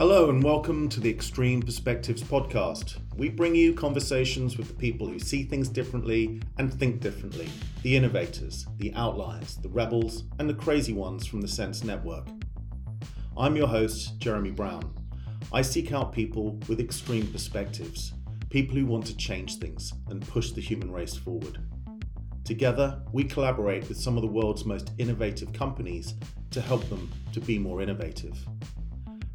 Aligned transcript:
Hello 0.00 0.30
and 0.30 0.42
welcome 0.42 0.88
to 0.88 0.98
the 0.98 1.10
Extreme 1.10 1.60
Perspectives 1.60 2.22
podcast. 2.22 2.96
We 3.18 3.28
bring 3.28 3.54
you 3.54 3.74
conversations 3.74 4.56
with 4.56 4.68
the 4.68 4.72
people 4.72 5.06
who 5.06 5.18
see 5.18 5.42
things 5.42 5.68
differently 5.68 6.40
and 6.56 6.72
think 6.72 7.02
differently 7.02 7.50
the 7.82 7.96
innovators, 7.96 8.66
the 8.78 8.94
outliers, 8.94 9.56
the 9.56 9.68
rebels, 9.68 10.24
and 10.38 10.48
the 10.48 10.54
crazy 10.54 10.94
ones 10.94 11.26
from 11.26 11.42
the 11.42 11.48
Sense 11.48 11.84
Network. 11.84 12.26
I'm 13.36 13.56
your 13.56 13.66
host, 13.66 14.18
Jeremy 14.18 14.52
Brown. 14.52 14.90
I 15.52 15.60
seek 15.60 15.92
out 15.92 16.14
people 16.14 16.58
with 16.66 16.80
extreme 16.80 17.26
perspectives, 17.26 18.14
people 18.48 18.76
who 18.76 18.86
want 18.86 19.04
to 19.04 19.16
change 19.18 19.58
things 19.58 19.92
and 20.08 20.26
push 20.26 20.52
the 20.52 20.62
human 20.62 20.90
race 20.90 21.14
forward. 21.14 21.58
Together, 22.44 23.02
we 23.12 23.22
collaborate 23.22 23.86
with 23.86 24.00
some 24.00 24.16
of 24.16 24.22
the 24.22 24.28
world's 24.28 24.64
most 24.64 24.92
innovative 24.96 25.52
companies 25.52 26.14
to 26.52 26.62
help 26.62 26.88
them 26.88 27.12
to 27.34 27.40
be 27.40 27.58
more 27.58 27.82
innovative. 27.82 28.38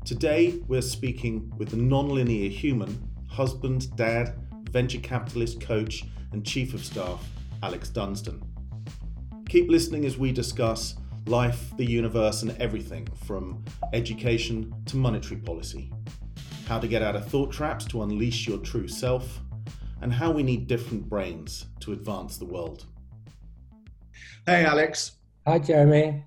Today, 0.05 0.59
we're 0.67 0.83
speaking 0.83 1.51
with 1.57 1.73
a 1.73 1.77
non-linear 1.77 2.47
human, 2.47 3.11
husband, 3.27 3.95
dad, 3.95 4.35
venture 4.69 4.99
capitalist, 4.99 5.59
coach, 5.59 6.03
and 6.31 6.45
chief 6.45 6.75
of 6.75 6.85
staff, 6.85 7.27
Alex 7.63 7.89
Dunstan. 7.89 8.39
Keep 9.49 9.67
listening 9.67 10.05
as 10.05 10.15
we 10.15 10.31
discuss 10.31 10.93
life, 11.25 11.75
the 11.77 11.83
universe, 11.83 12.43
and 12.43 12.55
everything 12.61 13.07
from 13.25 13.65
education 13.93 14.71
to 14.85 14.95
monetary 14.95 15.41
policy, 15.41 15.91
how 16.67 16.77
to 16.77 16.87
get 16.87 17.01
out 17.01 17.15
of 17.15 17.27
thought 17.27 17.51
traps 17.51 17.83
to 17.85 18.03
unleash 18.03 18.47
your 18.47 18.59
true 18.59 18.87
self, 18.87 19.39
and 20.03 20.13
how 20.13 20.29
we 20.29 20.43
need 20.43 20.67
different 20.67 21.09
brains 21.09 21.65
to 21.79 21.93
advance 21.93 22.37
the 22.37 22.45
world. 22.45 22.85
Hey, 24.45 24.65
Alex. 24.65 25.13
Hi, 25.47 25.57
Jeremy. 25.57 26.25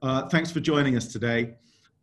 Uh, 0.00 0.28
thanks 0.28 0.52
for 0.52 0.60
joining 0.60 0.96
us 0.96 1.08
today. 1.08 1.56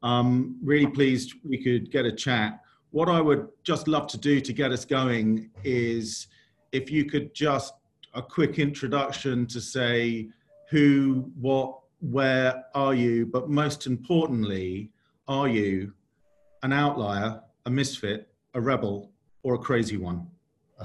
Um, 0.04 0.58
really 0.62 0.88
pleased 0.88 1.34
we 1.44 1.64
could 1.64 1.92
get 1.92 2.06
a 2.06 2.12
chat. 2.12 2.62
What 2.92 3.10
I 3.10 3.22
would 3.22 3.48
just 3.64 3.88
love 3.88 4.08
to 4.08 4.18
do 4.18 4.40
to 4.42 4.54
get 4.54 4.72
us 4.72 4.86
going 4.86 5.50
is 5.64 6.28
if 6.72 6.92
you 6.92 7.06
could 7.06 7.34
just 7.34 7.74
a 8.14 8.22
quick 8.22 8.60
introduction 8.60 9.48
to 9.48 9.60
say 9.60 10.30
who, 10.70 11.32
what, 11.40 11.80
where 12.00 12.66
are 12.76 12.94
you, 12.94 13.26
but 13.26 13.50
most 13.50 13.88
importantly, 13.88 14.92
are 15.28 15.48
you 15.48 15.94
an 16.62 16.74
outlier, 16.74 17.42
a 17.66 17.70
misfit, 17.70 18.30
a 18.54 18.62
rebel, 18.62 19.12
or 19.44 19.56
a 19.56 19.60
crazy 19.60 19.98
one? 19.98 20.28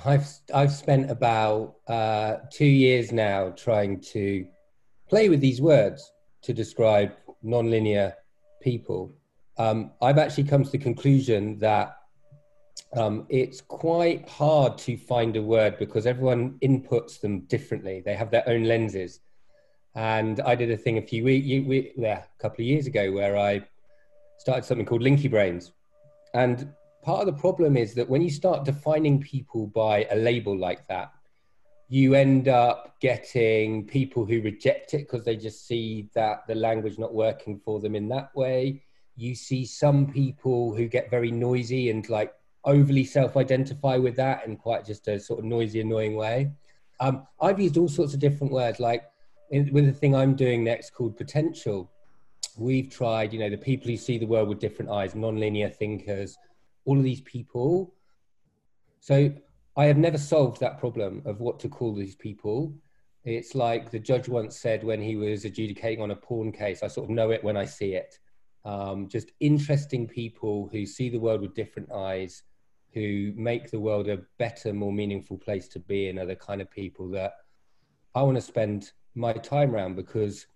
I've 0.04 0.28
I've 0.54 0.72
spent 0.72 1.10
about 1.10 1.76
uh, 1.88 2.36
two 2.52 2.66
years 2.66 3.10
now 3.10 3.50
trying 3.50 4.00
to 4.12 4.46
play 5.08 5.28
with 5.28 5.40
these 5.40 5.60
words 5.60 6.12
to 6.42 6.52
describe 6.52 7.12
nonlinear 7.44 8.14
people, 8.60 9.14
um, 9.58 9.92
I've 10.00 10.18
actually 10.18 10.44
come 10.44 10.64
to 10.64 10.70
the 10.70 10.78
conclusion 10.78 11.58
that 11.58 11.96
um, 12.96 13.26
it's 13.28 13.60
quite 13.60 14.28
hard 14.28 14.78
to 14.78 14.96
find 14.96 15.36
a 15.36 15.42
word 15.42 15.78
because 15.78 16.06
everyone 16.06 16.58
inputs 16.62 17.20
them 17.20 17.40
differently. 17.40 18.02
They 18.04 18.14
have 18.14 18.30
their 18.30 18.48
own 18.48 18.64
lenses. 18.64 19.20
And 19.94 20.40
I 20.40 20.54
did 20.54 20.70
a 20.70 20.76
thing 20.76 20.98
a 20.98 21.02
few 21.02 21.24
weeks, 21.24 21.92
yeah, 21.96 22.22
a 22.22 22.42
couple 22.42 22.62
of 22.62 22.66
years 22.66 22.86
ago 22.86 23.10
where 23.12 23.36
I 23.36 23.64
started 24.38 24.64
something 24.64 24.86
called 24.86 25.02
Linky 25.02 25.30
Brains. 25.30 25.72
And 26.34 26.72
part 27.02 27.20
of 27.20 27.26
the 27.26 27.40
problem 27.40 27.76
is 27.76 27.94
that 27.94 28.08
when 28.08 28.22
you 28.22 28.30
start 28.30 28.64
defining 28.64 29.20
people 29.20 29.66
by 29.66 30.06
a 30.10 30.16
label 30.16 30.56
like 30.56 30.86
that, 30.86 31.12
you 31.88 32.14
end 32.14 32.48
up 32.48 33.00
getting 33.00 33.86
people 33.86 34.24
who 34.24 34.42
reject 34.42 34.92
it 34.92 34.98
because 34.98 35.24
they 35.24 35.36
just 35.36 35.66
see 35.66 36.08
that 36.14 36.46
the 36.46 36.54
language 36.54 36.98
not 36.98 37.14
working 37.14 37.58
for 37.64 37.80
them 37.80 37.94
in 37.94 38.08
that 38.08 38.34
way. 38.34 38.82
You 39.16 39.34
see 39.34 39.64
some 39.64 40.06
people 40.06 40.74
who 40.74 40.86
get 40.86 41.10
very 41.10 41.30
noisy 41.30 41.90
and 41.90 42.06
like 42.08 42.34
overly 42.64 43.04
self-identify 43.04 43.96
with 43.96 44.16
that 44.16 44.46
in 44.46 44.56
quite 44.56 44.84
just 44.84 45.08
a 45.08 45.18
sort 45.18 45.38
of 45.38 45.46
noisy, 45.46 45.80
annoying 45.80 46.14
way. 46.14 46.52
Um, 47.00 47.26
I've 47.40 47.58
used 47.58 47.78
all 47.78 47.88
sorts 47.88 48.12
of 48.12 48.20
different 48.20 48.52
words, 48.52 48.80
like 48.80 49.04
in, 49.50 49.72
with 49.72 49.86
the 49.86 49.92
thing 49.92 50.14
I'm 50.14 50.36
doing 50.36 50.62
next 50.64 50.90
called 50.90 51.16
potential. 51.16 51.90
We've 52.58 52.90
tried, 52.90 53.32
you 53.32 53.38
know, 53.38 53.48
the 53.48 53.56
people 53.56 53.88
who 53.88 53.96
see 53.96 54.18
the 54.18 54.26
world 54.26 54.48
with 54.48 54.58
different 54.58 54.90
eyes, 54.90 55.14
non-linear 55.14 55.70
thinkers, 55.70 56.36
all 56.84 56.98
of 56.98 57.04
these 57.04 57.22
people. 57.22 57.94
So 59.00 59.32
I 59.78 59.84
have 59.84 59.96
never 59.96 60.18
solved 60.18 60.58
that 60.58 60.80
problem 60.80 61.22
of 61.24 61.38
what 61.38 61.60
to 61.60 61.68
call 61.68 61.94
these 61.94 62.16
people. 62.16 62.74
It's 63.24 63.54
like 63.54 63.92
the 63.92 64.00
judge 64.00 64.28
once 64.28 64.58
said 64.58 64.82
when 64.82 65.00
he 65.00 65.14
was 65.14 65.44
adjudicating 65.44 66.02
on 66.02 66.10
a 66.10 66.16
porn 66.16 66.50
case, 66.50 66.82
I 66.82 66.88
sort 66.88 67.08
of 67.08 67.14
know 67.14 67.30
it 67.30 67.44
when 67.44 67.56
I 67.56 67.64
see 67.64 67.94
it. 67.94 68.18
Um, 68.64 69.08
just 69.08 69.30
interesting 69.38 70.08
people 70.08 70.68
who 70.72 70.84
see 70.84 71.10
the 71.10 71.20
world 71.20 71.42
with 71.42 71.54
different 71.54 71.92
eyes, 71.92 72.42
who 72.92 73.32
make 73.36 73.70
the 73.70 73.78
world 73.78 74.08
a 74.08 74.22
better, 74.36 74.72
more 74.72 74.92
meaningful 74.92 75.38
place 75.38 75.68
to 75.68 75.78
be 75.78 76.08
in 76.08 76.18
are 76.18 76.26
the 76.26 76.34
kind 76.34 76.60
of 76.60 76.68
people 76.68 77.08
that 77.10 77.34
I 78.16 78.22
want 78.22 78.36
to 78.36 78.42
spend 78.42 78.90
my 79.14 79.32
time 79.32 79.72
around 79.72 79.94
because 79.94 80.48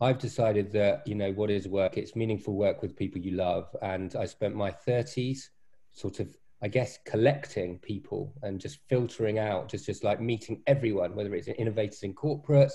I've 0.00 0.18
decided 0.18 0.72
that, 0.72 1.06
you 1.06 1.14
know, 1.14 1.30
what 1.32 1.50
is 1.50 1.68
work? 1.68 1.98
It's 1.98 2.16
meaningful 2.16 2.54
work 2.54 2.80
with 2.80 2.96
people 2.96 3.20
you 3.20 3.32
love. 3.32 3.68
And 3.82 4.16
I 4.16 4.24
spent 4.24 4.54
my 4.54 4.70
30s 4.70 5.50
sort 5.92 6.20
of 6.20 6.34
I 6.62 6.68
guess 6.68 6.98
collecting 7.04 7.78
people 7.78 8.32
and 8.42 8.60
just 8.60 8.78
filtering 8.88 9.38
out, 9.38 9.68
just 9.68 9.86
just 9.86 10.04
like 10.04 10.20
meeting 10.20 10.62
everyone, 10.66 11.14
whether 11.14 11.34
it's 11.34 11.48
innovators 11.48 12.02
in 12.02 12.14
corporates, 12.14 12.72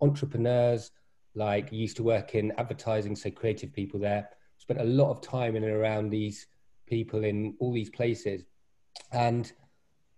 entrepreneurs, 0.00 0.90
like 1.34 1.72
used 1.72 1.96
to 1.96 2.02
work 2.02 2.34
in 2.34 2.52
advertising, 2.58 3.16
so 3.16 3.30
creative 3.30 3.72
people 3.72 3.98
there. 3.98 4.28
Spent 4.58 4.80
a 4.80 4.84
lot 4.84 5.10
of 5.10 5.22
time 5.22 5.56
in 5.56 5.64
and 5.64 5.72
around 5.72 6.10
these 6.10 6.46
people 6.86 7.24
in 7.24 7.54
all 7.58 7.72
these 7.72 7.90
places, 7.90 8.44
and 9.12 9.52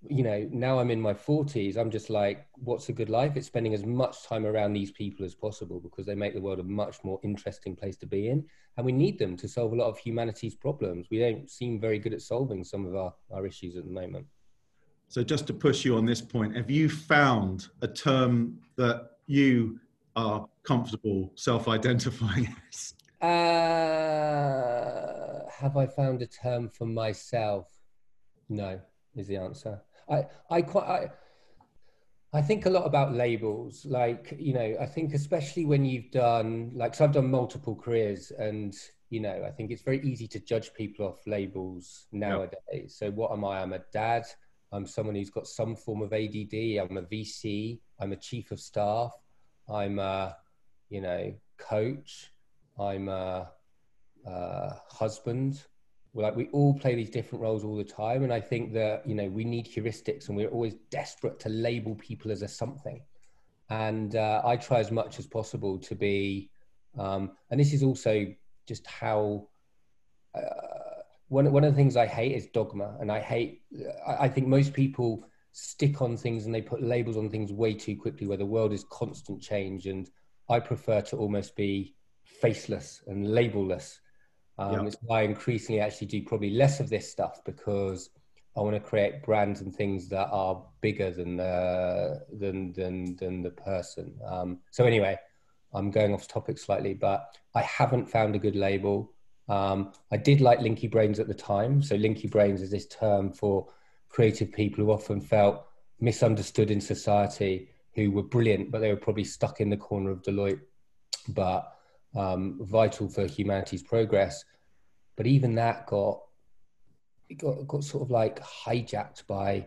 you 0.09 0.23
know, 0.23 0.49
now 0.51 0.79
I'm 0.79 0.91
in 0.91 1.01
my 1.01 1.15
40s, 1.15 1.77
I'm 1.77 1.91
just 1.91 2.11
like, 2.11 2.47
what's 2.57 2.89
a 2.89 2.93
good 2.93 3.09
life? 3.09 3.37
It's 3.37 3.47
spending 3.47 3.75
as 3.75 3.85
much 3.85 4.25
time 4.25 4.45
around 4.47 4.73
these 4.73 4.91
people 4.91 5.25
as 5.25 5.35
possible 5.35 5.81
because 5.81 6.07
they 6.07 6.15
make 6.15 6.35
the 6.35 6.41
world 6.41 6.59
a 6.61 6.65
much 6.65 7.03
more 7.05 7.19
interesting 7.23 7.75
place 7.77 7.97
to 7.99 8.07
be 8.07 8.29
in. 8.29 8.45
And 8.77 8.85
we 8.85 8.93
need 8.93 9.19
them 9.19 9.37
to 9.37 9.49
solve 9.49 9.73
a 9.73 9.77
lot 9.77 9.89
of 9.89 9.99
humanity's 9.99 10.55
problems. 10.55 11.09
We 11.11 11.19
don't 11.19 11.49
seem 11.51 11.81
very 11.81 11.99
good 11.99 12.13
at 12.13 12.23
solving 12.23 12.65
some 12.65 12.85
of 12.87 12.95
our, 12.97 13.15
our 13.33 13.47
issues 13.47 13.77
at 13.77 13.85
the 13.85 13.91
moment. 13.91 14.27
So, 15.09 15.23
just 15.23 15.47
to 15.49 15.55
push 15.55 15.85
you 15.85 15.97
on 15.97 16.07
this 16.07 16.21
point, 16.21 16.57
have 16.57 16.71
you 16.71 16.89
found 16.89 17.69
a 17.83 17.89
term 17.89 18.59
that 18.77 19.11
you 19.27 19.79
are 20.17 20.49
comfortable 20.65 21.31
self 21.37 21.69
identifying 21.69 22.55
as? 22.73 22.95
Uh, 23.21 23.35
have 25.51 25.77
I 25.77 25.87
found 25.87 26.23
a 26.23 26.27
term 26.27 26.69
for 26.69 26.87
myself? 26.87 27.69
No, 28.49 28.81
is 29.15 29.29
the 29.29 29.37
answer. 29.37 29.81
I, 30.11 30.27
I 30.51 30.63
quite, 30.63 30.85
I, 30.85 31.11
I 32.33 32.43
think 32.43 32.67
a 32.67 32.71
lot 32.71 32.87
about 32.87 33.15
labels. 33.15 33.85
Like, 33.85 34.35
you 34.39 34.55
know, 34.55 34.77
I 34.81 34.87
think 34.87 35.15
especially 35.15 35.65
when 35.65 35.85
you've 35.85 36.11
done, 36.11 36.73
like, 36.75 36.95
so 36.95 37.05
I've 37.05 37.13
done 37.13 37.31
multiple 37.31 37.77
careers 37.77 38.33
and, 38.33 38.75
you 39.11 39.21
know, 39.21 39.45
I 39.47 39.51
think 39.51 39.71
it's 39.71 39.83
very 39.83 40.01
easy 40.03 40.27
to 40.29 40.41
judge 40.41 40.75
people 40.75 41.07
off 41.07 41.21
labels 41.27 42.07
nowadays. 42.11 42.57
Yep. 42.73 42.91
So, 42.91 43.11
what 43.13 43.31
am 43.31 43.45
I? 43.45 43.61
I'm 43.61 43.73
a 43.73 43.81
dad. 43.93 44.25
I'm 44.73 44.87
someone 44.87 45.15
who's 45.15 45.31
got 45.31 45.47
some 45.47 45.77
form 45.77 46.03
of 46.03 46.13
ADD. 46.13 46.81
I'm 46.81 46.97
a 46.97 47.03
VC. 47.03 47.79
I'm 48.01 48.13
a 48.13 48.17
chief 48.17 48.51
of 48.51 48.59
staff. 48.59 49.13
I'm 49.73 50.01
a, 50.01 50.37
you 50.91 51.01
know, 51.01 51.33
coach. 51.59 52.33
I'm 52.79 53.09
a, 53.09 53.53
a 54.27 54.75
husband 54.89 55.65
like 56.23 56.37
we 56.37 56.49
all 56.53 56.79
play 56.79 56.95
these 56.95 57.11
different 57.11 57.43
roles 57.43 57.65
all 57.65 57.77
the 57.77 57.85
time 57.85 58.23
and 58.23 58.33
i 58.33 58.41
think 58.41 58.73
that 58.73 59.07
you 59.07 59.15
know 59.15 59.29
we 59.29 59.45
need 59.45 59.67
heuristics 59.67 60.29
and 60.29 60.37
we're 60.37 60.49
always 60.49 60.75
desperate 60.91 61.39
to 61.41 61.49
label 61.49 61.95
people 61.97 62.31
as 62.31 62.43
a 62.43 62.49
something. 62.49 63.03
And 63.71 64.15
uh, 64.15 64.43
i 64.45 64.57
try 64.57 64.79
as 64.79 64.91
much 64.91 65.19
as 65.19 65.27
possible 65.27 65.79
to 65.79 65.95
be 65.95 66.51
um, 66.97 67.33
and 67.51 67.59
this 67.59 67.73
is 67.73 67.83
also 67.83 68.27
just 68.67 68.87
how 68.87 69.49
uh, 70.35 71.03
one, 71.29 71.51
one 71.51 71.65
of 71.65 71.73
the 71.73 71.77
things 71.77 71.97
i 71.97 72.07
hate 72.07 72.37
is 72.37 72.47
dogma 72.47 72.97
and 73.01 73.11
i 73.11 73.21
hate 73.21 73.63
I, 74.07 74.25
I 74.25 74.29
think 74.29 74.47
most 74.47 74.73
people 74.73 75.27
stick 75.53 76.03
on 76.03 76.17
things 76.17 76.47
and 76.47 76.55
they 76.55 76.63
put 76.63 76.83
labels 76.83 77.17
on 77.17 77.31
things 77.31 77.53
way 77.53 77.75
too 77.75 77.97
quickly 77.97 78.27
where 78.27 78.37
the 78.37 78.47
world 78.47 78.73
is 78.73 78.85
constant 78.91 79.41
change 79.41 79.87
and 79.87 80.09
i 80.49 80.61
prefer 80.61 81.01
to 81.01 81.17
almost 81.17 81.57
be 81.57 81.95
faceless 82.23 83.03
and 83.07 83.27
labelless 83.27 83.99
um, 84.59 84.73
yep. 84.73 84.83
It's 84.87 84.97
why 85.03 85.21
I 85.21 85.25
increasingly 85.25 85.81
actually 85.81 86.07
do 86.09 86.23
probably 86.23 86.51
less 86.51 86.81
of 86.81 86.89
this 86.89 87.11
stuff 87.11 87.41
because 87.45 88.11
I 88.57 88.61
want 88.61 88.77
to 88.77 88.81
create 88.81 89.23
brands 89.23 89.61
and 89.61 89.75
things 89.75 90.09
that 90.11 90.29
are 90.31 90.63
bigger 90.81 91.11
than 91.11 91.37
the 91.37 92.23
than 92.33 92.73
than 92.73 93.17
than 93.17 93.43
the 93.43 93.51
person. 93.51 94.15
Um, 94.25 94.61
so 94.71 94.85
anyway, 94.85 95.19
I'm 95.73 95.91
going 95.91 96.15
off 96.15 96.29
topic 96.29 96.59
slightly, 96.59 96.95
but 96.95 97.37
I 97.55 97.63
haven't 97.63 98.07
found 98.07 98.37
a 98.37 98.39
good 98.39 98.55
label. 98.55 99.13
Um, 99.49 99.93
I 100.11 100.17
did 100.17 100.41
like 100.41 100.61
Linky 100.61 100.91
Brains 100.91 101.19
at 101.19 101.27
the 101.27 101.35
time. 101.35 101.83
So 101.83 101.97
Linky 101.97 102.31
Brains 102.31 102.63
is 102.63 102.71
this 102.71 102.87
term 102.87 103.33
for 103.33 103.67
creative 104.09 104.53
people 104.53 104.85
who 104.85 104.93
often 104.93 105.21
felt 105.21 105.67
misunderstood 106.01 106.71
in 106.71 106.81
society, 106.81 107.69
who 107.95 108.13
were 108.13 108.23
brilliant, 108.23 108.71
but 108.71 108.81
they 108.81 108.91
were 108.91 108.97
probably 108.97 109.25
stuck 109.25 109.61
in 109.61 109.69
the 109.69 109.77
corner 109.77 110.11
of 110.11 110.23
Deloitte. 110.23 110.61
But 111.29 111.74
um, 112.15 112.59
vital 112.63 113.09
for 113.09 113.27
humanity's 113.27 113.83
progress. 113.83 114.45
but 115.17 115.27
even 115.27 115.55
that 115.55 115.87
got 115.87 116.21
it 117.29 117.39
got 117.39 117.67
got 117.67 117.85
sort 117.85 118.03
of 118.03 118.11
like 118.11 118.41
hijacked 118.43 119.27
by 119.27 119.67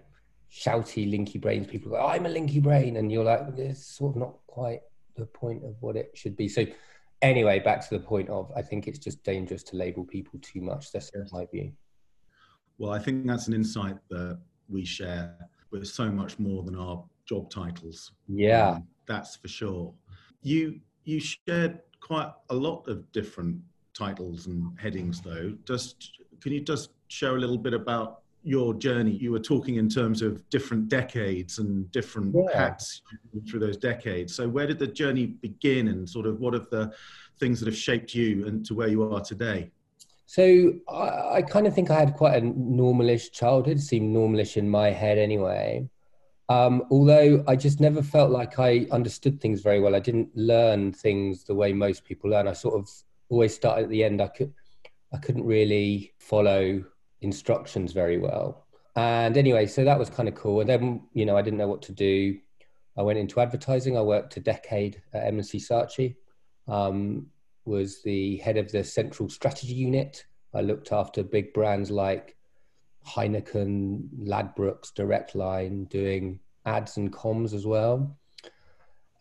shouty 0.52 1.12
linky 1.12 1.40
brains. 1.40 1.68
People 1.68 1.92
go, 1.92 1.98
"I'm 1.98 2.26
a 2.26 2.30
linky 2.30 2.62
brain," 2.62 2.98
and 2.98 3.12
you're 3.12 3.24
like, 3.24 3.42
"It's 3.58 3.86
sort 3.86 4.16
of 4.16 4.20
not 4.20 4.38
quite 4.48 4.82
the 5.16 5.26
point 5.26 5.64
of 5.64 5.76
what 5.82 5.96
it 5.96 6.12
should 6.16 6.36
be." 6.36 6.48
So, 6.48 6.66
anyway, 7.22 7.60
back 7.60 7.88
to 7.88 7.98
the 7.98 8.04
point 8.04 8.30
of 8.30 8.52
I 8.56 8.62
think 8.62 8.88
it's 8.88 9.00
just 9.00 9.24
dangerous 9.24 9.64
to 9.64 9.76
label 9.76 10.04
people 10.04 10.40
too 10.42 10.62
much. 10.62 10.92
That's 10.92 11.12
yes. 11.16 11.32
my 11.32 11.46
view. 11.46 11.72
Well, 12.78 12.92
I 12.92 13.00
think 13.00 13.26
that's 13.26 13.48
an 13.48 13.54
insight 13.54 13.98
that 14.10 14.40
we 14.70 14.86
share. 14.86 15.36
We're 15.72 15.84
so 15.84 16.12
much 16.12 16.38
more 16.40 16.64
than 16.64 16.76
our 16.76 17.04
job 17.26 17.50
titles. 17.50 18.12
Yeah, 18.28 18.70
um, 18.70 18.88
that's 19.08 19.36
for 19.36 19.48
sure. 19.48 19.94
You 20.42 20.80
you 21.04 21.20
shared 21.20 21.80
quite 22.08 22.32
a 22.50 22.56
lot 22.56 22.88
of 22.88 23.12
different 23.12 23.60
titles 23.94 24.48
and 24.48 24.72
headings, 24.80 25.22
though. 25.22 25.54
Just 25.66 26.22
can 26.42 26.54
you 26.54 26.62
just 26.62 26.92
share 27.10 27.36
a 27.36 27.40
little 27.40 27.58
bit 27.58 27.74
about 27.74 28.22
your 28.44 28.74
journey? 28.74 29.12
You 29.12 29.32
were 29.32 29.40
talking 29.40 29.76
in 29.76 29.90
terms 29.90 30.22
of 30.22 30.48
different 30.50 30.88
decades 30.88 31.60
and 31.60 31.92
different 31.92 32.34
yeah. 32.34 32.58
hats 32.58 33.02
through 33.50 33.60
those 33.60 33.76
decades. 33.76 34.34
So 34.34 34.48
where 34.48 34.66
did 34.66 34.80
the 34.80 34.88
journey 34.88 35.26
begin, 35.26 35.90
and 35.90 36.10
sort 36.10 36.26
of 36.26 36.40
what 36.40 36.56
are 36.56 36.66
the 36.72 36.94
things 37.40 37.60
that 37.60 37.66
have 37.66 37.76
shaped 37.76 38.16
you 38.16 38.48
and 38.48 38.66
to 38.66 38.74
where 38.74 38.88
you 38.88 39.14
are 39.14 39.22
today? 39.22 39.72
So 40.26 40.74
I, 40.90 41.36
I, 41.36 41.42
kind 41.42 41.68
of 41.68 41.74
think 41.74 41.90
I 41.90 42.00
had 42.00 42.14
quite 42.14 42.44
a 42.44 42.46
normalish 42.46 43.32
childhood, 43.32 43.80
seemed 43.80 44.14
normalish 44.16 44.58
in 44.58 44.70
my 44.70 44.92
head 44.92 45.18
anyway. 45.18 45.90
Um, 46.50 46.84
although 46.90 47.44
I 47.48 47.56
just 47.56 47.80
never 47.80 48.02
felt 48.02 48.32
like 48.32 48.58
I 48.58 48.88
understood 48.92 49.42
things 49.42 49.62
very 49.62 49.80
well. 49.80 49.96
I 49.96 50.00
didn't 50.00 50.30
learn 50.36 50.94
things 50.94 51.44
the 51.44 51.56
way 51.56 51.74
most 51.74 52.06
people 52.06 52.30
learn. 52.30 52.48
I 52.48 52.54
sort 52.54 52.76
of 52.76 52.90
always 53.30 53.54
started 53.54 53.84
at 53.84 53.90
the 53.90 54.04
end. 54.04 54.22
I 54.22 54.28
could, 54.28 54.54
I 55.14 55.18
couldn't 55.18 55.46
really 55.46 56.14
follow 56.20 56.84
instructions 57.22 57.92
very 57.92 58.18
well. 58.18 58.66
And 58.96 59.38
anyway, 59.38 59.68
so 59.68 59.84
that 59.84 60.00
was 60.00 60.10
kind 60.10 60.30
of 60.30 60.36
cool. 60.36 60.62
And 60.62 60.70
then, 60.70 61.02
you 61.14 61.26
know, 61.26 61.38
I 61.38 61.42
didn't 61.42 61.60
know 61.60 61.68
what 61.68 61.82
to 61.84 61.92
do. 61.92 62.40
I 62.98 63.02
went 63.02 63.20
into 63.20 63.40
advertising. 63.40 63.98
I 63.98 64.02
worked 64.02 64.38
a 64.38 64.40
decade 64.40 65.02
at 65.14 65.28
M&C 65.28 65.60
Saatchi. 65.60 66.16
Um, 66.68 67.28
was 67.66 68.02
the 68.02 68.38
head 68.38 68.58
of 68.58 68.72
the 68.72 68.84
central 68.84 69.30
strategy 69.30 69.74
unit. 69.74 70.26
I 70.54 70.62
looked 70.62 70.92
after 70.94 71.22
big 71.22 71.54
brands 71.54 71.92
like 71.92 72.37
Heineken, 73.08 74.08
Ladbrokes, 74.24 74.94
Direct 74.94 75.36
Line, 75.36 75.86
doing 75.86 76.40
ads 76.66 76.98
and 76.98 77.12
comms 77.12 77.54
as 77.54 77.66
well. 77.66 78.18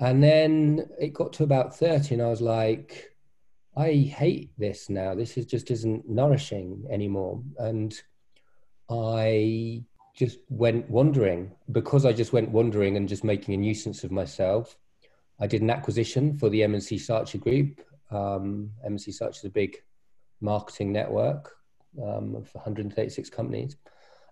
And 0.01 0.23
then 0.23 0.89
it 1.01 1.15
got 1.15 1.33
to 1.35 1.45
about 1.45 1.77
30, 1.77 2.15
and 2.15 2.23
I 2.23 2.29
was 2.29 2.43
like, 2.43 3.15
I 3.77 3.93
hate 3.93 4.51
this 4.59 4.91
now. 4.91 5.15
This 5.15 5.37
is 5.37 5.47
just 5.47 5.71
isn't 5.71 6.09
nourishing 6.09 6.85
anymore. 6.91 7.43
And 7.59 7.95
I 8.91 9.85
just 10.15 10.39
went 10.49 10.89
wandering 10.91 11.53
because 11.73 12.07
I 12.07 12.13
just 12.13 12.33
went 12.33 12.51
wandering 12.51 12.97
and 12.97 13.09
just 13.09 13.25
making 13.25 13.55
a 13.55 13.59
nuisance 13.59 14.03
of 14.03 14.11
myself. 14.11 14.77
I 15.39 15.47
did 15.47 15.61
an 15.61 15.71
acquisition 15.71 16.39
for 16.39 16.49
the 16.49 16.63
M&C 16.63 16.97
Saatchi 16.97 17.39
Group 17.39 17.83
um, 18.11 18.71
M&C 18.85 19.11
Saatchi 19.11 19.39
is 19.39 19.45
a 19.45 19.51
big 19.51 19.77
marketing 20.41 20.93
network 20.93 21.56
um, 22.03 22.35
of 22.35 22.53
136 22.55 23.31
companies. 23.31 23.77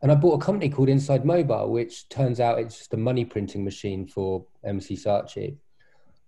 And 0.02 0.12
I 0.12 0.14
bought 0.14 0.42
a 0.42 0.44
company 0.44 0.68
called 0.68 0.88
Inside 0.88 1.24
Mobile, 1.24 1.70
which 1.70 2.08
turns 2.08 2.40
out 2.40 2.58
it's 2.58 2.78
just 2.78 2.94
a 2.94 2.98
money 2.98 3.24
printing 3.24 3.64
machine 3.64 4.06
for 4.06 4.44
M&C 4.64 4.96
Saatchi. 4.96 5.56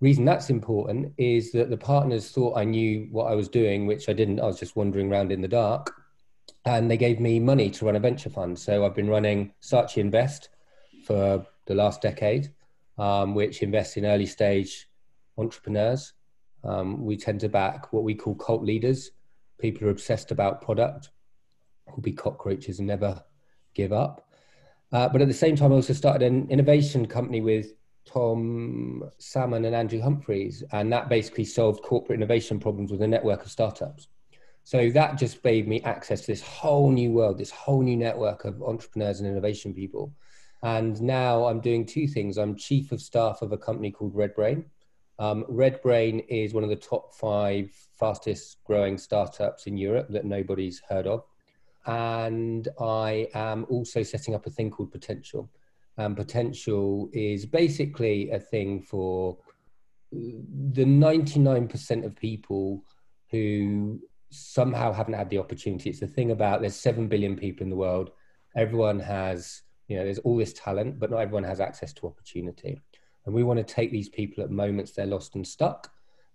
Reason 0.00 0.24
that's 0.24 0.50
important 0.50 1.12
is 1.18 1.52
that 1.52 1.70
the 1.70 1.76
partners 1.76 2.30
thought 2.30 2.56
I 2.56 2.64
knew 2.64 3.08
what 3.10 3.30
I 3.30 3.34
was 3.34 3.48
doing, 3.48 3.86
which 3.86 4.08
I 4.08 4.12
didn't. 4.12 4.40
I 4.40 4.46
was 4.46 4.58
just 4.58 4.76
wandering 4.76 5.10
around 5.10 5.32
in 5.32 5.40
the 5.40 5.48
dark. 5.48 5.92
And 6.64 6.90
they 6.90 6.96
gave 6.96 7.20
me 7.20 7.38
money 7.38 7.70
to 7.70 7.86
run 7.86 7.96
a 7.96 8.00
venture 8.00 8.30
fund. 8.30 8.58
So 8.58 8.84
I've 8.84 8.94
been 8.94 9.08
running 9.08 9.52
Saatchi 9.62 9.98
Invest 9.98 10.48
for 11.04 11.46
the 11.66 11.74
last 11.74 12.02
decade, 12.02 12.52
um, 12.98 13.34
which 13.34 13.62
invests 13.62 13.96
in 13.96 14.06
early 14.06 14.26
stage 14.26 14.88
entrepreneurs 15.38 16.12
um, 16.66 17.04
we 17.04 17.16
tend 17.16 17.40
to 17.40 17.48
back 17.48 17.92
what 17.92 18.02
we 18.02 18.14
call 18.14 18.34
cult 18.34 18.62
leaders, 18.62 19.12
people 19.58 19.80
who 19.80 19.86
are 19.86 19.92
obsessed 19.92 20.32
about 20.32 20.62
product, 20.62 21.10
who'll 21.88 22.02
be 22.02 22.12
cockroaches 22.12 22.78
and 22.78 22.88
never 22.88 23.22
give 23.74 23.92
up. 23.92 24.28
Uh, 24.92 25.08
but 25.08 25.20
at 25.20 25.28
the 25.28 25.34
same 25.34 25.56
time, 25.56 25.72
I 25.72 25.76
also 25.76 25.92
started 25.92 26.22
an 26.22 26.48
innovation 26.50 27.06
company 27.06 27.40
with 27.40 27.72
Tom 28.04 29.10
Salmon 29.18 29.64
and 29.64 29.74
Andrew 29.74 30.00
Humphreys, 30.00 30.62
and 30.72 30.92
that 30.92 31.08
basically 31.08 31.44
solved 31.44 31.82
corporate 31.82 32.18
innovation 32.18 32.60
problems 32.60 32.92
with 32.92 33.02
a 33.02 33.08
network 33.08 33.44
of 33.44 33.50
startups. 33.50 34.08
So 34.62 34.90
that 34.90 35.18
just 35.18 35.42
gave 35.42 35.66
me 35.66 35.82
access 35.82 36.22
to 36.22 36.26
this 36.28 36.42
whole 36.42 36.90
new 36.90 37.12
world, 37.12 37.38
this 37.38 37.50
whole 37.50 37.82
new 37.82 37.96
network 37.96 38.44
of 38.44 38.62
entrepreneurs 38.62 39.20
and 39.20 39.28
innovation 39.28 39.74
people. 39.74 40.12
And 40.62 41.00
now 41.02 41.46
I'm 41.46 41.60
doing 41.60 41.84
two 41.84 42.08
things. 42.08 42.38
I'm 42.38 42.56
chief 42.56 42.90
of 42.90 43.00
staff 43.00 43.42
of 43.42 43.52
a 43.52 43.58
company 43.58 43.90
called 43.90 44.14
RedBrain, 44.14 44.64
um, 45.18 45.44
RedBrain 45.44 46.24
is 46.28 46.52
one 46.52 46.64
of 46.64 46.70
the 46.70 46.76
top 46.76 47.14
five 47.14 47.70
fastest 47.98 48.58
growing 48.64 48.98
startups 48.98 49.66
in 49.66 49.76
Europe 49.76 50.08
that 50.10 50.24
nobody's 50.24 50.82
heard 50.88 51.06
of. 51.06 51.24
And 51.86 52.68
I 52.80 53.28
am 53.34 53.66
also 53.68 54.02
setting 54.02 54.34
up 54.34 54.46
a 54.46 54.50
thing 54.50 54.70
called 54.70 54.90
Potential. 54.90 55.48
Um, 55.98 56.14
Potential 56.14 57.08
is 57.12 57.46
basically 57.46 58.30
a 58.30 58.40
thing 58.40 58.82
for 58.82 59.38
the 60.12 60.84
99% 60.84 62.04
of 62.04 62.16
people 62.16 62.84
who 63.30 64.00
somehow 64.30 64.92
haven't 64.92 65.14
had 65.14 65.30
the 65.30 65.38
opportunity. 65.38 65.90
It's 65.90 66.00
the 66.00 66.06
thing 66.06 66.30
about 66.30 66.60
there's 66.60 66.76
7 66.76 67.08
billion 67.08 67.36
people 67.36 67.64
in 67.64 67.70
the 67.70 67.76
world. 67.76 68.10
Everyone 68.56 69.00
has, 69.00 69.62
you 69.88 69.96
know, 69.96 70.04
there's 70.04 70.18
all 70.20 70.36
this 70.36 70.52
talent, 70.52 70.98
but 70.98 71.10
not 71.10 71.18
everyone 71.18 71.44
has 71.44 71.60
access 71.60 71.92
to 71.94 72.06
opportunity. 72.06 72.80
And 73.24 73.34
we 73.34 73.42
want 73.42 73.58
to 73.58 73.74
take 73.74 73.90
these 73.90 74.08
people 74.08 74.42
at 74.44 74.50
moments 74.50 74.92
they're 74.92 75.06
lost 75.06 75.34
and 75.34 75.46
stuck 75.46 75.92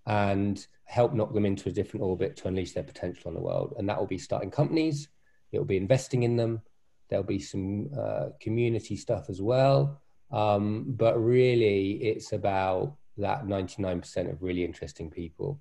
and 0.08 0.66
help 0.86 1.14
knock 1.14 1.34
them 1.34 1.46
into 1.46 1.70
a 1.70 1.72
different 1.72 2.04
orbit 2.04 2.36
to 2.38 2.48
unleash 2.48 2.74
their 2.74 2.84
potential 2.84 3.30
on 3.30 3.34
the 3.34 3.42
world. 3.42 3.74
And 3.78 3.88
that 3.88 3.98
will 3.98 4.08
be 4.08 4.18
starting 4.18 4.52
companies, 4.52 5.10
it 5.52 5.58
will 5.58 5.66
be 5.66 5.78
investing 5.78 6.24
in 6.24 6.36
them, 6.36 6.62
there'll 7.10 7.24
be 7.24 7.40
some 7.40 7.90
uh, 7.98 8.30
community 8.40 8.96
stuff 8.96 9.30
as 9.30 9.42
well. 9.42 10.02
Um, 10.32 10.86
but 10.88 11.22
really, 11.22 11.92
it's 12.02 12.32
about 12.32 12.96
that 13.18 13.46
99% 13.46 14.32
of 14.32 14.42
really 14.42 14.64
interesting 14.64 15.10
people. 15.10 15.60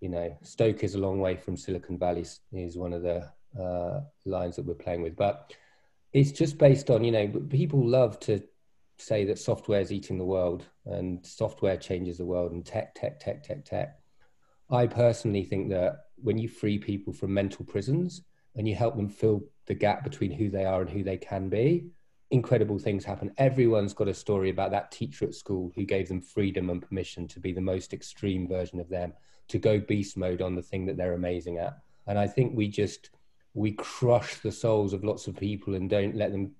You 0.00 0.10
know, 0.10 0.36
Stoke 0.42 0.84
is 0.84 0.94
a 0.94 0.98
long 0.98 1.18
way 1.18 1.36
from 1.36 1.56
Silicon 1.56 1.98
Valley, 1.98 2.26
is 2.52 2.76
one 2.76 2.92
of 2.92 3.02
the 3.02 3.28
uh, 3.58 4.00
lines 4.26 4.56
that 4.56 4.66
we're 4.66 4.74
playing 4.74 5.02
with. 5.02 5.16
But 5.16 5.54
it's 6.12 6.32
just 6.32 6.58
based 6.58 6.90
on, 6.90 7.02
you 7.02 7.12
know, 7.12 7.28
people 7.48 7.86
love 7.86 8.20
to 8.20 8.42
say 8.98 9.24
that 9.24 9.38
software 9.38 9.80
is 9.80 9.92
eating 9.92 10.18
the 10.18 10.24
world 10.24 10.66
and 10.84 11.24
software 11.24 11.76
changes 11.76 12.18
the 12.18 12.24
world 12.24 12.52
and 12.52 12.64
tech, 12.64 12.94
tech, 12.94 13.18
tech, 13.18 13.42
tech, 13.42 13.64
tech. 13.64 13.98
I 14.70 14.86
personally 14.86 15.44
think 15.44 15.70
that 15.70 16.04
when 16.16 16.36
you 16.36 16.48
free 16.48 16.78
people 16.78 17.12
from 17.12 17.32
mental 17.32 17.64
prisons 17.64 18.22
and 18.56 18.68
you 18.68 18.74
help 18.74 18.96
them 18.96 19.08
fill 19.08 19.42
the 19.66 19.74
gap 19.74 20.04
between 20.04 20.32
who 20.32 20.50
they 20.50 20.64
are 20.64 20.80
and 20.80 20.90
who 20.90 21.02
they 21.02 21.16
can 21.16 21.48
be, 21.48 21.86
incredible 22.30 22.78
things 22.78 23.04
happen. 23.04 23.32
Everyone's 23.38 23.94
got 23.94 24.08
a 24.08 24.14
story 24.14 24.50
about 24.50 24.70
that 24.70 24.90
teacher 24.90 25.24
at 25.24 25.34
school 25.34 25.72
who 25.74 25.84
gave 25.84 26.08
them 26.08 26.20
freedom 26.20 26.70
and 26.70 26.82
permission 26.82 27.26
to 27.28 27.40
be 27.40 27.52
the 27.52 27.60
most 27.60 27.92
extreme 27.92 28.48
version 28.48 28.80
of 28.80 28.88
them, 28.88 29.12
to 29.48 29.58
go 29.58 29.80
beast 29.80 30.16
mode 30.16 30.42
on 30.42 30.54
the 30.54 30.62
thing 30.62 30.86
that 30.86 30.96
they're 30.96 31.14
amazing 31.14 31.58
at. 31.58 31.78
And 32.06 32.18
I 32.18 32.26
think 32.26 32.56
we 32.56 32.68
just 32.68 33.10
we 33.54 33.72
crush 33.72 34.36
the 34.36 34.52
souls 34.52 34.92
of 34.92 35.02
lots 35.02 35.26
of 35.26 35.36
people 35.36 35.74
and 35.74 35.90
don't 35.90 36.14
let 36.14 36.30
them 36.30 36.52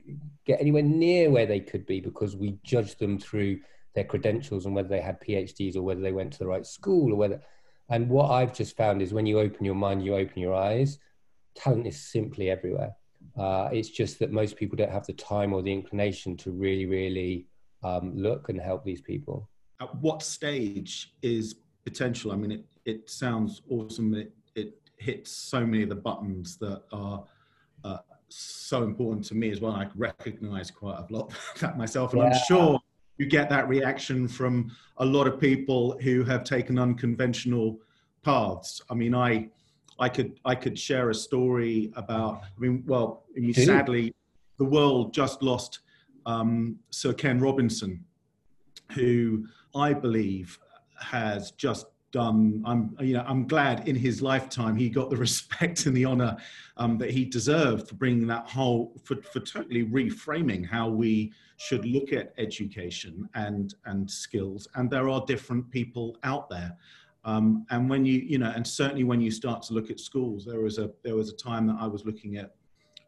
get 0.44 0.60
anywhere 0.60 0.82
near 0.82 1.30
where 1.30 1.46
they 1.46 1.60
could 1.60 1.86
be 1.86 2.00
because 2.00 2.34
we 2.34 2.58
judge 2.64 2.96
them 2.96 3.16
through 3.16 3.60
their 3.94 4.04
credentials 4.04 4.66
and 4.66 4.74
whether 4.74 4.88
they 4.88 5.00
had 5.00 5.20
PhDs 5.20 5.76
or 5.76 5.82
whether 5.82 6.00
they 6.00 6.12
went 6.12 6.32
to 6.32 6.38
the 6.40 6.46
right 6.46 6.66
school 6.66 7.12
or 7.12 7.16
whether. 7.16 7.40
And 7.88 8.08
what 8.08 8.30
I've 8.30 8.54
just 8.54 8.76
found 8.76 9.02
is 9.02 9.12
when 9.12 9.26
you 9.26 9.38
open 9.38 9.64
your 9.64 9.74
mind, 9.76 10.04
you 10.04 10.16
open 10.16 10.42
your 10.42 10.54
eyes, 10.54 10.98
talent 11.54 11.86
is 11.86 12.10
simply 12.10 12.50
everywhere. 12.50 12.92
Uh, 13.38 13.68
it's 13.72 13.90
just 13.90 14.18
that 14.18 14.32
most 14.32 14.56
people 14.56 14.76
don't 14.76 14.90
have 14.90 15.06
the 15.06 15.12
time 15.12 15.52
or 15.52 15.62
the 15.62 15.72
inclination 15.72 16.36
to 16.36 16.50
really, 16.50 16.86
really 16.86 17.46
um, 17.82 18.16
look 18.16 18.48
and 18.48 18.60
help 18.60 18.84
these 18.84 19.00
people. 19.00 19.48
At 19.80 19.94
what 19.96 20.22
stage 20.22 21.14
is 21.22 21.56
potential? 21.84 22.32
I 22.32 22.36
mean, 22.36 22.52
it, 22.52 22.64
it 22.84 23.10
sounds 23.10 23.62
awesome. 23.68 24.14
It, 24.14 24.32
it 24.54 24.74
hits 24.98 25.30
so 25.30 25.64
many 25.64 25.82
of 25.82 25.88
the 25.88 25.94
buttons 25.94 26.56
that 26.58 26.82
are 26.92 27.24
uh, 27.84 27.98
so 28.28 28.82
important 28.82 29.24
to 29.26 29.34
me 29.34 29.50
as 29.50 29.60
well. 29.60 29.72
I 29.72 29.88
recognize 29.94 30.70
quite 30.70 30.98
a 30.98 31.12
lot 31.12 31.32
that 31.60 31.78
myself, 31.78 32.12
and 32.12 32.22
yeah. 32.22 32.28
I'm 32.28 32.40
sure 32.46 32.80
you 33.18 33.26
get 33.26 33.50
that 33.50 33.68
reaction 33.68 34.26
from 34.28 34.70
a 34.98 35.04
lot 35.04 35.26
of 35.26 35.40
people 35.40 35.98
who 36.00 36.24
have 36.24 36.44
taken 36.44 36.78
unconventional 36.78 37.78
paths. 38.22 38.80
I 38.90 38.94
mean, 38.94 39.14
I 39.14 39.48
I 40.00 40.08
could 40.08 40.40
I 40.44 40.54
could 40.54 40.78
share 40.78 41.10
a 41.10 41.14
story 41.14 41.92
about. 41.94 42.42
I 42.42 42.60
mean, 42.60 42.82
well, 42.86 43.24
I 43.36 43.40
mean, 43.40 43.54
sadly, 43.54 44.14
the 44.58 44.64
world 44.64 45.12
just 45.12 45.42
lost 45.42 45.80
um, 46.26 46.78
Sir 46.90 47.12
Ken 47.12 47.38
Robinson, 47.38 48.04
who 48.92 49.46
I 49.74 49.92
believe 49.92 50.58
has 51.00 51.52
just 51.52 51.86
done. 52.12 52.62
I'm, 52.66 52.96
you 53.00 53.14
know, 53.14 53.24
I'm 53.26 53.46
glad 53.46 53.88
in 53.88 53.94
his 53.94 54.20
lifetime 54.20 54.76
he 54.76 54.88
got 54.88 55.10
the 55.10 55.16
respect 55.28 55.86
and 55.86 55.96
the 55.96 56.04
honor 56.04 56.36
um, 56.76 56.98
that 56.98 57.10
he 57.10 57.24
deserved 57.24 57.88
for 57.88 57.94
bringing 57.94 58.26
that 58.28 58.48
whole, 58.48 58.92
for, 59.04 59.16
for 59.16 59.40
totally 59.40 59.84
reframing 59.84 60.66
how 60.66 60.88
we 60.88 61.32
should 61.56 61.84
look 61.84 62.12
at 62.12 62.32
education 62.38 63.28
and 63.34 63.74
and 63.84 64.10
skills. 64.10 64.66
And 64.74 64.90
there 64.90 65.08
are 65.08 65.24
different 65.26 65.70
people 65.70 66.16
out 66.22 66.48
there. 66.48 66.76
Um, 67.24 67.66
and 67.70 67.88
when 67.90 68.04
you, 68.06 68.18
you 68.18 68.38
know, 68.38 68.52
and 68.54 68.66
certainly 68.66 69.04
when 69.04 69.20
you 69.20 69.30
start 69.30 69.62
to 69.64 69.74
look 69.74 69.90
at 69.90 70.00
schools, 70.00 70.44
there 70.44 70.60
was 70.60 70.78
a 70.78 70.90
there 71.04 71.16
was 71.16 71.28
a 71.28 71.36
time 71.36 71.66
that 71.66 71.76
I 71.78 71.86
was 71.86 72.04
looking 72.04 72.36
at 72.36 72.54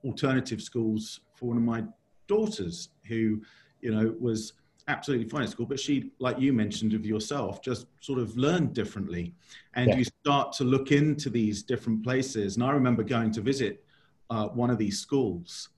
alternative 0.05 0.61
schools 0.61 1.21
for 1.35 1.47
one 1.47 1.57
of 1.57 1.63
my 1.63 1.85
daughters 2.27 2.91
who, 3.07 3.41
you 3.81 3.95
know, 3.95 4.15
was 4.21 4.55
absolutely 4.89 5.29
fine 5.29 5.43
at 5.43 5.51
school, 5.51 5.67
but 5.67 5.79
she, 5.79 6.11
like 6.19 6.39
you 6.39 6.53
mentioned 6.53 6.93
of 6.93 7.07
yourself, 7.07 7.63
just 7.63 7.87
sort 8.01 8.19
of 8.19 8.37
learned 8.37 8.75
differently. 8.75 9.35
And 9.75 9.91
yeah. 9.91 9.97
you 9.97 10.05
start 10.05 10.53
to 10.55 10.65
look 10.65 10.91
into 10.93 11.31
these 11.31 11.63
different 11.63 12.03
places. 12.03 12.57
And 12.57 12.65
I 12.65 12.73
remember 12.73 13.03
going 13.03 13.31
to 13.33 13.41
visit 13.41 13.85
uh, 14.31 14.49
one 14.49 14.71
of 14.71 14.79
these 14.79 14.99
schools, 14.99 15.69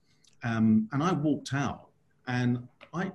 um, 0.43 0.87
and 0.91 1.03
I 1.03 1.11
walked 1.11 1.53
out, 1.53 1.89
and 2.27 2.67
I, 2.93 3.11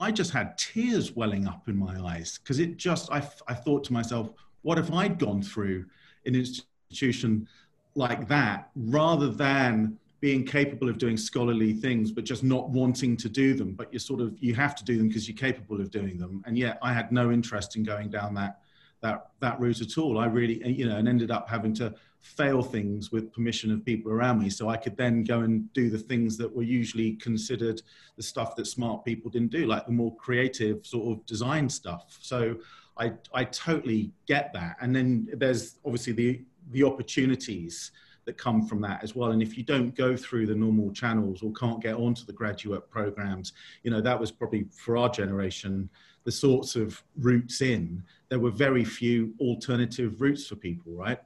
I 0.00 0.10
just 0.10 0.32
had 0.32 0.56
tears 0.58 1.12
welling 1.12 1.46
up 1.46 1.68
in 1.68 1.76
my 1.76 1.98
eyes 2.00 2.38
because 2.38 2.58
it 2.58 2.76
just, 2.76 3.10
I, 3.12 3.18
I 3.46 3.54
thought 3.54 3.84
to 3.84 3.92
myself, 3.92 4.32
what 4.62 4.78
if 4.78 4.92
I'd 4.92 5.18
gone 5.18 5.42
through 5.42 5.86
an 6.26 6.34
institution 6.34 7.48
like 7.94 8.28
that 8.28 8.70
rather 8.76 9.28
than 9.28 9.98
being 10.20 10.44
capable 10.44 10.88
of 10.88 10.98
doing 10.98 11.16
scholarly 11.16 11.72
things 11.72 12.12
but 12.12 12.24
just 12.24 12.44
not 12.44 12.68
wanting 12.68 13.16
to 13.16 13.28
do 13.28 13.54
them 13.54 13.72
but 13.72 13.92
you 13.92 13.98
sort 13.98 14.20
of 14.20 14.36
you 14.38 14.54
have 14.54 14.74
to 14.76 14.84
do 14.84 14.98
them 14.98 15.08
because 15.08 15.28
you're 15.28 15.36
capable 15.36 15.80
of 15.80 15.90
doing 15.90 16.18
them. 16.18 16.42
And 16.46 16.58
yet 16.58 16.78
i 16.82 16.92
had 16.92 17.10
no 17.10 17.30
interest 17.30 17.76
in 17.76 17.82
going 17.82 18.10
down 18.10 18.34
that 18.34 18.60
that 19.00 19.30
that 19.40 19.58
route 19.58 19.80
at 19.80 19.96
all. 19.96 20.18
I 20.18 20.26
really 20.26 20.62
you 20.68 20.86
know 20.88 20.96
and 20.96 21.08
ended 21.08 21.30
up 21.30 21.48
having 21.48 21.74
to 21.74 21.94
fail 22.20 22.62
things 22.62 23.10
with 23.10 23.32
permission 23.32 23.72
of 23.72 23.82
people 23.82 24.12
around 24.12 24.38
me. 24.40 24.50
So 24.50 24.68
i 24.68 24.76
could 24.76 24.96
then 24.96 25.24
go 25.24 25.40
and 25.40 25.72
do 25.72 25.88
the 25.88 25.98
things 25.98 26.36
that 26.36 26.54
were 26.54 26.62
usually 26.62 27.12
considered 27.14 27.80
the 28.16 28.22
stuff 28.22 28.54
that 28.56 28.66
smart 28.66 29.04
people 29.06 29.30
didn't 29.30 29.50
do 29.50 29.66
like 29.66 29.86
the 29.86 29.92
more 29.92 30.14
creative 30.16 30.84
sort 30.86 31.16
of 31.16 31.24
design 31.24 31.68
stuff. 31.68 32.18
So 32.20 32.56
i 33.00 33.12
i 33.34 33.42
totally 33.44 34.12
get 34.26 34.52
that 34.52 34.76
and 34.80 34.94
then 34.94 35.26
there's 35.34 35.78
obviously 35.84 36.12
the 36.12 36.40
the 36.70 36.84
opportunities 36.84 37.90
that 38.26 38.36
come 38.36 38.64
from 38.64 38.80
that 38.80 39.02
as 39.02 39.16
well. 39.16 39.32
And 39.32 39.42
if 39.42 39.56
you 39.56 39.64
don't 39.64 39.94
go 39.94 40.16
through 40.16 40.46
the 40.46 40.54
normal 40.54 40.92
channels 40.92 41.42
or 41.42 41.52
can't 41.52 41.82
get 41.82 41.96
onto 41.96 42.24
the 42.24 42.32
graduate 42.32 42.88
programs, 42.90 43.52
you 43.82 43.90
know, 43.90 44.00
that 44.00 44.18
was 44.18 44.30
probably 44.30 44.66
for 44.70 44.96
our 44.96 45.08
generation 45.08 45.90
the 46.24 46.30
sorts 46.30 46.76
of 46.76 47.02
routes 47.18 47.62
in. 47.62 48.02
There 48.28 48.38
were 48.38 48.50
very 48.50 48.84
few 48.84 49.32
alternative 49.40 50.20
routes 50.20 50.46
for 50.46 50.54
people, 50.54 50.92
right? 50.92 51.18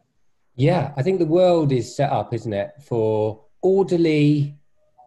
Yeah, 0.55 0.93
I 0.97 1.03
think 1.03 1.19
the 1.19 1.27
world 1.27 1.73
is 1.73 1.95
set 1.95 2.11
up, 2.11 2.33
isn't 2.33 2.53
it, 2.53 2.71
for 2.81 3.45
orderly 3.61 4.57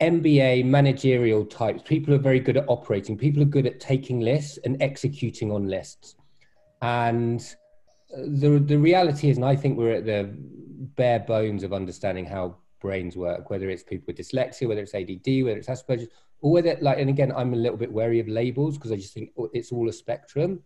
MBA 0.01 0.65
managerial 0.65 1.45
types. 1.45 1.81
People 1.85 2.13
are 2.13 2.19
very 2.19 2.41
good 2.41 2.57
at 2.57 2.65
operating. 2.67 3.17
People 3.17 3.41
are 3.41 3.45
good 3.45 3.65
at 3.65 3.79
taking 3.79 4.19
lists 4.19 4.59
and 4.65 4.79
executing 4.81 5.51
on 5.51 5.67
lists. 5.67 6.15
And 6.81 7.41
uh, 8.13 8.21
the 8.27 8.59
the 8.59 8.77
reality 8.77 9.29
is, 9.29 9.37
and 9.37 9.45
I 9.45 9.55
think 9.55 9.77
we're 9.77 9.93
at 9.93 10.05
the 10.05 10.29
bare 10.95 11.19
bones 11.19 11.63
of 11.63 11.73
understanding 11.73 12.25
how 12.25 12.57
brains 12.79 13.17
work, 13.17 13.49
whether 13.49 13.69
it's 13.69 13.83
people 13.83 14.05
with 14.07 14.17
dyslexia, 14.17 14.67
whether 14.67 14.81
it's 14.81 14.93
ADD, 14.93 15.43
whether 15.43 15.57
it's 15.57 15.67
Asperger's, 15.67 16.07
or 16.41 16.51
whether 16.51 16.77
like, 16.81 16.99
and 16.99 17.09
again, 17.09 17.31
I'm 17.35 17.53
a 17.53 17.57
little 17.57 17.77
bit 17.77 17.91
wary 17.91 18.19
of 18.19 18.27
labels 18.27 18.77
because 18.77 18.91
I 18.91 18.95
just 18.95 19.13
think 19.13 19.31
oh, 19.37 19.49
it's 19.53 19.71
all 19.71 19.89
a 19.89 19.93
spectrum. 19.93 20.61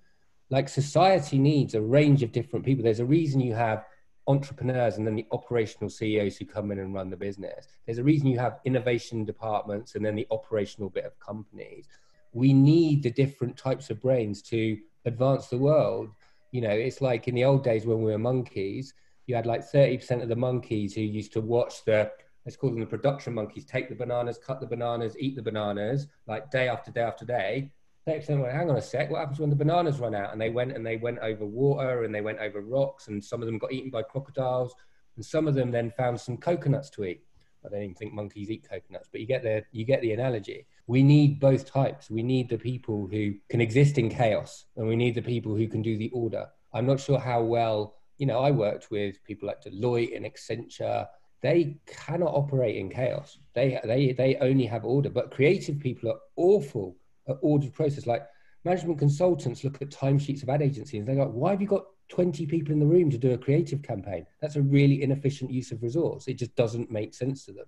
Like 0.49 0.67
society 0.67 1.39
needs 1.39 1.75
a 1.75 1.81
range 1.81 2.23
of 2.23 2.33
different 2.33 2.65
people. 2.65 2.83
There's 2.83 2.99
a 2.99 3.05
reason 3.05 3.39
you 3.39 3.53
have 3.53 3.85
entrepreneurs 4.27 4.97
and 4.97 5.07
then 5.07 5.15
the 5.15 5.25
operational 5.31 5.89
CEOs 5.89 6.37
who 6.37 6.45
come 6.45 6.71
in 6.71 6.79
and 6.79 6.93
run 6.93 7.09
the 7.09 7.17
business. 7.17 7.67
There's 7.85 7.97
a 7.97 8.03
reason 8.03 8.27
you 8.27 8.39
have 8.39 8.59
innovation 8.65 9.23
departments 9.25 9.95
and 9.95 10.05
then 10.05 10.15
the 10.15 10.27
operational 10.29 10.89
bit 10.89 11.05
of 11.05 11.17
companies. 11.19 11.87
We 12.33 12.53
need 12.53 13.03
the 13.03 13.11
different 13.11 13.57
types 13.57 13.89
of 13.89 14.01
brains 14.01 14.41
to 14.43 14.77
advance 15.05 15.47
the 15.47 15.57
world. 15.57 16.09
You 16.51 16.61
know, 16.61 16.69
it's 16.69 17.01
like 17.01 17.27
in 17.27 17.35
the 17.35 17.45
old 17.45 17.63
days 17.63 17.85
when 17.85 18.01
we 18.01 18.11
were 18.11 18.17
monkeys, 18.17 18.93
you 19.27 19.35
had 19.35 19.45
like 19.45 19.61
30% 19.61 20.21
of 20.21 20.29
the 20.29 20.35
monkeys 20.35 20.93
who 20.93 21.01
used 21.01 21.33
to 21.33 21.41
watch 21.41 21.85
the 21.85 22.11
let's 22.45 22.57
call 22.57 22.71
them 22.71 22.79
the 22.79 22.85
production 22.87 23.35
monkeys 23.35 23.65
take 23.65 23.87
the 23.87 23.95
bananas 23.95 24.39
cut 24.43 24.59
the 24.59 24.65
bananas 24.65 25.15
eat 25.19 25.35
the 25.35 25.41
bananas 25.43 26.07
like 26.25 26.49
day 26.49 26.67
after 26.67 26.91
day 26.91 27.01
after 27.01 27.23
day 27.23 27.71
30% 28.09 28.41
went 28.41 28.51
hang 28.51 28.67
on 28.67 28.77
a 28.77 28.81
sec 28.81 29.11
what 29.11 29.19
happens 29.19 29.39
when 29.39 29.51
the 29.51 29.55
bananas 29.55 29.99
run 29.99 30.15
out 30.15 30.33
and 30.33 30.41
they 30.41 30.49
went 30.49 30.71
and 30.71 30.83
they 30.83 30.97
went 30.97 31.19
over 31.19 31.45
water 31.45 32.03
and 32.03 32.13
they 32.13 32.19
went 32.19 32.39
over 32.39 32.61
rocks 32.61 33.09
and 33.09 33.23
some 33.23 33.43
of 33.43 33.45
them 33.45 33.59
got 33.59 33.71
eaten 33.71 33.91
by 33.91 34.01
crocodiles 34.01 34.73
and 35.17 35.23
some 35.23 35.47
of 35.47 35.53
them 35.53 35.69
then 35.69 35.91
found 35.91 36.19
some 36.19 36.35
coconuts 36.35 36.89
to 36.89 37.03
eat 37.03 37.21
I 37.65 37.69
don't 37.69 37.83
even 37.83 37.95
think 37.95 38.13
monkeys 38.13 38.49
eat 38.49 38.67
coconuts, 38.67 39.09
but 39.11 39.21
you 39.21 39.27
get 39.27 39.43
the 39.43 39.63
you 39.71 39.85
get 39.85 40.01
the 40.01 40.13
analogy. 40.13 40.65
We 40.93 41.03
need 41.03 41.39
both 41.39 41.63
types. 41.65 42.09
We 42.17 42.23
need 42.33 42.49
the 42.49 42.57
people 42.57 43.07
who 43.11 43.23
can 43.49 43.61
exist 43.61 43.97
in 43.97 44.09
chaos, 44.09 44.65
and 44.75 44.87
we 44.87 44.97
need 45.03 45.15
the 45.15 45.29
people 45.33 45.55
who 45.55 45.67
can 45.73 45.81
do 45.81 45.95
the 45.97 46.11
order. 46.23 46.45
I'm 46.73 46.87
not 46.91 46.99
sure 46.99 47.19
how 47.19 47.41
well 47.43 47.79
you 48.21 48.27
know, 48.27 48.37
I 48.39 48.51
worked 48.51 48.91
with 48.91 49.23
people 49.23 49.47
like 49.47 49.63
Deloitte 49.63 50.15
and 50.15 50.27
Accenture. 50.27 51.07
They 51.41 51.77
cannot 51.87 52.35
operate 52.35 52.75
in 52.75 52.87
chaos. 52.87 53.39
They 53.55 53.79
they 53.83 54.13
they 54.13 54.35
only 54.35 54.67
have 54.67 54.85
order. 54.85 55.09
But 55.09 55.31
creative 55.31 55.79
people 55.79 56.11
are 56.11 56.19
awful 56.35 56.95
at 57.27 57.37
ordered 57.41 57.73
process. 57.73 58.05
Like 58.05 58.27
management 58.63 58.99
consultants 58.99 59.63
look 59.63 59.81
at 59.81 59.89
timesheets 59.89 60.43
of 60.43 60.49
ad 60.49 60.61
agencies 60.61 61.03
they 61.03 61.15
go, 61.15 61.27
"Why 61.29 61.49
have 61.49 61.61
you 61.61 61.67
got 61.67 61.85
20 62.09 62.45
people 62.45 62.73
in 62.73 62.79
the 62.79 62.85
room 62.85 63.09
to 63.09 63.17
do 63.17 63.31
a 63.31 63.39
creative 63.39 63.81
campaign? 63.81 64.27
That's 64.39 64.55
a 64.55 64.61
really 64.61 65.01
inefficient 65.01 65.49
use 65.49 65.71
of 65.71 65.81
resource. 65.81 66.27
It 66.27 66.35
just 66.35 66.55
doesn't 66.55 66.91
make 66.91 67.15
sense 67.15 67.45
to 67.45 67.53
them." 67.53 67.65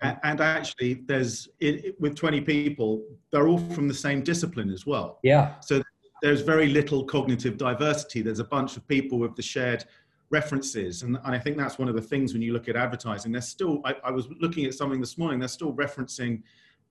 And 0.00 0.40
actually 0.40 0.94
there's 1.06 1.48
it, 1.60 2.00
with 2.00 2.14
20 2.14 2.40
people 2.42 3.02
they're 3.32 3.48
all 3.48 3.58
from 3.58 3.88
the 3.88 3.94
same 3.94 4.22
discipline 4.22 4.70
as 4.70 4.86
well 4.86 5.18
yeah 5.22 5.58
so 5.60 5.82
there's 6.22 6.40
very 6.40 6.68
little 6.68 7.04
cognitive 7.04 7.56
diversity. 7.56 8.22
There's 8.22 8.38
a 8.38 8.44
bunch 8.44 8.76
of 8.76 8.86
people 8.88 9.18
with 9.18 9.36
the 9.36 9.42
shared 9.42 9.84
references. 10.30 11.02
And, 11.02 11.16
and 11.24 11.34
I 11.34 11.38
think 11.38 11.56
that's 11.56 11.78
one 11.78 11.88
of 11.88 11.94
the 11.94 12.02
things 12.02 12.32
when 12.32 12.42
you 12.42 12.52
look 12.52 12.68
at 12.68 12.76
advertising. 12.76 13.32
There's 13.32 13.48
still, 13.48 13.80
I, 13.84 13.94
I 14.04 14.10
was 14.10 14.28
looking 14.40 14.64
at 14.64 14.74
something 14.74 15.00
this 15.00 15.18
morning, 15.18 15.38
they're 15.38 15.48
still 15.48 15.72
referencing 15.72 16.42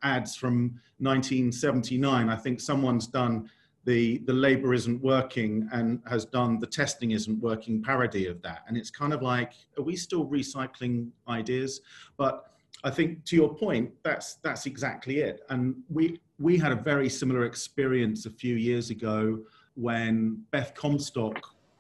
ads 0.03 0.35
from 0.35 0.79
1979. 0.99 2.29
I 2.29 2.35
think 2.35 2.59
someone's 2.59 3.07
done 3.07 3.49
the 3.85 4.17
the 4.25 4.33
labor 4.33 4.73
isn't 4.73 4.99
working 5.03 5.69
and 5.71 6.01
has 6.09 6.25
done 6.25 6.59
the 6.59 6.65
testing 6.65 7.11
isn't 7.11 7.39
working 7.39 7.83
parody 7.83 8.25
of 8.25 8.41
that 8.41 8.63
and 8.67 8.75
it's 8.75 8.89
kind 8.89 9.13
of 9.13 9.21
like 9.21 9.53
are 9.77 9.83
we 9.83 9.95
still 9.95 10.25
recycling 10.25 11.11
ideas 11.27 11.81
but 12.17 12.54
i 12.83 12.89
think 12.89 13.23
to 13.25 13.35
your 13.35 13.53
point 13.55 13.91
that's 14.03 14.35
that's 14.35 14.65
exactly 14.65 15.19
it 15.19 15.41
and 15.49 15.75
we 15.89 16.19
we 16.37 16.57
had 16.57 16.71
a 16.71 16.75
very 16.75 17.09
similar 17.09 17.45
experience 17.45 18.25
a 18.25 18.29
few 18.29 18.55
years 18.55 18.89
ago 18.89 19.39
when 19.75 20.43
Beth 20.51 20.73
Comstock 20.73 21.39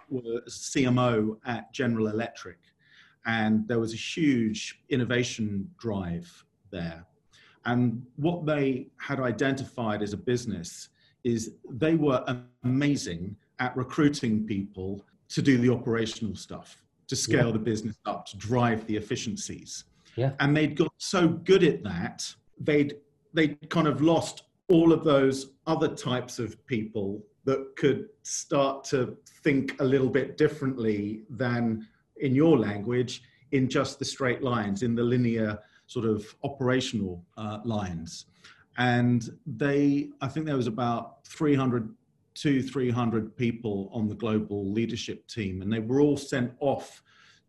was 0.09 0.41
CMO 0.47 1.37
at 1.45 1.71
General 1.73 2.07
Electric. 2.07 2.57
And 3.25 3.67
there 3.67 3.79
was 3.79 3.93
a 3.93 3.97
huge 3.97 4.81
innovation 4.89 5.69
drive 5.79 6.45
there. 6.71 7.05
And 7.65 8.05
what 8.17 8.45
they 8.45 8.87
had 8.97 9.19
identified 9.19 10.03
as 10.03 10.13
a 10.13 10.17
business 10.17 10.89
is 11.23 11.53
they 11.69 11.95
were 11.95 12.23
amazing 12.63 13.35
at 13.59 13.75
recruiting 13.75 14.45
people 14.45 15.03
to 15.29 15.41
do 15.41 15.57
the 15.57 15.71
operational 15.71 16.35
stuff, 16.35 16.83
to 17.07 17.15
scale 17.15 17.47
yeah. 17.47 17.53
the 17.53 17.59
business 17.59 17.95
up, 18.05 18.27
to 18.27 18.37
drive 18.37 18.85
the 18.85 18.95
efficiencies. 18.95 19.85
Yeah. 20.15 20.31
And 20.39 20.55
they'd 20.55 20.75
got 20.75 20.93
so 20.97 21.27
good 21.27 21.63
at 21.63 21.83
that, 21.83 22.33
they'd 22.59 22.95
they'd 23.33 23.69
kind 23.69 23.87
of 23.87 24.01
lost 24.01 24.43
all 24.69 24.91
of 24.91 25.03
those 25.03 25.51
other 25.67 25.89
types 25.89 26.39
of 26.39 26.65
people 26.65 27.23
that 27.43 27.75
could 27.75 28.07
start 28.23 28.83
to 28.85 29.17
think 29.43 29.79
a 29.79 29.83
little 29.83 30.09
bit 30.09 30.37
differently 30.37 31.23
than 31.29 31.87
in 32.17 32.33
your 32.33 32.57
language 32.57 33.21
in 33.51 33.69
just 33.69 33.99
the 33.99 34.05
straight 34.05 34.41
lines 34.41 34.81
in 34.83 34.95
the 34.95 35.03
linear 35.03 35.59
sort 35.85 36.05
of 36.05 36.35
operational 36.43 37.23
uh, 37.37 37.59
lines 37.63 38.25
and 38.77 39.29
they 39.45 40.09
i 40.21 40.27
think 40.27 40.45
there 40.45 40.57
was 40.57 40.67
about 40.67 41.25
300 41.27 41.93
to 42.33 42.61
300 42.61 43.37
people 43.37 43.89
on 43.93 44.09
the 44.09 44.15
global 44.15 44.71
leadership 44.71 45.27
team 45.27 45.61
and 45.61 45.71
they 45.71 45.79
were 45.79 46.01
all 46.01 46.17
sent 46.17 46.51
off 46.59 47.03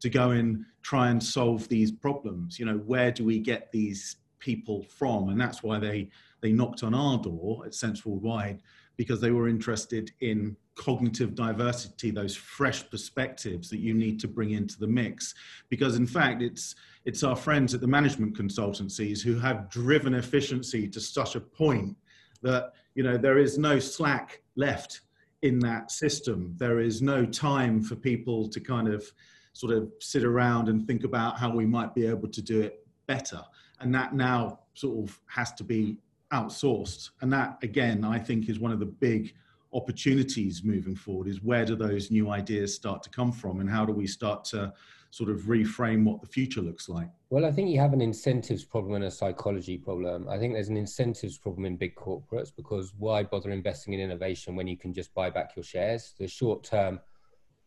to 0.07 0.19
go 0.19 0.31
and 0.31 0.65
try 0.83 1.11
and 1.11 1.23
solve 1.23 1.69
these 1.69 1.91
problems 1.91 2.59
you 2.59 2.67
know 2.67 2.79
where 2.93 3.11
do 3.11 3.25
we 3.25 3.39
get 3.39 3.71
these 3.73 4.17
people 4.39 4.83
from 4.83 5.29
and 5.31 5.41
that's 5.41 5.63
why 5.63 5.79
they 5.79 6.09
they 6.41 6.53
knocked 6.53 6.83
on 6.83 6.95
our 6.95 7.19
door 7.19 7.65
at 7.67 7.75
Sense 7.75 8.05
Worldwide 8.07 8.63
because 8.97 9.21
they 9.21 9.31
were 9.31 9.49
interested 9.49 10.11
in 10.21 10.57
cognitive 10.75 11.35
diversity, 11.35 12.11
those 12.11 12.37
fresh 12.37 12.89
perspectives 12.91 13.69
that 13.71 13.81
you 13.81 13.95
need 13.95 14.21
to 14.21 14.29
bring 14.29 14.53
into 14.53 14.79
the 14.79 14.87
mix. 14.87 15.35
Because 15.69 15.97
in 15.97 16.07
fact, 16.07 16.43
it's 16.43 16.77
it's 17.05 17.23
our 17.23 17.37
friends 17.37 17.75
at 17.75 17.81
the 17.81 17.87
management 17.87 18.37
consultancies 18.37 19.23
who 19.23 19.39
have 19.39 19.71
driven 19.71 20.15
efficiency 20.15 20.89
to 20.89 21.01
such 21.01 21.35
a 21.35 21.41
point 21.41 21.97
that 22.43 22.73
you 22.95 23.03
know 23.03 23.17
there 23.17 23.39
is 23.39 23.59
no 23.59 23.79
slack 23.79 24.43
left 24.57 25.01
in 25.43 25.59
that 25.61 25.91
system. 25.91 26.55
There 26.57 26.81
is 26.81 27.03
no 27.03 27.25
time 27.27 27.83
for 27.83 27.97
people 27.97 28.49
to 28.49 28.61
kind 28.61 28.89
of 28.89 29.11
sort 29.57 29.73
of 29.73 29.91
sit 30.01 30.23
around 30.23 30.69
and 30.69 30.87
think 30.87 31.03
about 31.03 31.39
how 31.39 31.51
we 31.51 31.65
might 31.65 31.95
be 31.95 32.07
able 32.07 32.29
to 32.29 32.43
do 32.43 32.61
it 32.61 32.87
better. 33.07 33.41
And 33.81 33.95
that 33.95 34.15
now 34.15 34.61
sort 34.75 35.03
of 35.03 35.19
has 35.29 35.55
to 35.55 35.65
be 35.65 35.97
outsourced. 36.31 37.11
And 37.23 37.33
that, 37.33 37.57
again, 37.63 38.05
I 38.05 38.19
think 38.19 38.51
is 38.51 38.59
one 38.59 38.71
of 38.71 38.81
the 38.81 38.87
big 38.87 39.33
opportunities 39.73 40.63
moving 40.63 40.95
forward 40.95 41.27
is 41.27 41.43
where 41.43 41.65
do 41.65 41.75
those 41.75 42.11
new 42.11 42.31
ideas 42.31 42.75
start 42.75 43.03
to 43.05 43.11
come 43.11 43.33
from 43.33 43.61
and 43.61 43.71
how 43.71 43.87
do 43.87 43.95
we 43.95 44.07
start 44.07 44.45
to 44.45 44.75
sort 45.11 45.31
of 45.31 45.43
reframe 45.43 46.05
what 46.05 46.21
the 46.21 46.27
future 46.27 46.61
looks 46.61 46.91
like? 46.91 47.09
Well, 47.31 47.47
I 47.47 47.51
think 47.51 47.71
you 47.71 47.81
have 47.81 47.95
an 47.95 48.03
incentives 48.03 48.63
problem 48.63 48.97
and 48.97 49.05
a 49.05 49.11
psychology 49.11 49.79
problem. 49.79 50.29
I 50.29 50.39
think 50.39 50.53
there's 50.53 50.69
an 50.69 50.77
incentives 50.77 51.39
problem 51.39 51.65
in 51.65 51.79
big 51.79 51.95
corporates 51.95 52.55
because 52.55 52.93
why 52.99 53.23
bother 53.23 53.51
investing 53.51 53.95
in 53.95 54.01
innovation 54.01 54.55
when 54.55 54.67
you 54.67 54.77
can 54.77 54.93
just 54.93 55.15
buy 55.15 55.31
back 55.31 55.57
your 55.57 55.63
shares? 55.63 56.13
The 56.19 56.29
short 56.29 56.63
term 56.63 57.01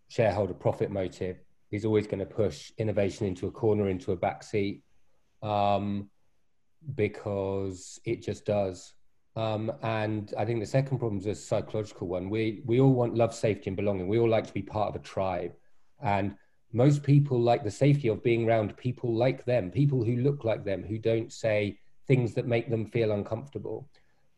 shareholder 0.10 0.54
profit 0.54 0.92
motive 0.92 1.40
is 1.72 1.86
always 1.86 2.08
going 2.08 2.20
to 2.20 2.26
push 2.26 2.72
innovation 2.78 3.26
into 3.28 3.48
a 3.48 3.52
corner, 3.52 3.90
into 3.90 4.12
a 4.12 4.18
backseat, 4.18 4.82
um, 5.42 6.10
because 6.96 8.00
it 8.06 8.22
just 8.22 8.46
does. 8.46 8.94
Um, 9.36 9.72
and 9.84 10.34
I 10.38 10.46
think 10.46 10.60
the 10.60 10.66
second 10.66 11.00
problem 11.00 11.20
is 11.20 11.28
a 11.28 11.36
psychological 11.36 12.08
one. 12.08 12.30
We 12.30 12.62
we 12.66 12.80
all 12.80 12.94
want 12.94 13.16
love, 13.16 13.34
safety, 13.34 13.70
and 13.70 13.78
belonging. 13.78 14.08
We 14.08 14.20
all 14.20 14.30
like 14.30 14.48
to 14.48 14.54
be 14.54 14.62
part 14.62 14.90
of 14.90 14.96
a 14.96 15.04
tribe, 15.04 15.54
and 16.02 16.36
most 16.72 17.04
people 17.04 17.40
like 17.40 17.64
the 17.64 17.72
safety 17.72 18.10
of 18.10 18.24
being 18.24 18.48
around 18.48 18.78
people 18.78 19.14
like 19.14 19.46
them, 19.46 19.72
people 19.72 20.04
who 20.04 20.18
look 20.18 20.44
like 20.44 20.64
them, 20.64 20.84
who 20.84 20.98
don't 20.98 21.32
say 21.32 21.80
things 22.08 22.34
that 22.34 22.48
make 22.48 22.70
them 22.70 22.86
feel 22.86 23.12
uncomfortable. 23.12 23.90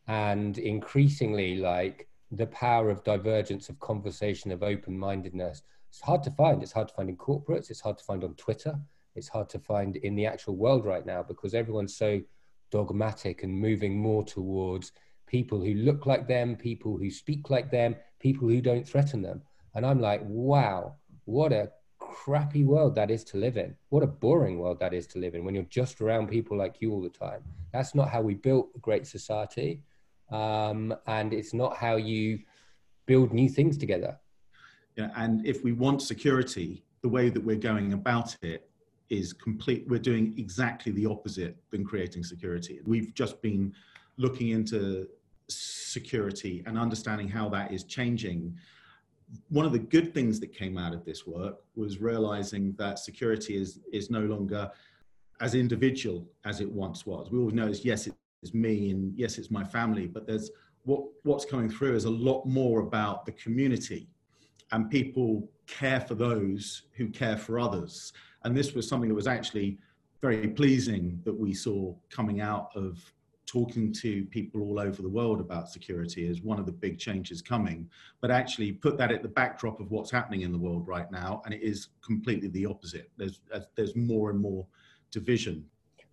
And 0.08 0.58
increasingly, 0.58 1.58
like 1.58 2.08
the 2.32 2.48
power 2.48 2.90
of 2.90 3.04
divergence, 3.04 3.70
of 3.70 3.80
conversation, 3.80 4.52
of 4.52 4.64
open 4.64 4.98
mindedness 4.98 5.62
it's 5.92 6.00
hard 6.00 6.24
to 6.24 6.32
find. 6.32 6.64
It's 6.64 6.72
hard 6.72 6.88
to 6.88 6.94
find 6.94 7.10
in 7.10 7.18
corporates. 7.18 7.70
It's 7.70 7.82
hard 7.82 7.98
to 7.98 8.04
find 8.06 8.24
on 8.24 8.34
Twitter. 8.36 8.80
It's 9.16 9.28
hard 9.28 9.50
to 9.50 9.60
find 9.60 9.98
in 9.98 10.16
the 10.16 10.26
actual 10.26 10.56
world 10.56 10.86
right 10.86 11.06
now 11.06 11.22
because 11.22 11.54
everyone's 11.54 11.98
so 11.98 12.22
dogmatic 12.72 13.44
and 13.44 13.54
moving 13.54 13.98
more 13.98 14.24
towards 14.24 14.94
people 15.28 15.60
who 15.60 15.74
look 15.74 16.06
like 16.06 16.30
them, 16.30 16.56
people 16.56 16.98
who 16.98 17.12
speak 17.12 17.50
like 17.50 17.70
them, 17.70 17.98
people 18.22 18.48
who 18.48 18.62
don't 18.62 18.88
threaten 18.88 19.22
them. 19.22 19.42
And 19.76 19.86
I'm 19.86 20.00
like, 20.00 20.22
wow, 20.24 20.96
what 21.26 21.52
a 21.52 21.70
crappy 22.00 22.64
world 22.64 22.96
that 22.96 23.12
is 23.12 23.26
to 23.26 23.38
live 23.38 23.58
in. 23.58 23.76
What 23.90 24.04
a 24.04 24.08
boring 24.08 24.60
world 24.60 24.80
that 24.80 24.94
is 24.94 25.08
to 25.08 25.20
live 25.20 25.36
in 25.36 25.44
when 25.44 25.56
you're 25.56 25.64
just 25.66 26.00
around 26.00 26.30
people 26.30 26.58
like 26.58 26.76
you 26.80 26.94
all 26.94 27.02
the 27.02 27.10
time. 27.10 27.44
That's 27.74 27.94
not 27.96 28.10
how 28.10 28.22
we 28.22 28.36
built 28.36 28.70
a 28.76 28.80
great 28.80 29.06
society. 29.06 29.82
Um, 30.32 30.96
and 31.06 31.34
it's 31.34 31.54
not 31.54 31.76
how 31.76 31.98
you 31.98 32.40
build 33.06 33.34
new 33.34 33.50
things 33.50 33.78
together. 33.78 34.18
Yeah, 34.96 35.10
and 35.16 35.46
if 35.46 35.64
we 35.64 35.72
want 35.72 36.02
security, 36.02 36.84
the 37.02 37.10
way 37.10 37.30
that 37.30 37.44
we're 37.44 37.56
going 37.56 37.94
about 37.94 38.36
it 38.42 38.70
is 39.10 39.34
complete. 39.34 39.86
We're 39.88 40.00
doing 40.00 40.34
exactly 40.38 40.92
the 40.92 41.06
opposite 41.06 41.58
than 41.70 41.84
creating 41.84 42.24
security. 42.24 42.80
We've 42.86 43.14
just 43.14 43.42
been 43.42 43.74
looking 44.18 44.50
into 44.50 45.08
security 45.50 46.64
and 46.66 46.78
understanding 46.78 47.28
how 47.28 47.50
that 47.50 47.74
is 47.74 47.84
changing. 47.84 48.56
One 49.50 49.66
of 49.66 49.72
the 49.72 49.80
good 49.80 50.14
things 50.14 50.40
that 50.42 50.54
came 50.54 50.78
out 50.78 50.94
of 50.94 51.04
this 51.04 51.26
work 51.26 51.58
was 51.76 52.00
realizing 52.00 52.74
that 52.78 53.00
security 53.00 53.56
is, 53.58 53.80
is 53.92 54.10
no 54.10 54.22
longer 54.22 54.72
as 55.42 55.56
individual 55.56 56.26
as 56.46 56.62
it 56.62 56.70
once 56.70 57.06
was. 57.06 57.32
We 57.32 57.40
all 57.40 57.50
know, 57.50 57.68
yes, 57.68 58.08
it's 58.44 58.54
me 58.54 58.92
and 58.92 59.18
yes, 59.18 59.38
it's 59.38 59.52
my 59.52 59.64
family, 59.64 60.08
but 60.08 60.28
there's 60.28 60.52
what, 60.84 61.04
what's 61.24 61.46
coming 61.46 61.70
through 61.70 61.96
is 61.96 62.06
a 62.06 62.10
lot 62.10 62.46
more 62.46 62.80
about 62.80 63.26
the 63.26 63.32
community 63.34 64.08
and 64.72 64.90
people 64.90 65.50
care 65.68 66.02
for 66.02 66.16
those 66.16 66.84
who 66.94 67.10
care 67.10 67.38
for 67.38 67.60
others. 67.60 68.14
And 68.44 68.56
this 68.56 68.74
was 68.74 68.88
something 68.88 69.10
that 69.10 69.16
was 69.16 69.28
actually 69.28 69.78
very 70.22 70.48
pleasing 70.48 71.20
that 71.24 71.38
we 71.38 71.54
saw 71.54 71.94
coming 72.10 72.42
out 72.42 72.70
of 72.76 73.00
talking 73.46 73.92
to 73.92 74.24
people 74.26 74.62
all 74.62 74.80
over 74.80 75.02
the 75.02 75.10
world 75.10 75.42
about 75.42 75.70
security 75.70 76.28
as 76.30 76.42
one 76.42 76.58
of 76.58 76.66
the 76.66 76.72
big 76.72 76.98
changes 76.98 77.42
coming, 77.42 77.90
but 78.22 78.32
actually 78.32 78.72
put 78.72 78.98
that 78.98 79.12
at 79.12 79.24
the 79.24 79.28
backdrop 79.28 79.82
of 79.82 79.92
what's 79.92 80.10
happening 80.10 80.42
in 80.42 80.52
the 80.52 80.58
world 80.58 80.88
right 80.88 81.12
now, 81.12 81.42
and 81.44 81.54
it 81.54 81.62
is 81.62 81.90
completely 82.02 82.48
the 82.48 82.66
opposite. 82.66 83.12
There's 83.18 83.42
there's 83.76 83.96
more 83.96 84.30
and 84.30 84.40
more 84.40 84.66
division. 85.12 85.66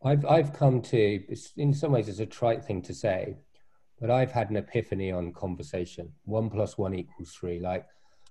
I've 0.04 0.24
I've 0.26 0.52
come 0.52 0.80
to 0.82 1.22
in 1.56 1.72
some 1.72 1.92
ways 1.92 2.08
it's 2.08 2.18
a 2.18 2.26
trite 2.26 2.64
thing 2.64 2.82
to 2.82 2.94
say, 2.94 3.36
but 4.00 4.10
I've 4.10 4.32
had 4.32 4.50
an 4.50 4.56
epiphany 4.56 5.12
on 5.12 5.32
conversation. 5.32 6.10
One 6.24 6.50
plus 6.50 6.76
one 6.76 6.94
equals 6.94 7.32
three. 7.32 7.60
Like 7.60 7.86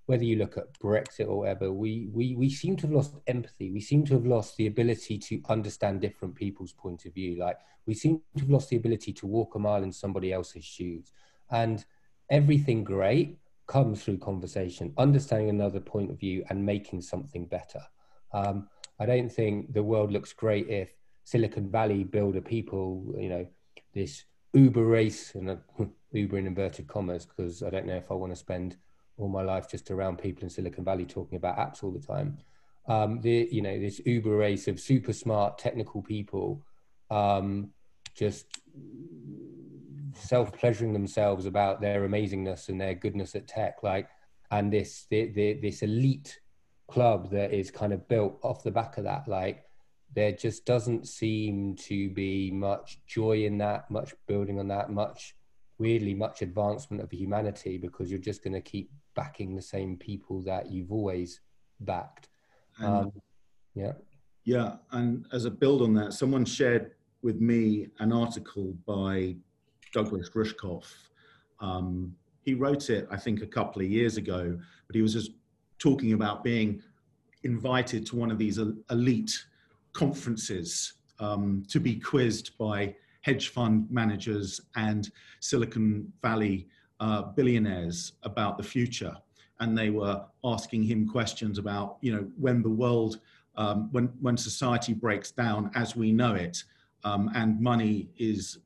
whether 0.08 0.24
you 0.24 0.38
look 0.38 0.58
at 0.58 0.74
Brexit 0.80 1.28
or 1.28 1.40
whatever, 1.40 1.72
we, 1.72 2.08
we, 2.14 2.34
we 2.36 2.50
seem 2.50 2.78
to 2.78 2.88
have 2.88 2.96
lost 2.96 3.14
empathy. 3.28 3.72
We 3.72 3.82
seem 3.82 4.06
to 4.06 4.14
have 4.14 4.26
lost 4.26 4.56
the 4.56 4.68
ability 4.68 5.20
to 5.20 5.42
understand 5.50 6.00
different 6.00 6.34
people's 6.34 6.72
point 6.72 7.06
of 7.06 7.14
view. 7.14 7.38
Like 7.38 7.58
we 7.86 7.94
seem 7.94 8.22
to 8.36 8.42
have 8.42 8.50
lost 8.50 8.70
the 8.70 8.78
ability 8.78 9.12
to 9.14 9.28
walk 9.28 9.56
a 9.56 9.60
mile 9.60 9.84
in 9.84 9.92
somebody 9.92 10.32
else's 10.32 10.64
shoes. 10.64 11.12
And 11.52 11.84
everything 12.30 12.86
great 12.86 13.38
comes 13.68 14.02
through 14.02 14.20
conversation, 14.20 14.94
understanding 14.98 15.50
another 15.50 15.82
point 15.82 16.10
of 16.10 16.18
view 16.18 16.46
and 16.50 16.66
making 16.66 17.02
something 17.02 17.46
better. 17.46 17.82
Um, 18.32 18.70
I 19.00 19.06
don't 19.06 19.30
think 19.30 19.74
the 19.74 19.84
world 19.84 20.14
looks 20.14 20.32
great 20.32 20.70
if 20.70 20.90
Silicon 21.26 21.70
Valley 21.70 22.06
builder 22.06 22.42
people, 22.42 23.14
you 23.20 23.28
know, 23.28 23.46
this 23.94 24.24
Uber 24.54 24.86
race 24.86 25.36
and 25.36 25.58
Uber 26.14 26.38
in 26.38 26.48
inverted 26.48 26.88
commas, 26.88 27.26
because 27.26 27.62
I 27.62 27.70
don't 27.70 27.86
know 27.86 27.98
if 27.98 28.10
I 28.10 28.14
want 28.14 28.32
to 28.32 28.38
spend 28.38 28.78
all 29.18 29.28
my 29.28 29.42
life 29.42 29.70
just 29.70 29.92
around 29.92 30.18
people 30.18 30.44
in 30.44 30.50
Silicon 30.50 30.84
Valley 30.84 31.06
talking 31.06 31.38
about 31.38 31.58
apps 31.58 31.84
all 31.84 31.92
the 31.92 32.00
time. 32.00 32.38
Um, 32.88 33.20
the 33.20 33.50
you 33.52 33.62
know 33.62 33.80
this 33.80 34.00
Uber 34.06 34.36
race 34.38 34.68
of 34.68 34.80
super 34.80 35.14
smart 35.14 35.58
technical 35.58 36.02
people, 36.02 36.64
um, 37.10 37.72
just 38.16 38.46
self 40.14 40.54
pleasuring 40.54 40.94
themselves 40.94 41.46
about 41.46 41.82
their 41.82 42.08
amazingness 42.08 42.70
and 42.70 42.80
their 42.80 42.94
goodness 42.94 43.36
at 43.36 43.48
tech, 43.48 43.84
like, 43.84 44.08
and 44.52 44.72
this 44.72 45.06
the, 45.10 45.28
the, 45.28 45.54
this 45.54 45.82
elite 45.82 46.40
club 46.88 47.30
that 47.32 47.52
is 47.52 47.70
kind 47.70 47.92
of 47.92 48.08
built 48.08 48.40
off 48.42 48.64
the 48.64 48.72
back 48.72 48.98
of 48.98 49.04
that, 49.04 49.28
like. 49.28 49.64
There 50.16 50.32
just 50.32 50.66
doesn't 50.66 51.06
seem 51.06 51.76
to 51.76 52.10
be 52.10 52.50
much 52.50 53.02
joy 53.06 53.44
in 53.44 53.58
that, 53.58 53.92
much 53.92 54.16
building 54.26 54.58
on 54.58 54.70
that, 54.70 54.90
much 54.90 55.36
weirdly 55.80 56.14
much 56.14 56.42
advancement 56.42 57.04
of 57.04 57.12
humanity 57.12 57.78
because 57.78 58.10
you're 58.10 58.20
just 58.20 58.44
going 58.44 58.54
to 58.54 58.62
keep 58.62 58.90
backing 59.18 59.56
the 59.56 59.62
same 59.62 59.98
people 59.98 60.42
that 60.44 60.72
you've 60.72 60.92
always 60.92 61.42
backed. 61.82 62.30
Um, 62.80 63.12
yeah. 63.74 63.94
Yeah. 64.46 64.76
And 64.92 65.26
as 65.34 65.44
a 65.46 65.52
build 65.52 65.82
on 65.82 65.94
that, 65.96 66.14
someone 66.14 66.46
shared 66.46 66.92
with 67.24 67.42
me 67.42 67.88
an 68.00 68.14
article 68.14 68.74
by 68.86 69.36
Douglas 69.92 70.30
Rushkoff. 70.30 70.86
Um, 71.60 72.16
he 72.44 72.54
wrote 72.54 72.90
it, 72.90 73.08
I 73.12 73.18
think, 73.18 73.42
a 73.42 73.48
couple 73.48 73.82
of 73.82 73.90
years 73.90 74.16
ago, 74.18 74.58
but 74.86 74.96
he 74.96 75.02
was 75.02 75.14
just 75.14 75.32
talking 75.80 76.14
about 76.14 76.44
being 76.44 76.82
invited 77.44 78.06
to 78.08 78.16
one 78.16 78.32
of 78.32 78.38
these 78.38 78.60
elite 78.92 79.46
conferences 79.94 80.94
um, 81.20 81.64
to 81.70 81.80
be 81.80 81.96
quizzed 81.96 82.58
by 82.58 82.96
hedge 83.22 83.50
fund 83.50 83.88
managers 83.90 84.62
and 84.76 85.10
Silicon 85.40 86.14
Valley 86.22 86.68
uh, 87.00 87.24
billionaires 87.24 88.14
about 88.24 88.58
the 88.58 88.64
future, 88.64 89.16
and 89.60 89.78
they 89.78 89.90
were 89.90 90.24
asking 90.44 90.84
him 90.84 91.08
questions 91.08 91.58
about, 91.58 91.98
you 92.02 92.14
know, 92.14 92.28
when 92.38 92.62
the 92.62 92.70
world, 92.70 93.20
um, 93.56 93.90
when 93.92 94.08
when 94.22 94.38
society 94.38 94.94
breaks 94.94 95.32
down 95.32 95.72
as 95.76 95.96
we 95.96 96.12
know 96.12 96.36
it, 96.36 96.64
um, 97.04 97.32
and 97.36 97.60
money 97.60 98.10
is 98.18 98.60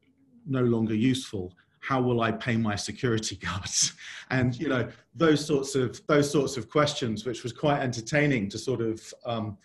no 0.45 0.61
longer 0.63 0.95
useful. 0.95 1.53
How 1.79 1.99
will 2.01 2.21
I 2.21 2.31
pay 2.31 2.57
my 2.57 2.75
security 2.75 3.35
guards? 3.47 3.93
And 4.29 4.57
you 4.59 4.69
know 4.69 4.87
those 5.15 5.45
sorts 5.45 5.75
of 5.75 6.05
those 6.07 6.29
sorts 6.29 6.57
of 6.57 6.69
questions, 6.69 7.25
which 7.25 7.43
was 7.43 7.53
quite 7.53 7.79
entertaining 7.81 8.49
to 8.49 8.57
sort 8.57 8.81
of 8.81 9.13
um, 9.25 9.57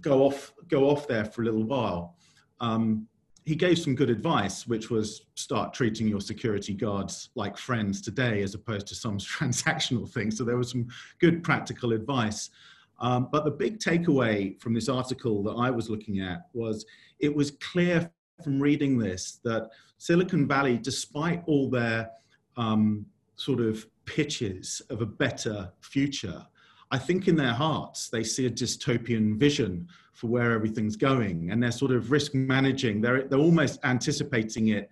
go 0.00 0.22
off 0.22 0.52
go 0.68 0.90
off 0.90 1.08
there 1.08 1.24
for 1.24 1.42
a 1.42 1.44
little 1.44 1.64
while. 1.64 2.16
Um, 2.60 3.06
he 3.44 3.54
gave 3.54 3.78
some 3.78 3.94
good 3.94 4.10
advice, 4.10 4.66
which 4.66 4.90
was 4.90 5.26
start 5.34 5.72
treating 5.72 6.06
your 6.06 6.20
security 6.20 6.74
guards 6.74 7.30
like 7.34 7.56
friends 7.56 8.00
today 8.00 8.42
as 8.42 8.54
opposed 8.54 8.86
to 8.88 8.94
some 8.94 9.18
transactional 9.18 10.08
thing. 10.08 10.30
So 10.30 10.44
there 10.44 10.56
was 10.56 10.70
some 10.70 10.88
good 11.20 11.42
practical 11.42 11.92
advice. 11.92 12.50
Um, 12.98 13.28
but 13.32 13.44
the 13.44 13.50
big 13.50 13.78
takeaway 13.78 14.60
from 14.60 14.74
this 14.74 14.88
article 14.88 15.42
that 15.44 15.52
I 15.52 15.70
was 15.70 15.88
looking 15.88 16.20
at 16.20 16.48
was 16.52 16.84
it 17.18 17.34
was 17.34 17.52
clear 17.52 18.10
from 18.44 18.60
reading 18.60 18.98
this 18.98 19.40
that 19.44 19.70
Silicon 19.98 20.46
Valley, 20.46 20.78
despite 20.78 21.42
all 21.46 21.70
their 21.70 22.10
um, 22.56 23.06
sort 23.36 23.60
of 23.60 23.86
pitches 24.04 24.82
of 24.90 25.00
a 25.00 25.06
better 25.06 25.72
future, 25.80 26.46
I 26.90 26.98
think 26.98 27.28
in 27.28 27.36
their 27.36 27.52
hearts 27.52 28.08
they 28.08 28.24
see 28.24 28.46
a 28.46 28.50
dystopian 28.50 29.36
vision 29.36 29.88
for 30.12 30.26
where 30.26 30.52
everything's 30.52 30.96
going, 30.96 31.50
and 31.50 31.62
they're 31.62 31.70
sort 31.70 31.92
of 31.92 32.10
risk 32.10 32.34
managing. 32.34 33.00
They're 33.00 33.22
they're 33.22 33.38
almost 33.38 33.78
anticipating 33.84 34.68
it 34.68 34.90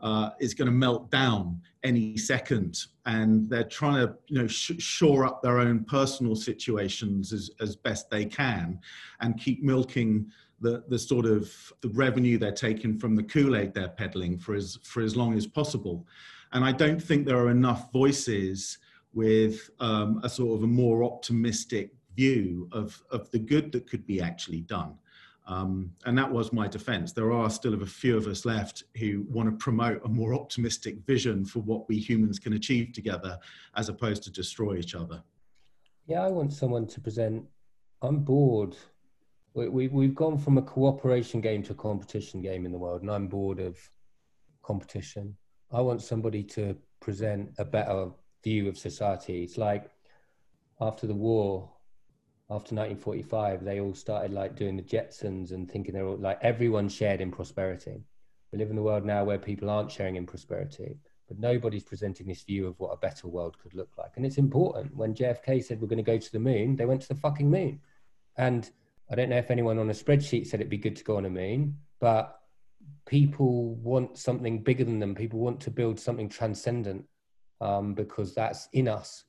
uh, 0.00 0.30
is 0.40 0.54
going 0.54 0.66
to 0.66 0.72
melt 0.72 1.10
down 1.10 1.60
any 1.82 2.16
second, 2.16 2.86
and 3.06 3.48
they're 3.50 3.64
trying 3.64 4.06
to 4.06 4.14
you 4.28 4.40
know 4.40 4.46
sh- 4.46 4.78
shore 4.78 5.26
up 5.26 5.42
their 5.42 5.58
own 5.58 5.84
personal 5.84 6.36
situations 6.36 7.32
as, 7.32 7.50
as 7.60 7.76
best 7.76 8.10
they 8.10 8.24
can, 8.24 8.78
and 9.20 9.38
keep 9.38 9.62
milking 9.62 10.30
the 10.60 10.84
the 10.88 10.98
sort 10.98 11.26
of 11.26 11.52
the 11.80 11.88
revenue 11.90 12.38
they're 12.38 12.52
taking 12.52 12.98
from 12.98 13.16
the 13.16 13.22
Kool 13.22 13.56
Aid 13.56 13.74
they're 13.74 13.88
peddling 13.88 14.38
for 14.38 14.54
as 14.54 14.78
for 14.82 15.02
as 15.02 15.16
long 15.16 15.36
as 15.36 15.46
possible, 15.46 16.06
and 16.52 16.64
I 16.64 16.72
don't 16.72 17.02
think 17.02 17.26
there 17.26 17.38
are 17.38 17.50
enough 17.50 17.92
voices 17.92 18.78
with 19.12 19.70
um, 19.80 20.20
a 20.22 20.28
sort 20.28 20.58
of 20.58 20.64
a 20.64 20.66
more 20.66 21.04
optimistic 21.04 21.92
view 22.14 22.68
of 22.72 23.02
of 23.10 23.30
the 23.30 23.38
good 23.38 23.72
that 23.72 23.88
could 23.88 24.06
be 24.06 24.20
actually 24.20 24.60
done. 24.62 24.94
Um, 25.46 25.92
and 26.04 26.16
that 26.16 26.30
was 26.30 26.52
my 26.52 26.68
defense. 26.68 27.12
There 27.12 27.32
are 27.32 27.50
still 27.50 27.74
a 27.74 27.86
few 27.86 28.16
of 28.16 28.26
us 28.28 28.44
left 28.44 28.84
who 28.96 29.26
want 29.28 29.50
to 29.50 29.56
promote 29.56 30.00
a 30.04 30.08
more 30.08 30.32
optimistic 30.32 30.98
vision 31.06 31.44
for 31.44 31.58
what 31.60 31.88
we 31.88 31.98
humans 31.98 32.38
can 32.38 32.52
achieve 32.52 32.92
together 32.92 33.36
as 33.74 33.88
opposed 33.88 34.22
to 34.24 34.30
destroy 34.30 34.76
each 34.76 34.94
other. 34.94 35.22
Yeah, 36.06 36.22
I 36.22 36.28
want 36.28 36.52
someone 36.52 36.86
to 36.86 37.00
present. 37.00 37.44
I'm 38.02 38.20
bored. 38.20 38.76
We, 39.54 39.68
we, 39.68 39.88
we've 39.88 40.14
gone 40.14 40.38
from 40.38 40.56
a 40.58 40.62
cooperation 40.62 41.40
game 41.40 41.64
to 41.64 41.72
a 41.72 41.76
competition 41.76 42.40
game 42.40 42.64
in 42.64 42.70
the 42.70 42.78
world, 42.78 43.02
and 43.02 43.10
I'm 43.10 43.26
bored 43.26 43.58
of 43.58 43.76
competition. 44.62 45.36
I 45.72 45.80
want 45.80 46.00
somebody 46.00 46.44
to 46.44 46.76
present 47.00 47.50
a 47.58 47.64
better 47.64 48.10
view 48.42 48.68
of 48.68 48.78
society. 48.78 49.42
It's 49.42 49.58
like 49.58 49.90
after 50.80 51.06
the 51.06 51.14
war, 51.14 51.70
after 52.50 52.74
1945, 52.74 53.64
they 53.64 53.80
all 53.80 53.94
started 53.94 54.32
like 54.32 54.56
doing 54.56 54.76
the 54.76 54.82
Jetsons 54.82 55.52
and 55.52 55.70
thinking 55.70 55.94
they're 55.94 56.06
all 56.06 56.16
like 56.16 56.38
everyone 56.42 56.88
shared 56.88 57.20
in 57.20 57.30
prosperity. 57.30 58.02
We 58.52 58.58
live 58.58 58.70
in 58.70 58.78
a 58.78 58.82
world 58.82 59.04
now 59.04 59.24
where 59.24 59.38
people 59.38 59.70
aren't 59.70 59.92
sharing 59.92 60.16
in 60.16 60.26
prosperity, 60.26 60.96
but 61.28 61.38
nobody's 61.38 61.84
presenting 61.84 62.26
this 62.26 62.42
view 62.42 62.66
of 62.66 62.78
what 62.80 62.90
a 62.90 62.96
better 62.96 63.28
world 63.28 63.56
could 63.62 63.74
look 63.74 63.90
like. 63.96 64.12
And 64.16 64.26
it's 64.26 64.38
important. 64.38 64.96
When 64.96 65.14
JFK 65.14 65.62
said 65.62 65.80
we're 65.80 65.86
going 65.86 65.98
to 65.98 66.02
go 66.02 66.18
to 66.18 66.32
the 66.32 66.40
moon, 66.40 66.74
they 66.74 66.86
went 66.86 67.02
to 67.02 67.08
the 67.08 67.14
fucking 67.14 67.48
moon. 67.48 67.80
And 68.36 68.68
I 69.10 69.14
don't 69.14 69.28
know 69.28 69.36
if 69.36 69.50
anyone 69.50 69.78
on 69.78 69.90
a 69.90 69.94
spreadsheet 69.94 70.46
said 70.46 70.60
it'd 70.60 70.70
be 70.70 70.78
good 70.78 70.96
to 70.96 71.04
go 71.04 71.16
on 71.18 71.26
a 71.26 71.30
moon, 71.30 71.76
but 72.00 72.40
people 73.06 73.74
want 73.76 74.18
something 74.18 74.62
bigger 74.62 74.84
than 74.84 74.98
them. 74.98 75.14
People 75.14 75.38
want 75.38 75.60
to 75.60 75.70
build 75.70 76.00
something 76.00 76.28
transcendent 76.28 77.04
um, 77.60 77.94
because 77.94 78.34
that's 78.34 78.68
in 78.72 78.88
us. 78.88 79.24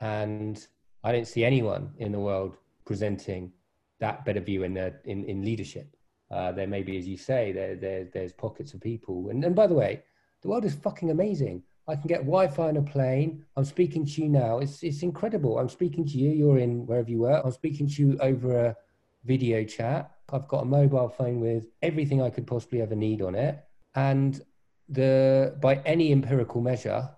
And 0.00 0.64
I 1.04 1.12
don't 1.12 1.26
see 1.26 1.44
anyone 1.44 1.92
in 1.98 2.12
the 2.12 2.20
world 2.20 2.56
presenting 2.84 3.52
that 4.00 4.24
better 4.24 4.40
view 4.40 4.64
in 4.64 4.74
their, 4.74 5.00
in, 5.04 5.24
in 5.24 5.44
leadership. 5.44 5.96
Uh, 6.30 6.50
there 6.50 6.66
may 6.66 6.82
be, 6.82 6.96
as 6.98 7.06
you 7.06 7.16
say, 7.16 7.52
there, 7.52 7.76
there 7.76 8.04
there's 8.12 8.32
pockets 8.32 8.74
of 8.74 8.80
people. 8.80 9.28
And, 9.28 9.44
and 9.44 9.54
by 9.54 9.66
the 9.66 9.74
way, 9.74 10.02
the 10.40 10.48
world 10.48 10.64
is 10.64 10.74
fucking 10.74 11.10
amazing. 11.10 11.62
I 11.88 11.94
can 11.94 12.06
get 12.06 12.20
Wi-Fi 12.20 12.68
on 12.68 12.76
a 12.76 12.82
plane. 12.82 13.44
I'm 13.56 13.64
speaking 13.64 14.06
to 14.06 14.22
you 14.22 14.28
now. 14.28 14.58
It's 14.58 14.82
it's 14.82 15.02
incredible. 15.02 15.58
I'm 15.58 15.68
speaking 15.68 16.06
to 16.06 16.16
you. 16.16 16.30
You're 16.30 16.58
in 16.58 16.86
wherever 16.86 17.10
you 17.10 17.20
were. 17.20 17.40
I'm 17.44 17.52
speaking 17.52 17.88
to 17.88 18.02
you 18.02 18.18
over 18.20 18.66
a 18.66 18.76
video 19.24 19.64
chat. 19.64 20.10
I've 20.32 20.48
got 20.48 20.62
a 20.62 20.64
mobile 20.64 21.08
phone 21.08 21.40
with 21.40 21.66
everything 21.82 22.22
I 22.22 22.30
could 22.30 22.46
possibly 22.46 22.80
ever 22.80 22.94
need 22.94 23.20
on 23.20 23.34
it. 23.34 23.64
And 23.94 24.40
the 24.88 25.56
by 25.60 25.76
any 25.84 26.12
empirical 26.12 26.60
measure, 26.60 27.10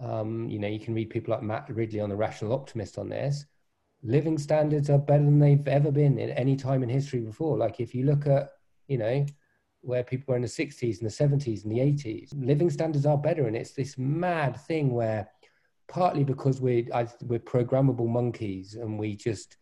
um, 0.00 0.48
you 0.48 0.58
know, 0.58 0.68
you 0.68 0.78
can 0.78 0.94
read 0.94 1.10
people 1.10 1.32
like 1.34 1.42
Matt 1.42 1.68
Ridley 1.68 2.00
on 2.00 2.08
the 2.08 2.16
Rational 2.16 2.52
Optimist 2.52 2.98
on 2.98 3.08
this. 3.08 3.44
Living 4.02 4.38
standards 4.38 4.90
are 4.90 4.98
better 4.98 5.24
than 5.24 5.38
they've 5.38 5.66
ever 5.66 5.90
been 5.90 6.18
in 6.18 6.30
any 6.30 6.56
time 6.56 6.82
in 6.82 6.88
history 6.88 7.20
before. 7.20 7.56
Like 7.56 7.80
if 7.80 7.94
you 7.94 8.04
look 8.04 8.26
at, 8.26 8.50
you 8.86 8.98
know, 8.98 9.26
where 9.80 10.04
people 10.04 10.32
were 10.32 10.36
in 10.36 10.42
the 10.42 10.48
60s 10.48 11.00
and 11.00 11.10
the 11.10 11.44
70s 11.44 11.64
and 11.64 11.72
the 11.72 11.80
80s, 11.80 12.30
living 12.34 12.70
standards 12.70 13.06
are 13.06 13.18
better. 13.18 13.46
And 13.46 13.56
it's 13.56 13.72
this 13.72 13.98
mad 13.98 14.56
thing 14.56 14.92
where 14.92 15.28
partly 15.88 16.22
because 16.22 16.60
we're, 16.60 16.86
I, 16.94 17.08
we're 17.22 17.40
programmable 17.40 18.08
monkeys 18.08 18.74
and 18.74 18.98
we 18.98 19.16
just, 19.16 19.56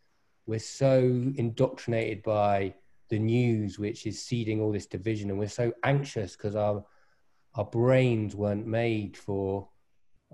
we're 0.47 0.59
so 0.59 0.99
indoctrinated 1.37 2.23
by 2.23 2.75
the 3.09 3.19
news, 3.19 3.79
which 3.79 4.07
is 4.07 4.23
seeding 4.23 4.61
all 4.61 4.73
this 4.73 4.87
division. 4.87 5.31
And 5.31 5.39
we're 5.39 5.49
so 5.49 5.73
anxious 5.83 6.37
because 6.37 6.57
our, 6.57 6.85
our 7.55 7.65
brains 7.65 8.35
weren't 8.35 8.67
made 8.67 9.17
for 9.17 9.69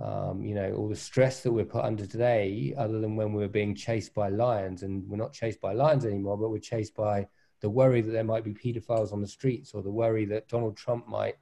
um, 0.00 0.42
you 0.42 0.54
know, 0.54 0.72
all 0.74 0.88
the 0.88 0.96
stress 0.96 1.42
that 1.42 1.52
we're 1.52 1.64
put 1.64 1.84
under 1.84 2.06
today, 2.06 2.74
other 2.76 3.00
than 3.00 3.16
when 3.16 3.32
we 3.32 3.42
were 3.42 3.48
being 3.48 3.74
chased 3.74 4.14
by 4.14 4.28
lions, 4.28 4.82
and 4.82 5.06
we're 5.08 5.16
not 5.16 5.32
chased 5.32 5.60
by 5.60 5.72
lions 5.72 6.04
anymore, 6.04 6.38
but 6.38 6.50
we're 6.50 6.58
chased 6.58 6.94
by 6.94 7.26
the 7.60 7.68
worry 7.68 8.00
that 8.00 8.10
there 8.10 8.24
might 8.24 8.44
be 8.44 8.54
pedophiles 8.54 9.12
on 9.12 9.20
the 9.20 9.26
streets, 9.26 9.72
or 9.74 9.82
the 9.82 9.90
worry 9.90 10.24
that 10.24 10.48
Donald 10.48 10.76
Trump 10.76 11.06
might 11.06 11.36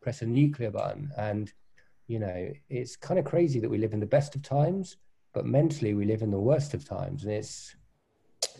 press 0.00 0.22
a 0.22 0.26
nuclear 0.26 0.70
button. 0.70 1.10
And 1.16 1.52
you 2.06 2.20
know, 2.20 2.52
it's 2.70 2.96
kind 2.96 3.18
of 3.18 3.24
crazy 3.24 3.58
that 3.58 3.68
we 3.68 3.78
live 3.78 3.92
in 3.92 4.00
the 4.00 4.06
best 4.06 4.36
of 4.36 4.42
times, 4.42 4.96
but 5.34 5.44
mentally 5.44 5.94
we 5.94 6.04
live 6.04 6.22
in 6.22 6.30
the 6.30 6.38
worst 6.38 6.74
of 6.74 6.84
times, 6.84 7.24
and 7.24 7.32
it's 7.32 7.74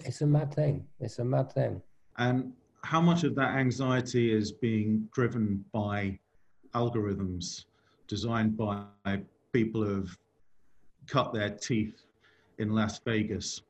it's 0.01 0.21
a 0.23 0.27
mad 0.27 0.53
thing. 0.53 0.87
It's 0.99 1.21
a 1.21 1.25
mad 1.25 1.53
thing. 1.53 1.81
And 2.19 2.53
how 2.83 3.01
much 3.01 3.25
of 3.25 3.35
that 3.37 3.57
anxiety 3.57 4.33
is 4.33 4.53
being 4.53 5.09
driven 5.13 5.65
by 5.73 6.19
algorithms 6.75 7.65
designed 8.09 8.57
by 8.57 8.85
people 9.57 9.83
have 9.89 10.11
cut 11.07 11.33
their 11.33 11.49
teeth 11.49 12.03
in 12.59 12.75
Las 12.75 13.01
Vegas. 13.07 13.63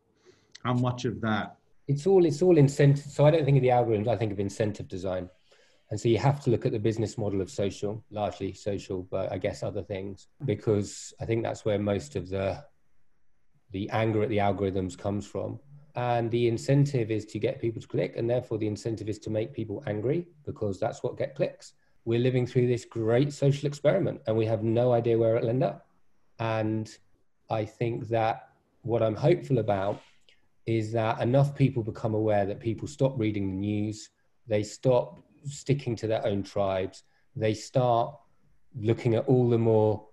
How 0.65 0.75
much 0.75 1.05
of 1.05 1.21
that? 1.21 1.57
It's 1.87 2.07
all 2.09 2.27
it's 2.27 2.43
all 2.43 2.59
incentive. 2.59 3.05
So 3.05 3.25
I 3.25 3.31
don't 3.31 3.45
think 3.45 3.59
of 3.59 3.63
the 3.63 3.69
algorithms. 3.79 4.09
I 4.09 4.17
think 4.17 4.33
of 4.33 4.41
incentive 4.41 4.89
design, 4.89 5.31
and 5.91 6.01
so 6.01 6.09
you 6.09 6.19
have 6.19 6.41
to 6.45 6.51
look 6.51 6.67
at 6.67 6.73
the 6.73 6.81
business 6.89 7.17
model 7.17 7.41
of 7.41 7.51
social, 7.51 8.03
largely 8.11 8.53
social, 8.53 9.07
but 9.15 9.31
I 9.31 9.39
guess 9.39 9.63
other 9.63 9.83
things, 9.83 10.27
because 10.45 11.15
I 11.21 11.25
think 11.25 11.45
that's 11.45 11.65
where 11.65 11.79
most 11.79 12.17
of 12.17 12.29
the 12.29 12.65
the 13.71 13.89
anger 13.91 14.23
at 14.25 14.29
the 14.29 14.39
algorithms 14.39 14.99
comes 14.99 15.25
from. 15.25 15.61
And 15.95 16.31
the 16.31 16.49
incentive 16.49 17.11
is 17.11 17.25
to 17.27 17.39
get 17.39 17.61
people 17.61 17.81
to 17.81 17.89
click, 17.89 18.15
and 18.17 18.29
therefore 18.29 18.59
the 18.59 18.67
incentive 18.67 19.09
is 19.09 19.21
to 19.21 19.31
make 19.31 19.53
people 19.53 19.85
angry 19.87 20.27
because 20.45 20.81
that's 20.81 21.05
what 21.05 21.17
get 21.17 21.37
clicks 21.37 21.75
we're 22.07 22.21
living 22.21 22.47
through 22.47 22.69
this 22.69 22.85
great 22.85 23.33
social 23.33 23.67
experiment 23.67 24.21
and 24.27 24.37
we 24.37 24.47
have 24.47 24.63
no 24.63 24.93
idea 24.93 25.19
where 25.19 25.37
it'll 25.37 25.51
end 25.51 25.65
up. 25.65 25.89
And 26.39 26.89
I 27.51 27.65
think 27.65 28.09
that 28.09 28.49
what 28.83 29.03
I'm 29.03 29.17
hopeful 29.17 29.59
about 29.59 30.01
is 30.67 30.93
that 30.93 31.21
enough 31.21 31.55
people 31.55 31.83
become 31.83 32.15
aware 32.15 32.47
that 32.47 32.61
people 32.61 32.87
stop 32.87 33.19
reading 33.19 33.49
the 33.49 33.57
news, 33.57 34.11
they 34.47 34.63
stop 34.63 35.19
sticking 35.45 35.97
to 35.97 36.07
their 36.07 36.25
own 36.25 36.45
tribes, 36.45 37.03
they 37.35 37.55
start 37.55 38.17
looking 38.81 39.17
at 39.17 39.27
all 39.27 39.49
the 39.49 39.59
more 39.59 40.07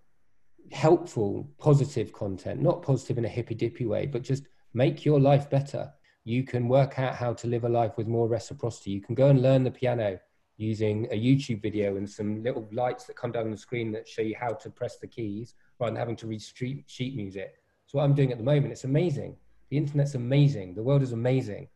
helpful, 0.72 1.48
positive 1.60 2.12
content, 2.12 2.60
not 2.60 2.82
positive 2.82 3.20
in 3.20 3.26
a 3.26 3.30
hippy 3.30 3.54
dippy 3.54 3.86
way, 3.86 4.08
but 4.08 4.24
just 4.24 4.48
make 4.74 5.06
your 5.06 5.20
life 5.20 5.48
better. 5.48 5.92
You 6.24 6.44
can 6.44 6.68
work 6.68 6.98
out 6.98 7.16
how 7.16 7.34
to 7.34 7.48
live 7.48 7.66
a 7.66 7.70
life 7.70 7.98
with 7.98 8.08
more 8.08 8.28
reciprocity. 8.28 8.90
You 8.90 9.02
can 9.02 9.14
go 9.14 9.28
and 9.28 9.44
learn 9.44 9.64
the 9.64 9.70
piano 9.70 10.20
using 10.70 11.08
a 11.12 11.20
YouTube 11.28 11.62
video 11.62 11.98
and 11.98 12.10
some 12.10 12.44
little 12.44 12.68
lights 12.72 13.04
that 13.06 13.16
come 13.16 13.32
down 13.32 13.46
on 13.46 13.52
the 13.52 13.58
screen 13.58 13.92
that 13.92 14.08
show 14.08 14.22
you 14.22 14.36
how 14.40 14.54
to 14.54 14.70
press 14.70 14.98
the 14.98 15.08
keys 15.08 15.56
rather 15.80 15.92
than 15.92 16.00
having 16.00 16.16
to 16.18 16.28
read 16.28 16.42
street, 16.42 16.84
sheet 16.88 17.16
music. 17.16 17.52
So 17.88 17.98
what 17.98 18.06
I'm 18.06 18.14
doing 18.14 18.32
at 18.32 18.38
the 18.38 18.44
moment, 18.44 18.72
it's 18.72 18.86
amazing. 18.86 19.36
The 19.70 19.78
internet's 19.78 20.16
amazing. 20.16 20.76
The 20.76 20.84
world 20.84 21.04
is 21.04 21.12
amazing. 21.12 21.68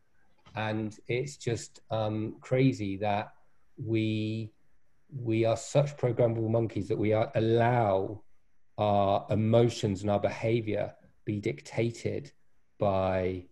And 0.54 0.96
it's 1.06 1.36
just 1.36 1.80
um, 1.90 2.36
crazy 2.40 2.96
that 2.98 3.32
we 3.76 4.52
we 5.14 5.44
are 5.44 5.56
such 5.56 5.96
programmable 5.96 6.50
monkeys 6.50 6.86
that 6.88 6.98
we 6.98 7.14
are, 7.14 7.32
allow 7.34 8.22
our 8.76 9.26
emotions 9.30 10.02
and 10.02 10.10
our 10.10 10.20
behavior 10.20 10.94
be 11.24 11.40
dictated 11.40 12.30
by 12.78 13.44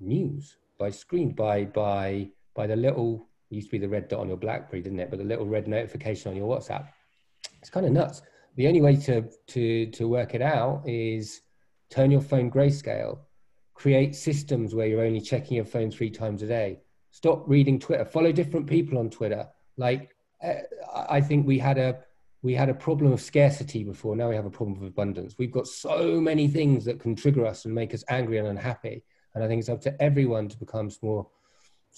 news, 0.00 0.56
by 0.78 0.90
screen, 0.90 1.32
by 1.32 1.64
by 1.64 2.30
by 2.54 2.66
the 2.66 2.76
little 2.76 3.28
it 3.50 3.54
used 3.54 3.68
to 3.68 3.72
be 3.72 3.78
the 3.78 3.88
red 3.88 4.08
dot 4.08 4.20
on 4.20 4.28
your 4.28 4.36
BlackBerry, 4.36 4.82
didn't 4.82 5.00
it? 5.00 5.10
But 5.10 5.18
the 5.18 5.24
little 5.24 5.46
red 5.46 5.68
notification 5.68 6.30
on 6.30 6.36
your 6.36 6.54
WhatsApp. 6.54 6.88
It's 7.60 7.70
kind 7.70 7.86
of 7.86 7.92
nuts. 7.92 8.22
The 8.56 8.66
only 8.66 8.80
way 8.80 8.96
to 8.96 9.28
to 9.48 9.86
to 9.86 10.08
work 10.08 10.34
it 10.34 10.42
out 10.42 10.82
is 10.86 11.42
turn 11.90 12.10
your 12.10 12.20
phone 12.20 12.50
grayscale, 12.50 13.18
create 13.74 14.14
systems 14.14 14.74
where 14.74 14.86
you're 14.86 15.04
only 15.04 15.20
checking 15.20 15.56
your 15.56 15.64
phone 15.64 15.90
three 15.90 16.10
times 16.10 16.42
a 16.42 16.46
day. 16.46 16.80
Stop 17.10 17.44
reading 17.48 17.78
Twitter. 17.78 18.04
Follow 18.04 18.32
different 18.32 18.66
people 18.66 18.98
on 18.98 19.10
Twitter. 19.10 19.46
Like 19.76 20.14
uh, 20.42 20.54
I 21.08 21.20
think 21.20 21.46
we 21.46 21.58
had 21.58 21.78
a 21.78 22.00
we 22.42 22.54
had 22.54 22.68
a 22.68 22.74
problem 22.74 23.12
of 23.12 23.20
scarcity 23.20 23.82
before. 23.82 24.14
Now 24.14 24.28
we 24.28 24.36
have 24.36 24.46
a 24.46 24.50
problem 24.50 24.76
of 24.76 24.84
abundance. 24.84 25.36
We've 25.38 25.50
got 25.50 25.66
so 25.66 26.20
many 26.20 26.46
things 26.48 26.84
that 26.84 27.00
can 27.00 27.16
trigger 27.16 27.46
us 27.46 27.64
and 27.64 27.74
make 27.74 27.94
us 27.94 28.04
angry 28.08 28.38
and 28.38 28.48
unhappy. 28.48 29.02
And 29.34 29.42
I 29.42 29.48
think 29.48 29.60
it's 29.60 29.68
up 29.68 29.80
to 29.82 30.02
everyone 30.02 30.48
to 30.48 30.58
become 30.58 30.90
more 31.02 31.28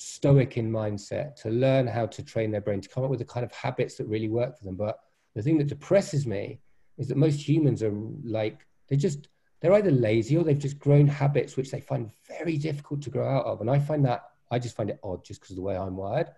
stoic 0.01 0.57
in 0.57 0.71
mindset, 0.71 1.35
to 1.43 1.51
learn 1.51 1.87
how 1.87 2.07
to 2.07 2.23
train 2.23 2.51
their 2.51 2.61
brain, 2.61 2.81
to 2.81 2.89
come 2.89 3.05
up 3.05 3.11
with 3.11 3.19
the 3.19 3.25
kind 3.25 3.45
of 3.45 3.53
habits 3.53 3.97
that 3.97 4.07
really 4.07 4.29
work 4.29 4.57
for 4.59 4.65
them. 4.65 4.77
But 4.77 4.99
the 5.35 5.43
thing 5.43 5.59
that 5.59 5.67
depresses 5.67 6.27
me 6.27 6.61
is 6.99 7.09
that 7.09 7.17
most 7.17 7.47
humans 7.47 7.83
are 7.83 7.93
like, 8.25 8.67
they 8.89 8.97
just, 8.97 9.29
they're 9.61 9.75
either 9.75 9.91
lazy 9.91 10.37
or 10.37 10.45
they've 10.45 10.59
just 10.59 10.79
grown 10.79 11.07
habits 11.07 11.57
which 11.57 11.71
they 11.71 11.81
find 11.81 12.11
very 12.27 12.57
difficult 12.57 13.03
to 13.03 13.11
grow 13.11 13.29
out 13.29 13.45
of. 13.45 13.61
And 13.61 13.71
I 13.71 13.79
find 13.79 14.05
that, 14.07 14.25
I 14.51 14.59
just 14.59 14.77
find 14.77 14.91
it 14.91 15.01
odd 15.03 15.25
just 15.25 15.41
because 15.41 15.53
of 15.53 15.57
the 15.57 15.63
way 15.63 15.77
I'm 15.77 15.97
wired. 15.97 16.29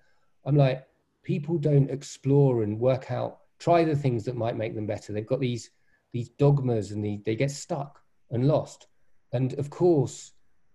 I'm 0.44 0.56
like, 0.56 0.86
people 1.22 1.56
don't 1.56 1.90
explore 1.90 2.62
and 2.62 2.78
work 2.78 3.10
out, 3.10 3.38
try 3.58 3.84
the 3.84 3.96
things 3.96 4.24
that 4.24 4.36
might 4.36 4.56
make 4.56 4.74
them 4.74 4.86
better. 4.86 5.12
They've 5.12 5.26
got 5.26 5.40
these 5.40 5.70
these 6.12 6.28
dogmas 6.28 6.90
and 6.90 7.02
the, 7.02 7.20
they 7.24 7.34
get 7.34 7.50
stuck 7.50 8.02
and 8.30 8.46
lost. 8.46 8.86
And 9.32 9.54
of 9.54 9.70
course, 9.70 10.31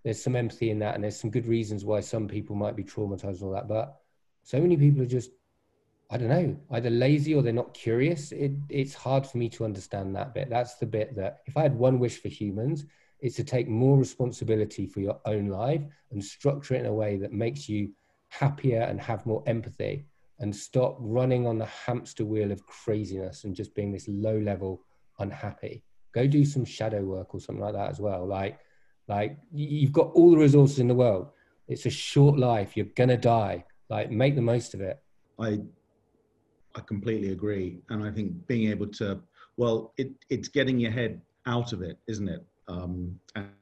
there's 0.07 0.23
some 0.23 0.37
empathy 0.37 0.69
in 0.69 0.79
that, 0.79 0.95
and 0.95 1.03
there's 1.03 1.19
some 1.19 1.29
good 1.29 1.47
reasons 1.47 1.83
why 1.83 1.99
some 1.99 2.29
people 2.29 2.55
might 2.55 2.77
be 2.77 2.83
traumatized 2.83 3.41
and 3.41 3.43
all 3.43 3.51
that. 3.51 3.67
But 3.67 3.97
so 4.41 4.57
many 4.57 4.77
people 4.77 5.01
are 5.01 5.05
just, 5.05 5.31
I 6.09 6.17
don't 6.17 6.29
know, 6.29 6.57
either 6.71 6.89
lazy 6.89 7.35
or 7.35 7.41
they're 7.41 7.51
not 7.51 7.73
curious. 7.73 8.31
It, 8.31 8.53
it's 8.69 8.93
hard 8.93 9.27
for 9.27 9.37
me 9.37 9.49
to 9.49 9.65
understand 9.65 10.15
that 10.15 10.33
bit. 10.33 10.49
That's 10.49 10.75
the 10.75 10.85
bit 10.85 11.13
that 11.17 11.39
if 11.45 11.57
I 11.57 11.63
had 11.63 11.77
one 11.77 11.99
wish 11.99 12.21
for 12.21 12.29
humans, 12.29 12.85
it's 13.19 13.35
to 13.35 13.43
take 13.43 13.67
more 13.67 13.97
responsibility 13.97 14.87
for 14.87 15.01
your 15.01 15.19
own 15.25 15.47
life 15.47 15.83
and 16.11 16.23
structure 16.23 16.75
it 16.75 16.79
in 16.79 16.85
a 16.85 16.93
way 16.93 17.17
that 17.17 17.33
makes 17.33 17.67
you 17.67 17.91
happier 18.29 18.83
and 18.83 19.01
have 19.01 19.25
more 19.25 19.43
empathy 19.45 20.05
and 20.39 20.55
stop 20.55 20.95
running 21.01 21.45
on 21.45 21.57
the 21.57 21.65
hamster 21.65 22.23
wheel 22.23 22.53
of 22.53 22.65
craziness 22.65 23.43
and 23.43 23.53
just 23.53 23.75
being 23.75 23.91
this 23.91 24.07
low 24.07 24.37
level 24.39 24.83
unhappy 25.19 25.83
go 26.13 26.27
do 26.27 26.45
some 26.45 26.63
shadow 26.63 27.01
work 27.01 27.33
or 27.33 27.39
something 27.39 27.63
like 27.63 27.73
that 27.73 27.89
as 27.89 27.99
well 27.99 28.27
like 28.27 28.59
like 29.07 29.37
you've 29.53 29.91
got 29.91 30.11
all 30.13 30.31
the 30.31 30.37
resources 30.37 30.79
in 30.79 30.87
the 30.87 30.95
world 30.95 31.29
it's 31.67 31.85
a 31.85 31.89
short 31.89 32.37
life 32.37 32.75
you're 32.75 32.85
gonna 32.95 33.17
die 33.17 33.63
like 33.89 34.11
make 34.11 34.35
the 34.35 34.41
most 34.41 34.73
of 34.73 34.81
it 34.81 35.01
i 35.39 35.59
i 36.75 36.79
completely 36.81 37.31
agree 37.31 37.79
and 37.89 38.03
i 38.03 38.11
think 38.11 38.31
being 38.47 38.69
able 38.69 38.87
to 38.87 39.19
well 39.57 39.93
it 39.97 40.11
it's 40.29 40.47
getting 40.47 40.79
your 40.79 40.91
head 40.91 41.21
out 41.45 41.73
of 41.73 41.81
it 41.81 41.97
isn't 42.07 42.27
it 42.29 42.45
um 42.67 43.19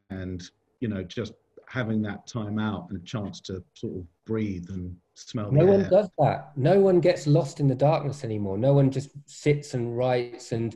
and 0.09 0.49
you 0.79 0.87
know 0.87 1.03
just 1.03 1.33
having 1.67 2.01
that 2.01 2.27
time 2.27 2.59
out 2.59 2.87
and 2.89 3.01
a 3.01 3.03
chance 3.03 3.39
to 3.41 3.63
sort 3.73 3.95
of 3.97 4.05
breathe 4.25 4.69
and 4.69 4.95
smell. 5.13 5.51
No 5.51 5.65
one 5.65 5.89
does 5.89 6.09
that. 6.19 6.51
No 6.55 6.79
one 6.79 6.99
gets 6.99 7.27
lost 7.27 7.59
in 7.59 7.67
the 7.67 7.75
darkness 7.75 8.23
anymore. 8.23 8.57
No 8.57 8.73
one 8.73 8.91
just 8.91 9.09
sits 9.25 9.73
and 9.73 9.97
writes. 9.97 10.51
And 10.51 10.75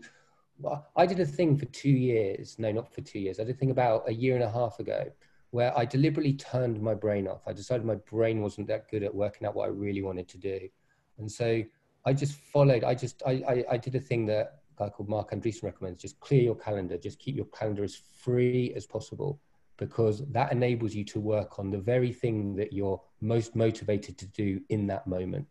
I 0.95 1.05
did 1.05 1.19
a 1.19 1.25
thing 1.25 1.57
for 1.57 1.65
two 1.65 1.89
years. 1.89 2.57
No, 2.59 2.71
not 2.71 2.93
for 2.93 3.01
two 3.01 3.19
years. 3.19 3.39
I 3.39 3.43
did 3.43 3.55
a 3.55 3.57
thing 3.57 3.71
about 3.71 4.07
a 4.07 4.13
year 4.13 4.35
and 4.35 4.43
a 4.43 4.51
half 4.51 4.79
ago 4.79 5.11
where 5.51 5.75
I 5.77 5.85
deliberately 5.85 6.33
turned 6.33 6.79
my 6.81 6.93
brain 6.93 7.27
off. 7.27 7.41
I 7.47 7.53
decided 7.53 7.85
my 7.85 7.95
brain 7.95 8.41
wasn't 8.41 8.67
that 8.67 8.89
good 8.89 9.03
at 9.03 9.13
working 9.13 9.47
out 9.47 9.55
what 9.55 9.65
I 9.65 9.71
really 9.71 10.01
wanted 10.01 10.27
to 10.29 10.37
do. 10.37 10.69
And 11.17 11.31
so 11.31 11.63
I 12.05 12.13
just 12.13 12.33
followed, 12.33 12.83
I 12.83 12.93
just, 12.93 13.23
I, 13.25 13.31
I, 13.47 13.65
I 13.71 13.77
did 13.77 13.95
a 13.95 13.99
thing 13.99 14.25
that 14.27 14.59
a 14.77 14.83
guy 14.83 14.89
called 14.89 15.09
Marc 15.09 15.31
Andreessen 15.31 15.63
recommends, 15.63 16.01
just 16.01 16.19
clear 16.19 16.41
your 16.41 16.55
calendar, 16.55 16.97
just 16.97 17.19
keep 17.19 17.35
your 17.35 17.45
calendar 17.45 17.83
as 17.83 17.95
free 17.95 18.73
as 18.75 18.85
possible 18.85 19.39
because 19.77 20.23
that 20.31 20.51
enables 20.51 20.93
you 20.93 21.05
to 21.05 21.19
work 21.19 21.57
on 21.57 21.71
the 21.71 21.77
very 21.77 22.11
thing 22.11 22.55
that 22.55 22.73
you're 22.73 23.01
most 23.21 23.55
motivated 23.55 24.17
to 24.17 24.27
do 24.27 24.61
in 24.69 24.85
that 24.87 25.07
moment. 25.07 25.47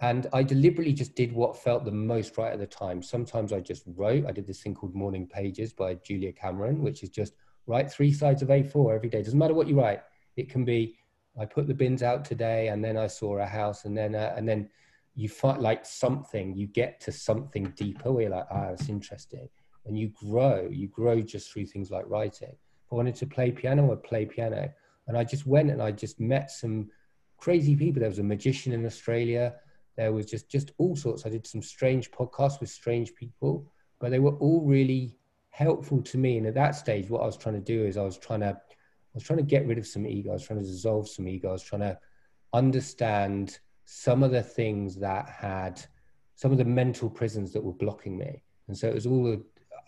And 0.00 0.26
I 0.32 0.42
deliberately 0.42 0.94
just 0.94 1.14
did 1.14 1.32
what 1.32 1.62
felt 1.62 1.84
the 1.84 1.90
most 1.90 2.38
right 2.38 2.52
at 2.52 2.58
the 2.58 2.66
time. 2.66 3.02
Sometimes 3.02 3.52
I 3.52 3.60
just 3.60 3.82
wrote. 3.86 4.24
I 4.26 4.32
did 4.32 4.46
this 4.46 4.62
thing 4.62 4.74
called 4.74 4.94
Morning 4.94 5.26
Pages 5.26 5.72
by 5.72 5.94
Julia 5.94 6.32
Cameron, 6.32 6.82
which 6.82 7.02
is 7.02 7.10
just 7.10 7.34
write 7.66 7.92
three 7.92 8.12
sides 8.12 8.40
of 8.40 8.48
A4 8.48 8.94
every 8.94 9.10
day. 9.10 9.22
Doesn't 9.22 9.38
matter 9.38 9.54
what 9.54 9.68
you 9.68 9.78
write. 9.78 10.00
It 10.36 10.48
can 10.48 10.64
be 10.64 10.96
I 11.38 11.44
put 11.44 11.68
the 11.68 11.74
bins 11.74 12.02
out 12.02 12.24
today, 12.24 12.68
and 12.68 12.84
then 12.84 12.96
I 12.96 13.06
saw 13.06 13.38
a 13.38 13.46
house, 13.46 13.84
and 13.84 13.96
then 13.96 14.14
uh, 14.14 14.34
and 14.36 14.48
then 14.48 14.68
you 15.14 15.28
find 15.28 15.62
like 15.62 15.86
something. 15.86 16.56
You 16.56 16.66
get 16.66 17.00
to 17.00 17.12
something 17.12 17.72
deeper 17.76 18.10
where 18.10 18.22
you're 18.22 18.30
like, 18.32 18.46
ah, 18.50 18.70
it's 18.70 18.88
interesting, 18.88 19.48
and 19.86 19.98
you 19.98 20.08
grow. 20.08 20.68
You 20.70 20.88
grow 20.88 21.20
just 21.20 21.52
through 21.52 21.66
things 21.66 21.90
like 21.90 22.04
writing. 22.08 22.56
I 22.90 22.94
wanted 22.94 23.14
to 23.16 23.26
play 23.26 23.52
piano, 23.52 23.92
I'd 23.92 24.02
play 24.02 24.26
piano. 24.26 24.72
And 25.06 25.16
I 25.16 25.24
just 25.24 25.46
went 25.46 25.70
and 25.70 25.82
I 25.82 25.92
just 25.92 26.20
met 26.20 26.50
some 26.50 26.88
crazy 27.38 27.76
people. 27.76 28.00
There 28.00 28.08
was 28.08 28.18
a 28.18 28.24
magician 28.24 28.72
in 28.72 28.84
Australia. 28.84 29.54
There 30.00 30.14
was 30.14 30.24
just 30.24 30.48
just 30.48 30.72
all 30.78 30.96
sorts. 30.96 31.26
I 31.26 31.28
did 31.28 31.46
some 31.46 31.60
strange 31.60 32.10
podcasts 32.10 32.58
with 32.58 32.70
strange 32.70 33.14
people, 33.14 33.70
but 33.98 34.10
they 34.10 34.18
were 34.18 34.36
all 34.36 34.62
really 34.62 35.18
helpful 35.50 36.00
to 36.00 36.16
me. 36.16 36.38
And 36.38 36.46
at 36.46 36.54
that 36.54 36.74
stage, 36.74 37.10
what 37.10 37.20
I 37.20 37.26
was 37.26 37.36
trying 37.36 37.56
to 37.56 37.60
do 37.60 37.84
is 37.84 37.98
I 37.98 38.02
was 38.02 38.16
trying 38.16 38.40
to 38.40 38.56
I 38.56 39.12
was 39.12 39.24
trying 39.24 39.40
to 39.40 39.44
get 39.44 39.66
rid 39.66 39.76
of 39.76 39.86
some 39.86 40.06
ego. 40.06 40.30
I 40.30 40.32
was 40.32 40.46
trying 40.46 40.60
to 40.60 40.64
dissolve 40.64 41.06
some 41.06 41.28
ego. 41.28 41.50
I 41.50 41.52
was 41.52 41.62
trying 41.62 41.82
to 41.82 41.98
understand 42.54 43.58
some 43.84 44.22
of 44.22 44.30
the 44.30 44.42
things 44.42 44.96
that 45.00 45.28
had 45.28 45.84
some 46.34 46.50
of 46.50 46.56
the 46.56 46.64
mental 46.64 47.10
prisons 47.10 47.52
that 47.52 47.62
were 47.62 47.74
blocking 47.74 48.16
me. 48.16 48.42
And 48.68 48.78
so 48.78 48.88
it 48.88 48.94
was 48.94 49.06
all 49.06 49.34
a, 49.34 49.38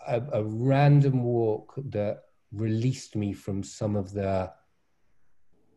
a, 0.07 0.40
a 0.40 0.44
random 0.44 1.22
walk 1.25 1.72
that 1.87 2.25
released 2.53 3.16
me 3.16 3.33
from 3.33 3.62
some 3.62 3.96
of 3.96 4.12
the 4.12 4.53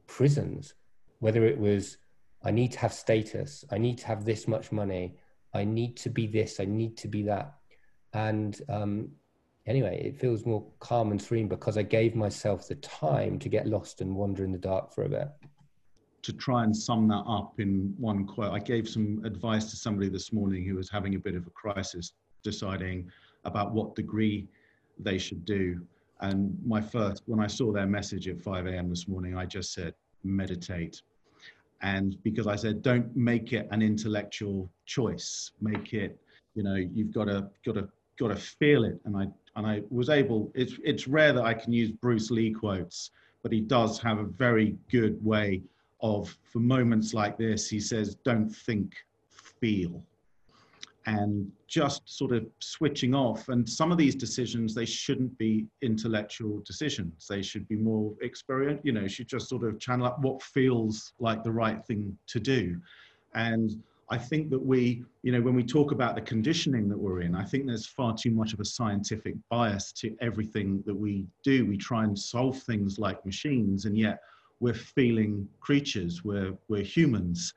prisons, 0.08 0.74
whether 1.19 1.45
it 1.45 1.58
was, 1.58 2.00
I 2.46 2.52
need 2.52 2.72
to 2.74 2.80
have 2.80 2.94
status, 2.94 3.66
I 3.72 3.78
need 3.78 3.98
to 4.00 4.08
have 4.08 4.24
this 4.24 4.48
much 4.48 4.72
money, 4.72 5.16
I 5.54 5.66
need 5.66 5.98
to 5.98 6.10
be 6.10 6.28
this, 6.28 6.60
I 6.60 6.66
need 6.66 6.96
to 6.98 7.08
be 7.08 7.24
that. 7.24 7.56
And 8.14 8.62
um, 8.70 9.10
anyway, 9.66 10.02
it 10.06 10.20
feels 10.20 10.46
more 10.46 10.66
calm 10.80 11.12
and 11.12 11.22
serene 11.22 11.48
because 11.48 11.78
I 11.78 11.82
gave 11.84 12.16
myself 12.16 12.68
the 12.68 12.76
time 12.76 13.40
to 13.40 13.50
get 13.50 13.68
lost 13.68 14.02
and 14.02 14.16
wander 14.16 14.44
in 14.44 14.52
the 14.52 14.60
dark 14.60 14.94
for 14.94 15.04
a 15.04 15.10
bit. 15.10 15.30
To 16.22 16.34
try 16.34 16.64
and 16.64 16.76
sum 16.76 17.08
that 17.08 17.24
up 17.28 17.60
in 17.60 17.94
one 17.98 18.26
quote, 18.26 18.54
I 18.54 18.60
gave 18.60 18.88
some 18.88 19.24
advice 19.26 19.70
to 19.72 19.76
somebody 19.76 20.10
this 20.10 20.32
morning 20.32 20.66
who 20.66 20.76
was 20.76 20.90
having 20.90 21.16
a 21.16 21.20
bit 21.20 21.36
of 21.36 21.46
a 21.48 21.52
crisis, 21.52 22.14
deciding 22.44 23.10
about 23.44 23.74
what 23.74 23.96
degree 23.96 24.48
they 25.00 25.18
should 25.18 25.46
do. 25.46 25.82
And 26.22 26.58
my 26.66 26.82
first, 26.82 27.24
when 27.26 27.40
I 27.40 27.48
saw 27.48 27.72
their 27.72 27.86
message 27.86 28.28
at 28.28 28.42
5 28.42 28.68
a.m. 28.68 28.90
this 28.90 29.08
morning, 29.08 29.36
I 29.38 29.46
just 29.46 29.74
said, 29.74 29.94
meditate. 30.24 31.02
And 31.82 32.22
because 32.24 32.48
I 32.48 32.56
said, 32.56 32.82
don't 32.82 33.16
make 33.16 33.54
it 33.54 33.68
an 33.72 33.82
intellectual 33.82 34.70
choice, 34.86 35.52
make 35.62 35.94
it, 35.94 36.18
you 36.56 36.64
know, 36.64 36.76
you've 36.76 37.14
got 37.14 37.26
to, 37.26 37.50
got 37.66 37.76
to, 37.76 37.90
got 38.18 38.30
to 38.30 38.36
feel 38.36 38.86
it. 38.86 39.00
And 39.06 39.16
I, 39.16 39.28
and 39.56 39.68
I 39.68 39.82
was 39.90 40.10
able, 40.10 40.52
it's, 40.56 40.74
it's 40.84 41.08
rare 41.08 41.34
that 41.34 41.44
I 41.44 41.54
can 41.54 41.74
use 41.74 41.92
Bruce 41.92 42.32
Lee 42.32 42.52
quotes, 42.52 43.12
but 43.44 43.52
he 43.52 43.62
does 43.62 44.00
have 44.00 44.20
a 44.20 44.24
very 44.24 44.78
good 44.90 45.24
way 45.24 45.62
of, 46.02 46.36
for 46.52 46.60
moments 46.60 47.14
like 47.14 47.38
this, 47.38 47.70
he 47.70 47.80
says, 47.80 48.16
don't 48.24 48.50
think, 48.50 48.96
feel 49.30 50.04
and 51.06 51.52
just 51.68 52.02
sort 52.06 52.32
of 52.32 52.46
switching 52.60 53.13
off. 53.13 53.50
And 53.50 53.68
some 53.68 53.91
of 53.91 53.98
these 53.98 54.15
decisions, 54.15 54.74
they 54.74 54.86
shouldn't 54.86 55.38
be 55.38 55.68
intellectual 55.82 56.62
decisions. 56.65 57.28
They 57.28 57.41
should 57.41 57.68
be 57.68 57.76
more 57.76 58.13
experience, 58.22 58.82
you 58.84 58.91
know, 58.91 59.08
should 59.08 59.28
just 59.28 59.48
sort 59.48 59.63
of 59.63 59.80
channel 59.80 60.08
up 60.08 60.20
what 60.20 60.41
feels 60.41 61.13
like 61.20 61.44
the 61.44 61.52
right 61.52 61.86
thing 61.86 62.18
to 62.28 62.39
do. 62.39 62.78
And 63.36 63.84
I 64.10 64.18
think 64.18 64.50
that 64.52 64.63
we, 64.63 65.04
you 65.24 65.32
know, 65.32 65.41
when 65.41 65.56
we 65.56 65.63
talk 65.63 65.91
about 65.91 66.15
the 66.15 66.22
conditioning 66.22 66.88
that 66.89 66.98
we're 66.98 67.22
in, 67.22 67.36
I 67.36 67.44
think 67.44 67.65
there's 67.65 67.88
far 67.88 68.15
too 68.15 68.32
much 68.32 68.54
of 68.54 68.60
a 68.60 68.65
scientific 68.65 69.36
bias 69.50 69.91
to 69.94 70.15
everything 70.22 70.84
that 70.86 70.96
we 70.96 71.26
do. 71.44 71.65
We 71.65 71.78
try 71.78 72.04
and 72.04 72.18
solve 72.18 72.62
things 72.63 73.00
like 73.00 73.26
machines, 73.26 73.86
and 73.86 73.98
yet 73.98 74.22
we're 74.60 74.76
feeling 74.76 75.48
creatures, 75.60 76.24
we're, 76.24 76.54
we're 76.68 76.84
humans. 76.84 77.54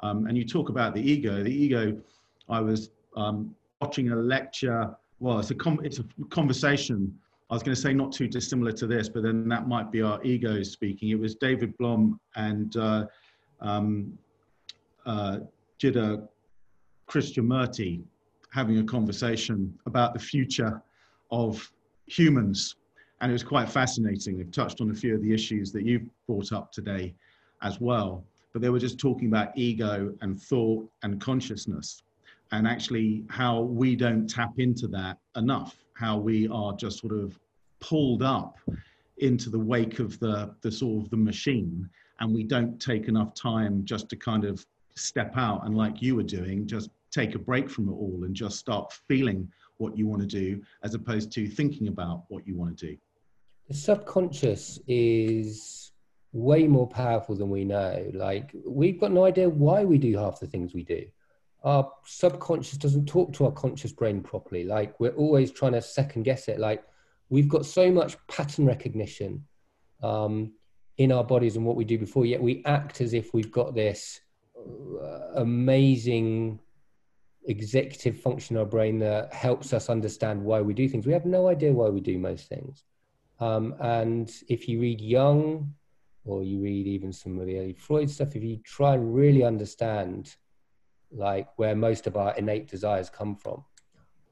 Um, 0.00 0.26
and 0.26 0.36
you 0.36 0.44
talk 0.44 0.68
about 0.68 0.94
the 0.94 1.00
ego, 1.00 1.42
the 1.42 1.54
ego, 1.54 1.96
I 2.52 2.60
was 2.60 2.90
um, 3.16 3.54
watching 3.80 4.10
a 4.10 4.16
lecture. 4.16 4.94
Well, 5.20 5.38
it's 5.38 5.50
a 5.50 5.56
it's 5.82 5.98
a 6.00 6.04
conversation. 6.30 7.18
I 7.50 7.54
was 7.54 7.62
going 7.62 7.74
to 7.74 7.80
say 7.80 7.92
not 7.92 8.12
too 8.12 8.28
dissimilar 8.28 8.72
to 8.72 8.86
this, 8.86 9.08
but 9.08 9.22
then 9.22 9.48
that 9.48 9.68
might 9.68 9.90
be 9.90 10.00
our 10.02 10.22
egos 10.22 10.70
speaking. 10.72 11.10
It 11.10 11.18
was 11.18 11.34
David 11.34 11.76
Bohm 11.78 12.18
and 12.36 12.74
uh, 12.76 13.06
um, 13.60 14.18
uh, 15.04 15.38
Krishnamurti 17.08 18.02
having 18.52 18.78
a 18.78 18.84
conversation 18.84 19.78
about 19.86 20.14
the 20.14 20.20
future 20.20 20.82
of 21.30 21.70
humans. 22.06 22.76
And 23.20 23.30
it 23.30 23.34
was 23.34 23.44
quite 23.44 23.68
fascinating. 23.68 24.38
They've 24.38 24.50
touched 24.50 24.80
on 24.80 24.90
a 24.90 24.94
few 24.94 25.14
of 25.14 25.22
the 25.22 25.32
issues 25.32 25.72
that 25.72 25.84
you've 25.84 26.08
brought 26.26 26.52
up 26.52 26.72
today 26.72 27.14
as 27.62 27.80
well. 27.80 28.24
But 28.52 28.62
they 28.62 28.70
were 28.70 28.78
just 28.78 28.98
talking 28.98 29.28
about 29.28 29.56
ego 29.56 30.14
and 30.22 30.40
thought 30.40 30.88
and 31.02 31.20
consciousness 31.20 32.02
and 32.52 32.68
actually 32.68 33.24
how 33.28 33.62
we 33.62 33.96
don't 33.96 34.28
tap 34.28 34.52
into 34.58 34.86
that 34.86 35.18
enough, 35.36 35.74
how 35.94 36.18
we 36.18 36.46
are 36.48 36.74
just 36.74 37.00
sort 37.00 37.14
of 37.14 37.38
pulled 37.80 38.22
up 38.22 38.58
into 39.18 39.50
the 39.50 39.58
wake 39.58 39.98
of 39.98 40.18
the, 40.20 40.54
the 40.60 40.70
sort 40.70 41.04
of 41.04 41.10
the 41.10 41.16
machine 41.16 41.88
and 42.20 42.32
we 42.32 42.44
don't 42.44 42.78
take 42.80 43.08
enough 43.08 43.34
time 43.34 43.84
just 43.84 44.08
to 44.10 44.16
kind 44.16 44.44
of 44.44 44.64
step 44.94 45.32
out 45.36 45.64
and 45.64 45.76
like 45.76 46.02
you 46.02 46.14
were 46.14 46.22
doing 46.22 46.66
just 46.66 46.90
take 47.10 47.34
a 47.34 47.38
break 47.38 47.70
from 47.70 47.88
it 47.88 47.92
all 47.92 48.20
and 48.24 48.34
just 48.34 48.58
start 48.58 48.92
feeling 49.08 49.50
what 49.78 49.96
you 49.96 50.06
want 50.06 50.20
to 50.20 50.28
do 50.28 50.62
as 50.82 50.94
opposed 50.94 51.32
to 51.32 51.48
thinking 51.48 51.88
about 51.88 52.24
what 52.28 52.46
you 52.46 52.54
want 52.54 52.76
to 52.76 52.86
do. 52.86 52.96
The 53.68 53.74
subconscious 53.74 54.78
is 54.86 55.92
way 56.32 56.66
more 56.66 56.86
powerful 56.86 57.34
than 57.34 57.50
we 57.50 57.64
know. 57.64 58.10
Like 58.14 58.54
we've 58.66 59.00
got 59.00 59.12
no 59.12 59.24
idea 59.24 59.48
why 59.48 59.84
we 59.84 59.98
do 59.98 60.16
half 60.18 60.40
the 60.40 60.46
things 60.46 60.74
we 60.74 60.84
do 60.84 61.06
our 61.64 61.90
subconscious 62.04 62.78
doesn't 62.78 63.06
talk 63.06 63.32
to 63.34 63.44
our 63.44 63.52
conscious 63.52 63.92
brain 63.92 64.20
properly. 64.20 64.64
Like 64.64 64.98
we're 64.98 65.14
always 65.14 65.50
trying 65.50 65.72
to 65.72 65.82
second 65.82 66.24
guess 66.24 66.48
it. 66.48 66.58
Like 66.58 66.84
we've 67.28 67.48
got 67.48 67.66
so 67.66 67.90
much 67.90 68.16
pattern 68.26 68.66
recognition 68.66 69.44
um, 70.02 70.52
in 70.98 71.12
our 71.12 71.24
bodies 71.24 71.56
and 71.56 71.64
what 71.64 71.76
we 71.76 71.84
do 71.84 71.98
before, 71.98 72.26
yet 72.26 72.42
we 72.42 72.62
act 72.64 73.00
as 73.00 73.14
if 73.14 73.32
we've 73.32 73.52
got 73.52 73.74
this 73.74 74.20
uh, 74.56 75.32
amazing 75.36 76.58
executive 77.46 78.20
function 78.20 78.56
in 78.56 78.60
our 78.60 78.66
brain 78.66 78.98
that 78.98 79.32
helps 79.32 79.72
us 79.72 79.88
understand 79.88 80.42
why 80.42 80.60
we 80.60 80.74
do 80.74 80.88
things. 80.88 81.06
We 81.06 81.12
have 81.12 81.26
no 81.26 81.48
idea 81.48 81.72
why 81.72 81.88
we 81.88 82.00
do 82.00 82.18
most 82.18 82.48
things. 82.48 82.84
Um, 83.40 83.74
and 83.80 84.30
if 84.48 84.68
you 84.68 84.80
read 84.80 85.00
Jung 85.00 85.74
or 86.24 86.44
you 86.44 86.60
read 86.60 86.86
even 86.86 87.12
some 87.12 87.38
of 87.38 87.46
the 87.46 87.58
early 87.58 87.72
Freud 87.72 88.10
stuff, 88.10 88.36
if 88.36 88.42
you 88.42 88.58
try 88.64 88.94
and 88.94 89.14
really 89.14 89.42
understand 89.42 90.36
like 91.14 91.48
where 91.56 91.74
most 91.74 92.06
of 92.06 92.16
our 92.16 92.34
innate 92.36 92.68
desires 92.68 93.10
come 93.10 93.36
from, 93.36 93.64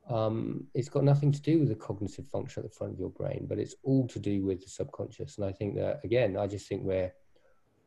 um, 0.09 0.67
it's 0.75 0.89
got 0.89 1.05
nothing 1.05 1.31
to 1.31 1.41
do 1.41 1.61
with 1.61 1.69
the 1.69 1.75
cognitive 1.75 2.27
function 2.27 2.65
at 2.65 2.71
the 2.71 2.77
front 2.77 2.95
of 2.95 2.99
your 2.99 3.11
brain, 3.11 3.47
but 3.49 3.59
it's 3.59 3.77
all 3.85 4.09
to 4.09 4.19
do 4.19 4.45
with 4.45 4.61
the 4.63 4.69
subconscious. 4.69 5.37
And 5.39 5.47
I 5.47 5.53
think 5.53 5.77
that 5.77 6.01
again, 6.05 6.37
I 6.37 6.47
just 6.47 6.69
think 6.69 6.83
we're 6.83 7.13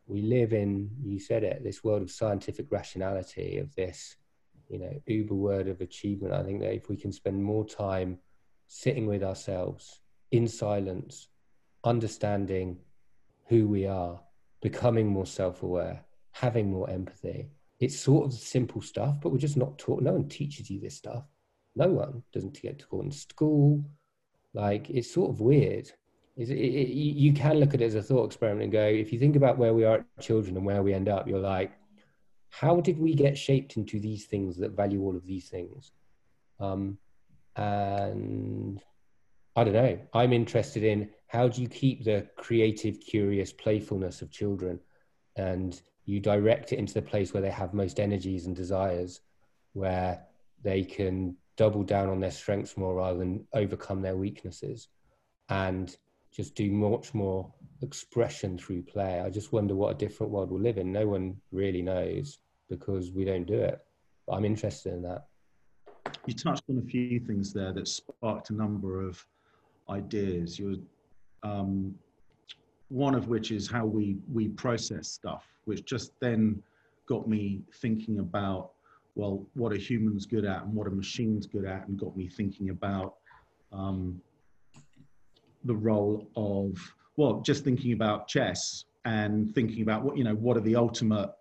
we 0.05 0.21
live 0.21 0.53
in 0.53 0.89
you 1.01 1.19
said 1.19 1.43
it 1.43 1.63
this 1.63 1.83
world 1.83 2.01
of 2.01 2.11
scientific 2.11 2.67
rationality 2.69 3.57
of 3.57 3.73
this 3.75 4.17
you 4.69 4.77
know 4.77 4.91
uber 5.05 5.35
word 5.35 5.67
of 5.67 5.81
achievement. 5.81 6.33
I 6.33 6.43
think 6.43 6.61
that 6.61 6.73
if 6.73 6.89
we 6.89 6.97
can 6.97 7.11
spend 7.11 7.43
more 7.43 7.65
time 7.65 8.19
sitting 8.67 9.05
with 9.05 9.23
ourselves 9.23 9.99
in 10.31 10.47
silence, 10.47 11.27
understanding 11.83 12.77
who 13.47 13.67
we 13.67 13.85
are, 13.85 14.19
becoming 14.61 15.07
more 15.07 15.25
self-aware, 15.25 16.03
having 16.31 16.71
more 16.71 16.89
empathy. 16.89 17.49
It's 17.83 17.99
sort 17.99 18.25
of 18.25 18.33
simple 18.33 18.81
stuff, 18.81 19.19
but 19.21 19.29
we're 19.29 19.37
just 19.37 19.57
not 19.57 19.77
taught. 19.77 20.01
No 20.01 20.13
one 20.13 20.27
teaches 20.27 20.69
you 20.69 20.79
this 20.79 20.95
stuff 20.95 21.25
no 21.75 21.87
one 21.87 22.23
doesn't 22.31 22.61
get 22.61 22.79
to 22.79 22.85
go 22.89 23.01
in 23.01 23.11
school. 23.11 23.83
Like 24.53 24.89
it's 24.89 25.11
sort 25.11 25.31
of 25.31 25.41
weird. 25.41 25.91
It, 26.35 26.49
it, 26.49 26.89
you 26.93 27.33
can 27.33 27.59
look 27.59 27.73
at 27.73 27.81
it 27.81 27.85
as 27.85 27.95
a 27.95 28.01
thought 28.01 28.25
experiment 28.25 28.63
and 28.63 28.71
go, 28.71 28.83
if 28.83 29.13
you 29.13 29.19
think 29.19 29.35
about 29.35 29.57
where 29.57 29.73
we 29.73 29.83
are 29.83 30.05
children 30.19 30.57
and 30.57 30.65
where 30.65 30.81
we 30.81 30.93
end 30.93 31.09
up, 31.09 31.27
you're 31.27 31.39
like, 31.39 31.71
how 32.49 32.79
did 32.81 32.99
we 32.99 33.13
get 33.13 33.37
shaped 33.37 33.77
into 33.77 33.99
these 33.99 34.25
things 34.25 34.57
that 34.57 34.71
value 34.71 35.01
all 35.01 35.15
of 35.15 35.25
these 35.25 35.49
things? 35.49 35.91
Um, 36.59 36.97
and 37.55 38.81
I 39.55 39.63
don't 39.63 39.73
know. 39.73 39.99
I'm 40.13 40.33
interested 40.33 40.83
in 40.83 41.09
how 41.27 41.47
do 41.47 41.61
you 41.61 41.67
keep 41.67 42.03
the 42.03 42.27
creative, 42.35 42.99
curious 42.99 43.51
playfulness 43.51 44.21
of 44.21 44.31
children 44.31 44.79
and 45.35 45.79
you 46.05 46.19
direct 46.19 46.73
it 46.73 46.79
into 46.79 46.93
the 46.93 47.01
place 47.01 47.33
where 47.33 47.41
they 47.41 47.49
have 47.49 47.73
most 47.73 47.99
energies 47.99 48.45
and 48.45 48.55
desires, 48.55 49.21
where 49.73 50.21
they 50.63 50.83
can 50.83 51.35
double 51.55 51.83
down 51.83 52.09
on 52.09 52.19
their 52.19 52.31
strengths 52.31 52.77
more 52.77 52.95
rather 52.95 53.19
than 53.19 53.45
overcome 53.53 54.01
their 54.01 54.15
weaknesses 54.15 54.89
and 55.49 55.97
just 56.31 56.55
do 56.55 56.71
much 56.71 57.13
more 57.13 57.51
expression 57.81 58.57
through 58.57 58.81
play. 58.81 59.19
I 59.19 59.29
just 59.29 59.51
wonder 59.53 59.75
what 59.75 59.95
a 59.95 59.97
different 59.97 60.31
world 60.31 60.51
we'll 60.51 60.61
live 60.61 60.77
in. 60.77 60.91
No 60.91 61.07
one 61.07 61.37
really 61.51 61.81
knows 61.81 62.39
because 62.69 63.11
we 63.11 63.23
don't 63.23 63.45
do 63.45 63.59
it. 63.59 63.79
But 64.25 64.33
I'm 64.33 64.45
interested 64.45 64.93
in 64.93 65.03
that. 65.03 65.27
You 66.25 66.33
touched 66.33 66.63
on 66.69 66.79
a 66.79 66.81
few 66.81 67.19
things 67.19 67.53
there 67.53 67.71
that 67.73 67.87
sparked 67.87 68.49
a 68.49 68.53
number 68.53 69.01
of 69.01 69.23
ideas. 69.89 70.57
You 70.57 70.83
um, 71.43 71.95
one 72.93 73.15
of 73.15 73.27
which 73.27 73.51
is 73.51 73.69
how 73.69 73.85
we 73.85 74.17
we 74.31 74.49
process 74.49 75.07
stuff, 75.07 75.45
which 75.65 75.83
just 75.85 76.11
then 76.19 76.61
got 77.07 77.27
me 77.27 77.61
thinking 77.81 78.19
about 78.19 78.71
well, 79.15 79.45
what 79.53 79.71
are 79.71 79.77
humans 79.77 80.25
good 80.25 80.45
at 80.45 80.63
and 80.63 80.73
what 80.73 80.87
are 80.87 80.91
machines 80.91 81.45
good 81.45 81.65
at, 81.65 81.87
and 81.87 81.99
got 81.99 82.15
me 82.17 82.27
thinking 82.27 82.69
about 82.69 83.15
um, 83.71 84.19
the 85.65 85.75
role 85.75 86.27
of, 86.35 86.77
well, 87.15 87.41
just 87.41 87.63
thinking 87.63 87.93
about 87.93 88.27
chess 88.27 88.85
and 89.05 89.53
thinking 89.53 89.81
about 89.83 90.03
what, 90.03 90.17
you 90.17 90.23
know, 90.23 90.35
what 90.35 90.57
are 90.57 90.61
the 90.61 90.75
ultimate, 90.75 91.31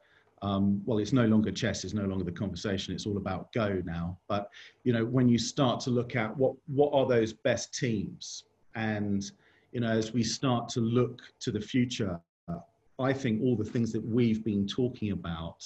um, 0.42 0.82
well, 0.84 0.98
it's 0.98 1.12
no 1.12 1.24
longer 1.24 1.50
chess, 1.50 1.84
it's 1.84 1.94
no 1.94 2.04
longer 2.04 2.24
the 2.24 2.32
conversation, 2.32 2.94
it's 2.94 3.06
all 3.06 3.16
about 3.16 3.52
Go 3.52 3.80
now. 3.86 4.18
But, 4.28 4.50
you 4.84 4.92
know, 4.92 5.04
when 5.04 5.28
you 5.28 5.38
start 5.38 5.80
to 5.80 5.90
look 5.90 6.14
at 6.14 6.36
what, 6.36 6.54
what 6.66 6.92
are 6.92 7.06
those 7.06 7.32
best 7.32 7.72
teams? 7.72 8.44
And, 8.74 9.30
you 9.72 9.80
know, 9.80 9.90
as 9.90 10.12
we 10.12 10.22
start 10.22 10.68
to 10.70 10.80
look 10.80 11.22
to 11.40 11.50
the 11.50 11.60
future, 11.60 12.20
I 12.98 13.12
think 13.12 13.42
all 13.42 13.56
the 13.56 13.64
things 13.64 13.90
that 13.92 14.04
we've 14.04 14.44
been 14.44 14.66
talking 14.66 15.12
about 15.12 15.64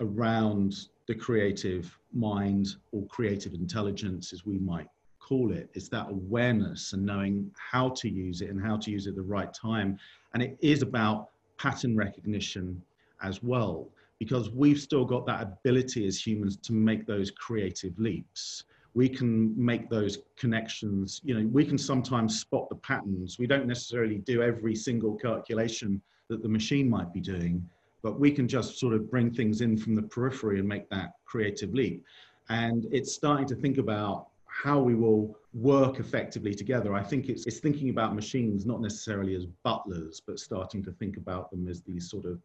around 0.00 0.88
the 1.06 1.14
creative 1.14 1.96
mind 2.12 2.76
or 2.92 3.06
creative 3.06 3.54
intelligence, 3.54 4.32
as 4.32 4.44
we 4.44 4.58
might 4.58 4.88
call 5.20 5.52
it, 5.52 5.70
is 5.74 5.88
that 5.90 6.08
awareness 6.10 6.92
and 6.92 7.06
knowing 7.06 7.50
how 7.54 7.90
to 7.90 8.08
use 8.08 8.42
it 8.42 8.50
and 8.50 8.60
how 8.60 8.76
to 8.76 8.90
use 8.90 9.06
it 9.06 9.10
at 9.10 9.16
the 9.16 9.22
right 9.22 9.54
time. 9.54 9.98
And 10.34 10.42
it 10.42 10.58
is 10.60 10.82
about 10.82 11.30
pattern 11.58 11.96
recognition 11.96 12.82
as 13.22 13.42
well, 13.42 13.88
because 14.18 14.50
we've 14.50 14.80
still 14.80 15.04
got 15.04 15.26
that 15.26 15.42
ability 15.42 16.06
as 16.06 16.26
humans 16.26 16.56
to 16.56 16.72
make 16.72 17.06
those 17.06 17.30
creative 17.30 17.98
leaps. 17.98 18.64
We 18.94 19.08
can 19.08 19.54
make 19.56 19.88
those 19.88 20.18
connections, 20.36 21.20
you 21.24 21.34
know, 21.34 21.48
we 21.48 21.64
can 21.64 21.78
sometimes 21.78 22.40
spot 22.40 22.68
the 22.68 22.76
patterns. 22.76 23.38
We 23.38 23.46
don't 23.46 23.66
necessarily 23.66 24.18
do 24.18 24.42
every 24.42 24.74
single 24.74 25.14
calculation 25.14 26.02
that 26.28 26.42
the 26.42 26.48
machine 26.48 26.88
might 26.90 27.12
be 27.12 27.20
doing, 27.20 27.68
but 28.02 28.18
we 28.18 28.30
can 28.30 28.48
just 28.48 28.78
sort 28.78 28.94
of 28.94 29.10
bring 29.10 29.32
things 29.32 29.60
in 29.60 29.76
from 29.76 29.94
the 29.94 30.02
periphery 30.02 30.58
and 30.58 30.68
make 30.68 30.88
that 30.90 31.12
creative 31.24 31.72
leap. 31.74 32.04
And 32.48 32.86
it's 32.90 33.12
starting 33.12 33.46
to 33.46 33.54
think 33.54 33.78
about 33.78 34.26
how 34.46 34.80
we 34.80 34.94
will 34.94 35.36
work 35.54 36.00
effectively 36.00 36.54
together. 36.54 36.94
I 36.94 37.02
think 37.02 37.28
it's, 37.28 37.46
it's 37.46 37.60
thinking 37.60 37.90
about 37.90 38.14
machines 38.14 38.66
not 38.66 38.80
necessarily 38.80 39.34
as 39.34 39.46
butlers, 39.62 40.20
but 40.20 40.38
starting 40.38 40.82
to 40.84 40.92
think 40.92 41.16
about 41.16 41.50
them 41.50 41.68
as 41.68 41.82
these 41.82 42.10
sort 42.10 42.24
of 42.24 42.40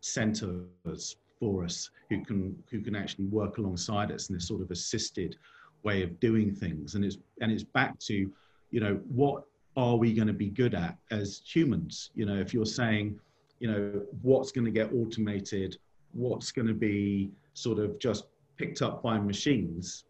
centaurs 0.00 1.16
for 1.40 1.64
us 1.64 1.90
who 2.10 2.22
can 2.24 2.62
who 2.70 2.80
can 2.80 2.94
actually 2.94 3.26
work 3.26 3.58
alongside 3.58 4.12
us 4.12 4.28
in 4.28 4.34
this 4.34 4.46
sort 4.46 4.60
of 4.60 4.70
assisted 4.70 5.36
way 5.84 6.02
of 6.02 6.18
doing 6.20 6.54
things. 6.54 6.94
And 6.94 7.04
it's 7.04 7.18
and 7.40 7.52
it's 7.52 7.64
back 7.64 7.98
to, 8.00 8.30
you 8.70 8.80
know, 8.80 9.00
what 9.08 9.44
are 9.76 9.96
we 9.96 10.12
going 10.14 10.28
to 10.28 10.34
be 10.34 10.50
good 10.50 10.74
at 10.74 10.96
as 11.10 11.42
humans? 11.44 12.10
You 12.14 12.26
know, 12.26 12.36
if 12.36 12.52
you're 12.54 12.66
saying 12.66 13.18
you 13.64 13.70
know, 13.70 14.02
what's 14.22 14.52
going 14.52 14.66
to 14.66 14.70
get 14.70 14.92
automated, 14.92 15.78
what's 16.12 16.52
going 16.52 16.68
to 16.68 16.74
be 16.74 17.30
sort 17.54 17.78
of 17.78 17.98
just 17.98 18.26
picked 18.58 18.82
up 18.82 19.02
by 19.02 19.18
machines. 19.18 20.04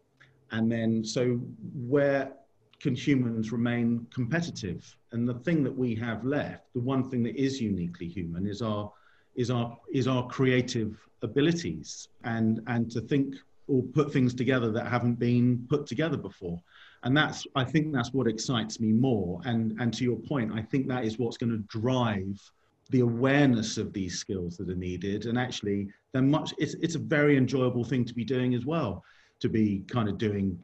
And 0.51 0.71
then, 0.71 1.03
so 1.03 1.39
where 1.87 2.33
can 2.81 2.95
humans 2.95 3.53
remain 3.53 4.05
competitive? 4.13 4.95
And 5.11 5.25
the 5.25 5.35
thing 5.35 5.63
that 5.63 5.75
we 5.75 5.95
have 5.95 6.25
left, 6.25 6.73
the 6.73 6.81
one 6.81 7.09
thing 7.09 7.23
that 7.23 7.35
is 7.35 7.61
uniquely 7.61 8.07
human, 8.07 8.45
is 8.45 8.61
our 8.61 8.91
is 9.35 9.49
our 9.49 9.77
is 9.93 10.07
our 10.07 10.27
creative 10.27 10.97
abilities 11.21 12.09
and 12.23 12.61
and 12.67 12.91
to 12.91 13.01
think 13.01 13.35
or 13.67 13.83
put 13.83 14.11
things 14.11 14.33
together 14.33 14.71
that 14.71 14.87
haven't 14.87 15.15
been 15.15 15.65
put 15.69 15.85
together 15.85 16.17
before. 16.17 16.61
And 17.03 17.15
that's 17.15 17.45
i 17.55 17.63
think 17.63 17.93
that's 17.93 18.13
what 18.13 18.27
excites 18.27 18.79
me 18.79 18.91
more. 18.91 19.41
And 19.45 19.79
and 19.79 19.93
to 19.93 20.03
your 20.03 20.17
point 20.17 20.51
i 20.53 20.61
think 20.61 20.87
that 20.87 21.05
is 21.05 21.17
what's 21.19 21.37
going 21.37 21.51
to 21.51 21.79
drive 21.79 22.39
the 22.91 22.99
awareness 22.99 23.77
of 23.77 23.93
these 23.93 24.19
skills 24.19 24.57
that 24.57 24.69
are 24.69 24.75
needed. 24.75 25.25
And 25.25 25.37
actually 25.37 25.87
they're 26.11 26.21
much 26.21 26.53
it's, 26.57 26.75
it's 26.75 26.95
a 26.95 26.99
very 26.99 27.37
enjoyable 27.37 27.83
thing 27.83 28.05
to 28.05 28.13
be 28.13 28.23
doing 28.23 28.53
as 28.53 28.65
well 28.65 29.03
to 29.39 29.49
be 29.49 29.83
kind 29.87 30.07
of 30.07 30.17
doing 30.17 30.57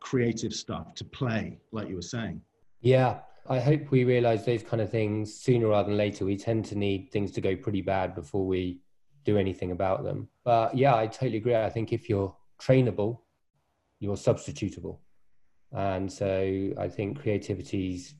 creative 0.00 0.54
stuff 0.54 0.94
to 0.94 1.04
play 1.04 1.58
like 1.72 1.88
you 1.88 1.96
were 1.96 2.02
saying. 2.02 2.40
Yeah 2.80 3.20
i 3.48 3.58
hope 3.58 3.90
we 3.90 4.04
realize 4.04 4.44
those 4.44 4.62
kind 4.62 4.82
of 4.82 4.90
things 4.90 5.34
sooner 5.34 5.68
rather 5.68 5.88
than 5.88 5.96
later. 5.96 6.24
We 6.24 6.36
tend 6.36 6.66
to 6.66 6.76
need 6.76 7.10
things 7.10 7.32
to 7.32 7.40
go 7.40 7.56
pretty 7.56 7.80
bad 7.80 8.14
before 8.14 8.46
we 8.46 8.80
do 9.24 9.36
anything 9.36 9.72
about 9.72 10.02
them 10.04 10.28
but 10.44 10.76
yeah 10.76 10.94
i 10.94 11.06
totally 11.06 11.38
agree 11.38 11.54
i 11.54 11.70
think 11.70 11.92
if 11.92 12.08
you're 12.08 12.34
trainable 12.60 13.20
you're 13.98 14.16
substitutable 14.16 14.98
and 15.72 16.10
so 16.10 16.70
i 16.78 16.88
think 16.88 17.20
creativity 17.20 17.94
is 17.94 18.14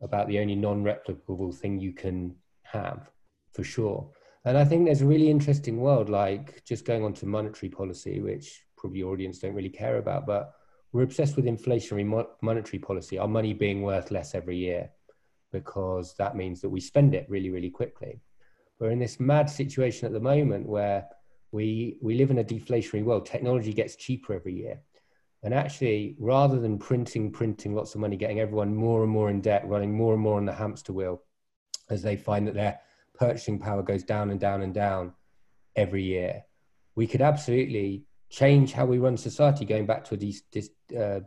about 0.00 0.28
the 0.28 0.38
only 0.38 0.54
non-replicable 0.54 1.54
thing 1.54 1.78
you 1.78 1.92
can 1.92 2.34
have 2.62 3.10
for 3.54 3.64
sure. 3.64 4.10
And 4.44 4.58
I 4.58 4.64
think 4.64 4.84
there's 4.84 5.00
a 5.00 5.06
really 5.06 5.30
interesting 5.30 5.80
world, 5.80 6.10
like 6.10 6.62
just 6.64 6.84
going 6.84 7.02
on 7.02 7.14
to 7.14 7.26
monetary 7.26 7.70
policy, 7.70 8.20
which 8.20 8.62
probably 8.76 8.98
your 8.98 9.12
audience 9.12 9.38
don't 9.38 9.54
really 9.54 9.70
care 9.70 9.96
about, 9.96 10.26
but 10.26 10.52
we're 10.92 11.02
obsessed 11.02 11.36
with 11.36 11.46
inflationary 11.46 12.04
mo- 12.04 12.28
monetary 12.42 12.78
policy, 12.78 13.18
our 13.18 13.28
money 13.28 13.54
being 13.54 13.82
worth 13.82 14.10
less 14.10 14.34
every 14.34 14.58
year, 14.58 14.90
because 15.50 16.14
that 16.18 16.36
means 16.36 16.60
that 16.60 16.68
we 16.68 16.80
spend 16.80 17.14
it 17.14 17.26
really, 17.30 17.48
really 17.48 17.70
quickly. 17.70 18.20
We're 18.78 18.90
in 18.90 18.98
this 18.98 19.20
mad 19.20 19.48
situation 19.48 20.06
at 20.06 20.12
the 20.12 20.20
moment 20.20 20.66
where 20.66 21.06
we, 21.52 21.98
we 22.02 22.16
live 22.16 22.30
in 22.30 22.38
a 22.38 22.44
deflationary 22.44 23.04
world. 23.04 23.26
Technology 23.26 23.72
gets 23.72 23.96
cheaper 23.96 24.34
every 24.34 24.54
year. 24.54 24.80
And 25.44 25.54
actually, 25.54 26.16
rather 26.18 26.58
than 26.58 26.78
printing, 26.78 27.30
printing 27.30 27.74
lots 27.74 27.94
of 27.94 28.00
money, 28.00 28.16
getting 28.16 28.40
everyone 28.40 28.74
more 28.74 29.02
and 29.02 29.12
more 29.12 29.30
in 29.30 29.40
debt, 29.40 29.68
running 29.68 29.94
more 29.94 30.14
and 30.14 30.22
more 30.22 30.38
on 30.38 30.46
the 30.46 30.52
hamster 30.54 30.92
wheel, 30.92 31.22
as 31.90 32.02
they 32.02 32.16
find 32.16 32.48
that 32.48 32.54
their 32.54 32.80
purchasing 33.14 33.58
power 33.58 33.82
goes 33.82 34.02
down 34.02 34.30
and 34.30 34.40
down 34.40 34.62
and 34.62 34.74
down 34.74 35.12
every 35.76 36.02
year. 36.02 36.42
We 36.96 37.06
could 37.06 37.20
absolutely 37.20 38.04
change 38.30 38.72
how 38.72 38.86
we 38.86 38.98
run 38.98 39.16
society, 39.16 39.64
going 39.64 39.86
back 39.86 40.02
to 40.04 40.14
uh, 40.14 41.20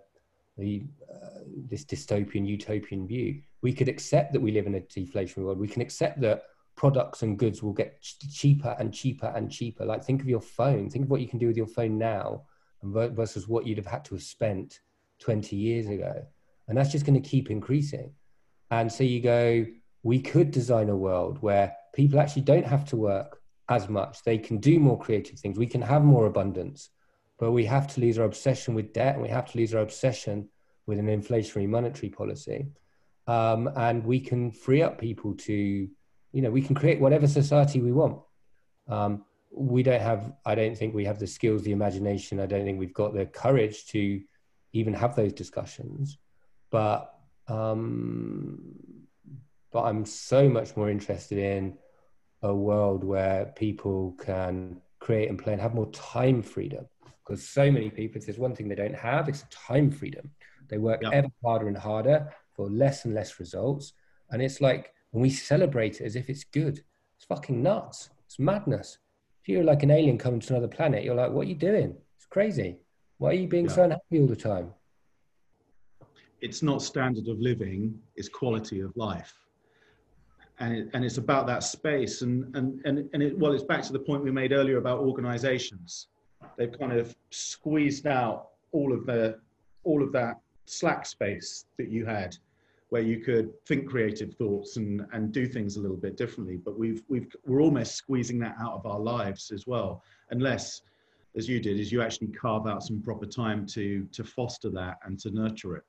the, 0.57 0.83
uh, 1.13 1.39
this 1.69 1.85
dystopian, 1.85 2.45
utopian 2.45 3.07
view. 3.07 3.41
We 3.61 3.71
could 3.71 3.87
accept 3.87 4.33
that 4.33 4.41
we 4.41 4.51
live 4.51 4.65
in 4.65 4.75
a 4.75 4.81
deflationary 4.81 5.45
world. 5.45 5.59
We 5.59 5.67
can 5.67 5.81
accept 5.81 6.19
that 6.21 6.43
products 6.77 7.23
and 7.23 7.37
goods 7.37 7.61
will 7.61 7.73
get 7.73 8.01
cheaper 8.01 8.73
and 8.79 8.93
cheaper 8.93 9.33
and 9.35 9.51
cheaper. 9.51 9.83
Like 9.83 10.05
think 10.05 10.21
of 10.21 10.29
your 10.29 10.39
phone. 10.39 10.89
Think 10.89 11.05
of 11.05 11.11
what 11.11 11.19
you 11.19 11.27
can 11.27 11.39
do 11.39 11.47
with 11.47 11.57
your 11.57 11.67
phone 11.67 11.97
now 11.97 12.43
versus 12.83 13.47
what 13.47 13.65
you'd 13.65 13.79
have 13.79 13.87
had 13.87 14.05
to 14.05 14.15
have 14.15 14.23
spent 14.23 14.79
20 15.19 15.55
years 15.55 15.87
ago. 15.87 16.25
And 16.67 16.77
that's 16.77 16.91
just 16.91 17.05
going 17.05 17.21
to 17.21 17.29
keep 17.29 17.49
increasing. 17.49 18.11
And 18.69 18.91
so 18.91 19.03
you 19.03 19.21
go, 19.21 19.65
we 20.03 20.21
could 20.21 20.51
design 20.51 20.89
a 20.89 20.95
world 20.95 21.41
where 21.41 21.75
people 21.93 22.19
actually 22.19 22.43
don't 22.43 22.65
have 22.65 22.85
to 22.85 22.95
work 22.95 23.41
as 23.69 23.89
much. 23.89 24.23
They 24.23 24.37
can 24.37 24.57
do 24.57 24.79
more 24.79 24.99
creative 24.99 25.39
things. 25.39 25.57
We 25.57 25.67
can 25.67 25.81
have 25.81 26.03
more 26.03 26.27
abundance, 26.27 26.89
but 27.39 27.51
we 27.51 27.65
have 27.65 27.87
to 27.93 28.01
lose 28.01 28.19
our 28.19 28.25
obsession 28.25 28.75
with 28.75 28.93
debt 28.93 29.15
and 29.15 29.23
we 29.23 29.29
have 29.29 29.51
to 29.51 29.57
lose 29.57 29.73
our 29.73 29.81
obsession 29.81 30.49
with 30.85 30.99
an 30.99 31.07
inflationary 31.07 31.67
monetary 31.67 32.09
policy. 32.09 32.67
Um, 33.25 33.69
and 33.75 34.05
we 34.05 34.19
can 34.19 34.51
free 34.51 34.81
up 34.81 34.99
people 34.99 35.33
to, 35.35 35.89
you 36.37 36.43
know, 36.43 36.51
we 36.51 36.61
can 36.61 36.75
create 36.75 36.99
whatever 36.99 37.25
society 37.25 37.81
we 37.81 37.91
want. 37.91 38.19
Um, 38.87 39.25
we 39.49 39.81
don't 39.81 40.03
have, 40.03 40.33
I 40.45 40.53
don't 40.53 40.77
think 40.77 40.93
we 40.93 41.03
have 41.05 41.17
the 41.17 41.25
skills, 41.25 41.63
the 41.63 41.71
imagination. 41.71 42.39
I 42.39 42.45
don't 42.45 42.63
think 42.63 42.77
we've 42.77 42.93
got 42.93 43.15
the 43.15 43.25
courage 43.25 43.87
to 43.87 44.21
even 44.71 44.93
have 44.93 45.15
those 45.15 45.33
discussions. 45.33 46.19
But, 46.69 47.11
um, 47.47 48.59
but 49.71 49.85
I'm 49.85 50.05
so 50.05 50.47
much 50.47 50.77
more 50.77 50.91
interested 50.91 51.39
in 51.39 51.75
a 52.43 52.53
world 52.53 53.03
where 53.03 53.45
people 53.55 54.15
can 54.19 54.79
create 54.99 55.29
and 55.29 55.39
play 55.39 55.53
and 55.53 55.61
have 55.63 55.73
more 55.73 55.89
time 55.91 56.43
freedom. 56.43 56.85
Because 57.25 57.49
so 57.49 57.71
many 57.71 57.89
people, 57.89 58.19
if 58.19 58.27
there's 58.27 58.37
one 58.37 58.55
thing 58.55 58.67
they 58.67 58.75
don't 58.75 58.93
have, 58.93 59.27
it's 59.27 59.43
time 59.49 59.89
freedom. 59.89 60.29
They 60.67 60.77
work 60.77 61.01
yeah. 61.01 61.09
ever 61.13 61.29
harder 61.43 61.67
and 61.67 61.75
harder 61.75 62.31
for 62.53 62.69
less 62.69 63.05
and 63.05 63.15
less 63.15 63.39
results. 63.39 63.93
And 64.29 64.39
it's 64.39 64.61
like 64.61 64.93
when 65.17 65.23
we 65.23 65.31
celebrate 65.31 65.99
it 65.99 66.05
as 66.05 66.15
if 66.15 66.29
it's 66.29 66.43
good, 66.43 66.83
it's 67.15 67.25
fucking 67.27 67.63
nuts. 67.63 68.11
It's 68.27 68.37
madness. 68.37 68.99
If 69.41 69.49
you're 69.49 69.63
like 69.63 69.81
an 69.81 69.89
alien 69.89 70.19
coming 70.19 70.39
to 70.41 70.53
another 70.53 70.67
planet, 70.67 71.03
you're 71.03 71.15
like, 71.15 71.31
what 71.31 71.47
are 71.47 71.49
you 71.49 71.55
doing? 71.55 71.97
It's 72.17 72.27
crazy. 72.27 72.77
Why 73.17 73.31
are 73.31 73.33
you 73.33 73.47
being 73.47 73.65
yeah. 73.65 73.71
so 73.71 73.83
unhappy 73.85 74.19
all 74.19 74.27
the 74.27 74.35
time? 74.35 74.75
It's 76.39 76.61
not 76.61 76.83
standard 76.83 77.27
of 77.27 77.39
living, 77.39 77.99
it's 78.15 78.29
quality 78.29 78.79
of 78.81 78.95
life. 78.95 79.33
And, 80.59 80.75
it, 80.75 80.89
and 80.93 81.03
it's 81.03 81.17
about 81.17 81.47
that 81.47 81.63
space. 81.63 82.21
And, 82.21 82.55
and, 82.55 82.79
and, 82.85 83.09
and 83.11 83.23
it, 83.23 83.39
well, 83.39 83.53
it's 83.53 83.63
back 83.63 83.81
to 83.85 83.93
the 83.93 83.99
point 83.99 84.23
we 84.23 84.29
made 84.29 84.51
earlier 84.51 84.77
about 84.77 84.99
organizations. 84.99 86.09
They've 86.59 86.77
kind 86.77 86.91
of 86.91 87.15
squeezed 87.31 88.05
out 88.05 88.49
all 88.71 88.93
of 88.93 89.07
the 89.07 89.39
all 89.83 90.03
of 90.03 90.11
that 90.11 90.35
slack 90.65 91.07
space 91.07 91.65
that 91.79 91.89
you 91.89 92.05
had 92.05 92.37
where 92.89 93.01
you 93.01 93.19
could 93.19 93.51
think 93.67 93.89
creative 93.89 94.33
thoughts 94.35 94.77
and, 94.77 95.05
and 95.11 95.31
do 95.31 95.45
things 95.45 95.75
a 95.75 95.81
little 95.81 95.97
bit 95.97 96.15
differently. 96.15 96.57
But 96.57 96.79
we've, 96.79 97.03
we've, 97.09 97.35
we're 97.45 97.61
almost 97.61 97.95
squeezing 97.95 98.39
that 98.39 98.55
out 98.61 98.73
of 98.73 98.85
our 98.85 98.99
lives 98.99 99.51
as 99.51 99.67
well, 99.67 100.03
unless, 100.31 100.81
as 101.35 101.49
you 101.49 101.59
did, 101.59 101.79
is 101.79 101.91
you 101.91 102.01
actually 102.01 102.29
carve 102.29 102.65
out 102.65 102.83
some 102.83 103.01
proper 103.01 103.25
time 103.25 103.65
to, 103.67 104.07
to 104.13 104.23
foster 104.23 104.69
that 104.69 104.97
and 105.05 105.19
to 105.19 105.31
nurture 105.31 105.75
it. 105.75 105.83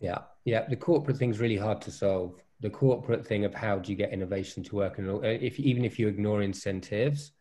Yeah, 0.00 0.18
yeah. 0.46 0.66
The 0.66 0.76
corporate 0.76 1.18
thing's 1.18 1.40
really 1.40 1.58
hard 1.58 1.82
to 1.82 1.90
solve. 1.90 2.42
The 2.60 2.70
corporate 2.70 3.26
thing 3.26 3.44
of 3.44 3.54
how 3.54 3.78
do 3.78 3.92
you 3.92 3.96
get 3.96 4.12
innovation 4.12 4.62
to 4.64 4.76
work, 4.76 4.98
and 4.98 5.10
uh, 5.10 5.20
if 5.22 5.60
even 5.60 5.84
if 5.84 5.98
you 5.98 6.08
ignore 6.08 6.40
incentives, 6.40 7.32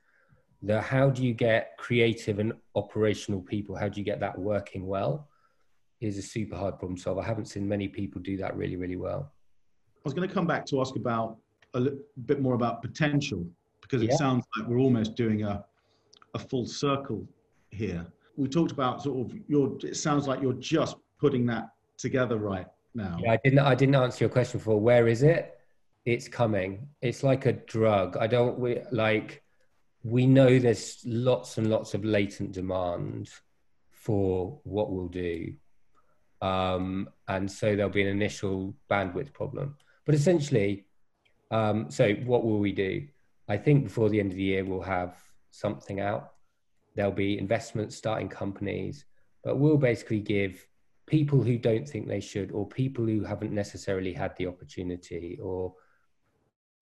the 0.62 0.82
how 0.82 1.10
do 1.10 1.24
you 1.24 1.34
get 1.34 1.78
creative 1.78 2.39
and 2.39 2.52
operational 2.76 3.41
people? 3.41 3.78
How 3.78 3.88
do 3.88 4.00
you 4.00 4.06
get 4.06 4.20
that 4.20 4.38
working 4.38 4.88
well? 4.88 5.28
Is 6.02 6.18
a 6.18 6.22
super 6.22 6.56
hard 6.56 6.80
problem 6.80 6.95
to 6.95 7.02
solve. 7.02 7.18
I 7.18 7.24
haven't 7.24 7.45
seen 7.45 7.68
many 7.68 7.88
people 7.88 8.22
do 8.22 8.38
that 8.38 8.56
really, 8.56 8.76
really 8.76 8.95
well. 8.95 9.32
I 9.97 10.02
was 10.04 10.14
going 10.14 10.28
to 10.28 10.34
come 10.34 10.47
back 10.47 10.66
to 10.68 10.80
ask 10.80 10.95
about 10.95 11.38
a 11.74 11.91
bit 12.26 12.41
more 12.41 12.56
about 12.56 12.82
potential 12.82 13.45
because 13.82 14.02
it 14.02 14.10
yeah. 14.10 14.16
sounds 14.16 14.45
like 14.58 14.68
we're 14.68 14.80
almost 14.80 15.16
doing 15.16 15.43
a, 15.43 15.64
a 16.34 16.39
full 16.39 16.66
circle 16.66 17.28
here. 17.72 18.06
We 18.38 18.47
talked 18.47 18.72
about 18.72 19.04
sort 19.04 19.20
of 19.30 19.38
your, 19.47 19.78
it 19.84 19.97
sounds 19.97 20.28
like 20.28 20.41
you're 20.41 20.54
just 20.54 20.95
putting 21.20 21.45
that 21.47 21.70
together 21.97 22.38
right 22.38 22.66
now. 22.95 23.18
Yeah, 23.22 23.34
I 23.34 23.39
didn't, 23.43 23.60
I 23.60 23.76
didn't 23.76 23.95
answer 23.95 24.24
your 24.24 24.30
question 24.30 24.60
for 24.60 24.80
where 24.80 25.08
is 25.08 25.22
it? 25.22 25.58
It's 26.06 26.30
coming. 26.30 26.88
It's 27.02 27.24
like 27.24 27.45
a 27.45 27.54
drug. 27.54 28.16
I 28.16 28.28
don't, 28.28 28.58
we, 28.58 28.80
like, 28.91 29.43
we 30.04 30.26
know 30.26 30.60
there's 30.60 31.02
lots 31.06 31.58
and 31.58 31.70
lots 31.70 31.93
of 31.93 32.06
latent 32.06 32.54
demand 32.54 33.30
for 33.91 34.60
what 34.64 34.91
we'll 34.91 35.10
do 35.10 35.54
um, 36.41 37.09
and 37.27 37.51
so 37.51 37.75
there'll 37.75 37.91
be 37.91 38.01
an 38.01 38.07
initial 38.07 38.73
bandwidth 38.89 39.33
problem. 39.33 39.75
But 40.05 40.15
essentially, 40.15 40.85
um, 41.51 41.89
so 41.89 42.13
what 42.25 42.43
will 42.43 42.59
we 42.59 42.71
do? 42.71 43.07
I 43.47 43.57
think 43.57 43.83
before 43.83 44.09
the 44.09 44.19
end 44.19 44.31
of 44.31 44.37
the 44.37 44.43
year, 44.43 44.63
we'll 44.63 44.81
have 44.81 45.17
something 45.51 45.99
out. 45.99 46.33
There'll 46.95 47.11
be 47.11 47.37
investments 47.37 47.95
starting 47.95 48.29
companies, 48.29 49.05
but 49.43 49.57
we'll 49.57 49.77
basically 49.77 50.19
give 50.19 50.65
people 51.07 51.41
who 51.41 51.57
don't 51.57 51.87
think 51.87 52.07
they 52.07 52.19
should, 52.19 52.51
or 52.51 52.67
people 52.67 53.05
who 53.05 53.23
haven't 53.23 53.51
necessarily 53.51 54.13
had 54.13 54.35
the 54.37 54.47
opportunity, 54.47 55.39
or 55.41 55.73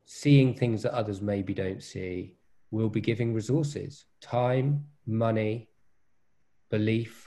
seeing 0.05 0.53
things 0.53 0.83
that 0.83 0.93
others 0.93 1.21
maybe 1.21 1.53
don't 1.53 1.81
see, 1.81 2.35
we'll 2.71 2.89
be 2.89 3.01
giving 3.01 3.33
resources, 3.33 4.05
time, 4.21 4.85
money, 5.05 5.69
belief, 6.69 7.26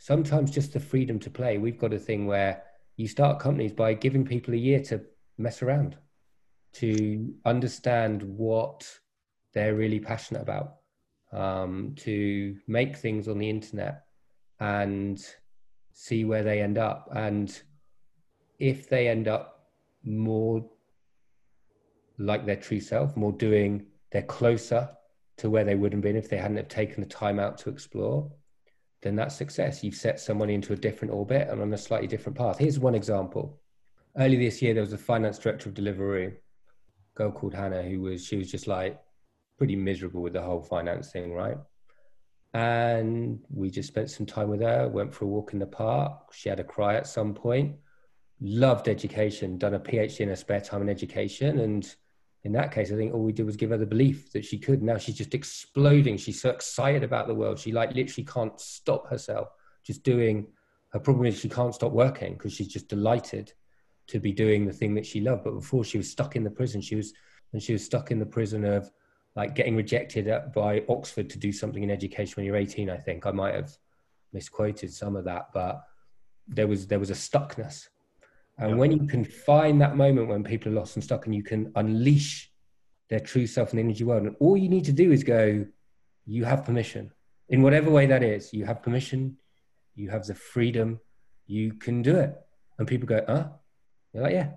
sometimes 0.00 0.50
just 0.50 0.72
the 0.72 0.80
freedom 0.80 1.18
to 1.20 1.30
play. 1.30 1.58
We've 1.58 1.78
got 1.78 1.92
a 1.92 1.98
thing 1.98 2.26
where 2.26 2.62
you 2.96 3.06
start 3.06 3.38
companies 3.38 3.72
by 3.72 3.92
giving 3.92 4.24
people 4.24 4.54
a 4.54 4.56
year 4.56 4.80
to 4.84 5.02
mess 5.36 5.62
around, 5.62 5.96
to 6.74 7.34
understand 7.44 8.22
what 8.22 8.90
they're 9.52 9.74
really 9.74 10.00
passionate 10.00 10.40
about, 10.40 10.76
um, 11.32 11.94
to 11.98 12.56
make 12.66 12.96
things 12.96 13.28
on 13.28 13.38
the 13.38 13.50
internet 13.50 14.06
and 14.58 15.22
see 15.92 16.24
where 16.24 16.42
they 16.42 16.62
end 16.62 16.78
up. 16.78 17.10
And 17.14 17.62
if 18.58 18.88
they 18.88 19.06
end 19.06 19.28
up 19.28 19.68
more 20.02 20.66
like 22.16 22.46
their 22.46 22.56
true 22.56 22.80
self, 22.80 23.18
more 23.18 23.32
doing, 23.32 23.84
they're 24.12 24.22
closer 24.22 24.88
to 25.36 25.50
where 25.50 25.64
they 25.64 25.74
would 25.74 25.92
have 25.92 26.02
been 26.02 26.16
if 26.16 26.30
they 26.30 26.38
hadn't 26.38 26.56
have 26.56 26.68
taken 26.68 27.02
the 27.02 27.08
time 27.08 27.38
out 27.38 27.58
to 27.58 27.68
explore 27.68 28.30
then 29.02 29.16
that's 29.16 29.34
success. 29.34 29.82
You've 29.82 29.94
set 29.94 30.20
someone 30.20 30.50
into 30.50 30.72
a 30.72 30.76
different 30.76 31.14
orbit 31.14 31.48
and 31.48 31.60
on 31.62 31.72
a 31.72 31.78
slightly 31.78 32.06
different 32.06 32.36
path. 32.36 32.58
Here's 32.58 32.78
one 32.78 32.94
example. 32.94 33.60
Early 34.16 34.36
this 34.36 34.60
year, 34.60 34.74
there 34.74 34.82
was 34.82 34.92
a 34.92 34.98
finance 34.98 35.38
director 35.38 35.68
of 35.68 35.74
Deliveroo, 35.74 36.28
a 36.28 36.32
girl 37.14 37.30
called 37.30 37.54
Hannah, 37.54 37.82
who 37.82 38.02
was 38.02 38.24
she 38.24 38.36
was 38.36 38.50
just 38.50 38.66
like 38.66 39.00
pretty 39.56 39.76
miserable 39.76 40.22
with 40.22 40.32
the 40.32 40.42
whole 40.42 40.62
finance 40.62 41.10
thing, 41.10 41.32
right? 41.32 41.56
And 42.52 43.40
we 43.48 43.70
just 43.70 43.88
spent 43.88 44.10
some 44.10 44.26
time 44.26 44.48
with 44.48 44.60
her, 44.60 44.88
went 44.88 45.14
for 45.14 45.24
a 45.24 45.28
walk 45.28 45.52
in 45.52 45.60
the 45.60 45.66
park. 45.66 46.32
She 46.32 46.48
had 46.48 46.60
a 46.60 46.64
cry 46.64 46.96
at 46.96 47.06
some 47.06 47.32
point. 47.32 47.76
Loved 48.40 48.88
education, 48.88 49.58
done 49.58 49.74
a 49.74 49.80
PhD 49.80 50.20
in 50.20 50.28
her 50.30 50.36
spare 50.36 50.60
time 50.60 50.82
in 50.82 50.88
education, 50.88 51.60
and 51.60 51.94
in 52.42 52.52
that 52.52 52.72
case, 52.72 52.90
I 52.90 52.96
think 52.96 53.12
all 53.12 53.22
we 53.22 53.32
did 53.32 53.44
was 53.44 53.56
give 53.56 53.70
her 53.70 53.76
the 53.76 53.86
belief 53.86 54.32
that 54.32 54.44
she 54.44 54.58
could. 54.58 54.82
Now 54.82 54.96
she's 54.96 55.16
just 55.16 55.34
exploding. 55.34 56.16
She's 56.16 56.40
so 56.40 56.50
excited 56.50 57.04
about 57.04 57.26
the 57.26 57.34
world. 57.34 57.58
She 57.58 57.70
like 57.72 57.94
literally 57.94 58.24
can't 58.24 58.58
stop 58.58 59.08
herself 59.08 59.48
just 59.84 60.02
doing. 60.02 60.46
Her 60.92 61.00
problem 61.00 61.26
is 61.26 61.38
she 61.38 61.48
can't 61.48 61.74
stop 61.74 61.92
working 61.92 62.34
because 62.34 62.54
she's 62.54 62.68
just 62.68 62.88
delighted 62.88 63.52
to 64.08 64.18
be 64.18 64.32
doing 64.32 64.66
the 64.66 64.72
thing 64.72 64.94
that 64.94 65.04
she 65.04 65.20
loved. 65.20 65.44
But 65.44 65.54
before 65.54 65.84
she 65.84 65.98
was 65.98 66.10
stuck 66.10 66.34
in 66.34 66.42
the 66.42 66.50
prison, 66.50 66.80
she 66.80 66.96
was 66.96 67.12
and 67.52 67.62
she 67.62 67.72
was 67.72 67.84
stuck 67.84 68.10
in 68.10 68.18
the 68.18 68.26
prison 68.26 68.64
of 68.64 68.90
like 69.36 69.54
getting 69.54 69.76
rejected 69.76 70.32
by 70.54 70.82
Oxford 70.88 71.28
to 71.30 71.38
do 71.38 71.52
something 71.52 71.82
in 71.82 71.90
education 71.90 72.34
when 72.36 72.46
you're 72.46 72.56
18. 72.56 72.88
I 72.88 72.96
think 72.96 73.26
I 73.26 73.32
might 73.32 73.54
have 73.54 73.76
misquoted 74.32 74.92
some 74.92 75.14
of 75.14 75.24
that, 75.24 75.48
but 75.52 75.82
there 76.48 76.66
was 76.66 76.86
there 76.86 76.98
was 76.98 77.10
a 77.10 77.14
stuckness 77.14 77.88
and 78.60 78.78
when 78.78 78.92
you 78.92 79.06
can 79.06 79.24
find 79.24 79.80
that 79.80 79.96
moment 79.96 80.28
when 80.28 80.44
people 80.44 80.70
are 80.70 80.74
lost 80.74 80.96
and 80.96 81.02
stuck 81.02 81.26
and 81.26 81.34
you 81.34 81.42
can 81.42 81.72
unleash 81.76 82.50
their 83.08 83.20
true 83.20 83.46
self 83.46 83.72
in 83.72 83.78
the 83.78 83.82
energy 83.82 84.04
world, 84.04 84.24
and 84.24 84.36
all 84.38 84.56
you 84.56 84.68
need 84.68 84.84
to 84.84 84.92
do 84.92 85.10
is 85.12 85.24
go, 85.24 85.66
you 86.26 86.44
have 86.44 86.64
permission. 86.64 87.10
In 87.48 87.62
whatever 87.62 87.90
way 87.90 88.06
that 88.06 88.22
is, 88.22 88.52
you 88.52 88.64
have 88.66 88.82
permission, 88.82 89.36
you 89.94 90.10
have 90.10 90.26
the 90.26 90.34
freedom, 90.34 91.00
you 91.46 91.72
can 91.72 92.02
do 92.02 92.16
it. 92.16 92.34
And 92.78 92.86
people 92.86 93.08
go, 93.08 93.24
huh? 93.26 93.48
You're 94.12 94.22
like, 94.22 94.32
yeah. 94.32 94.50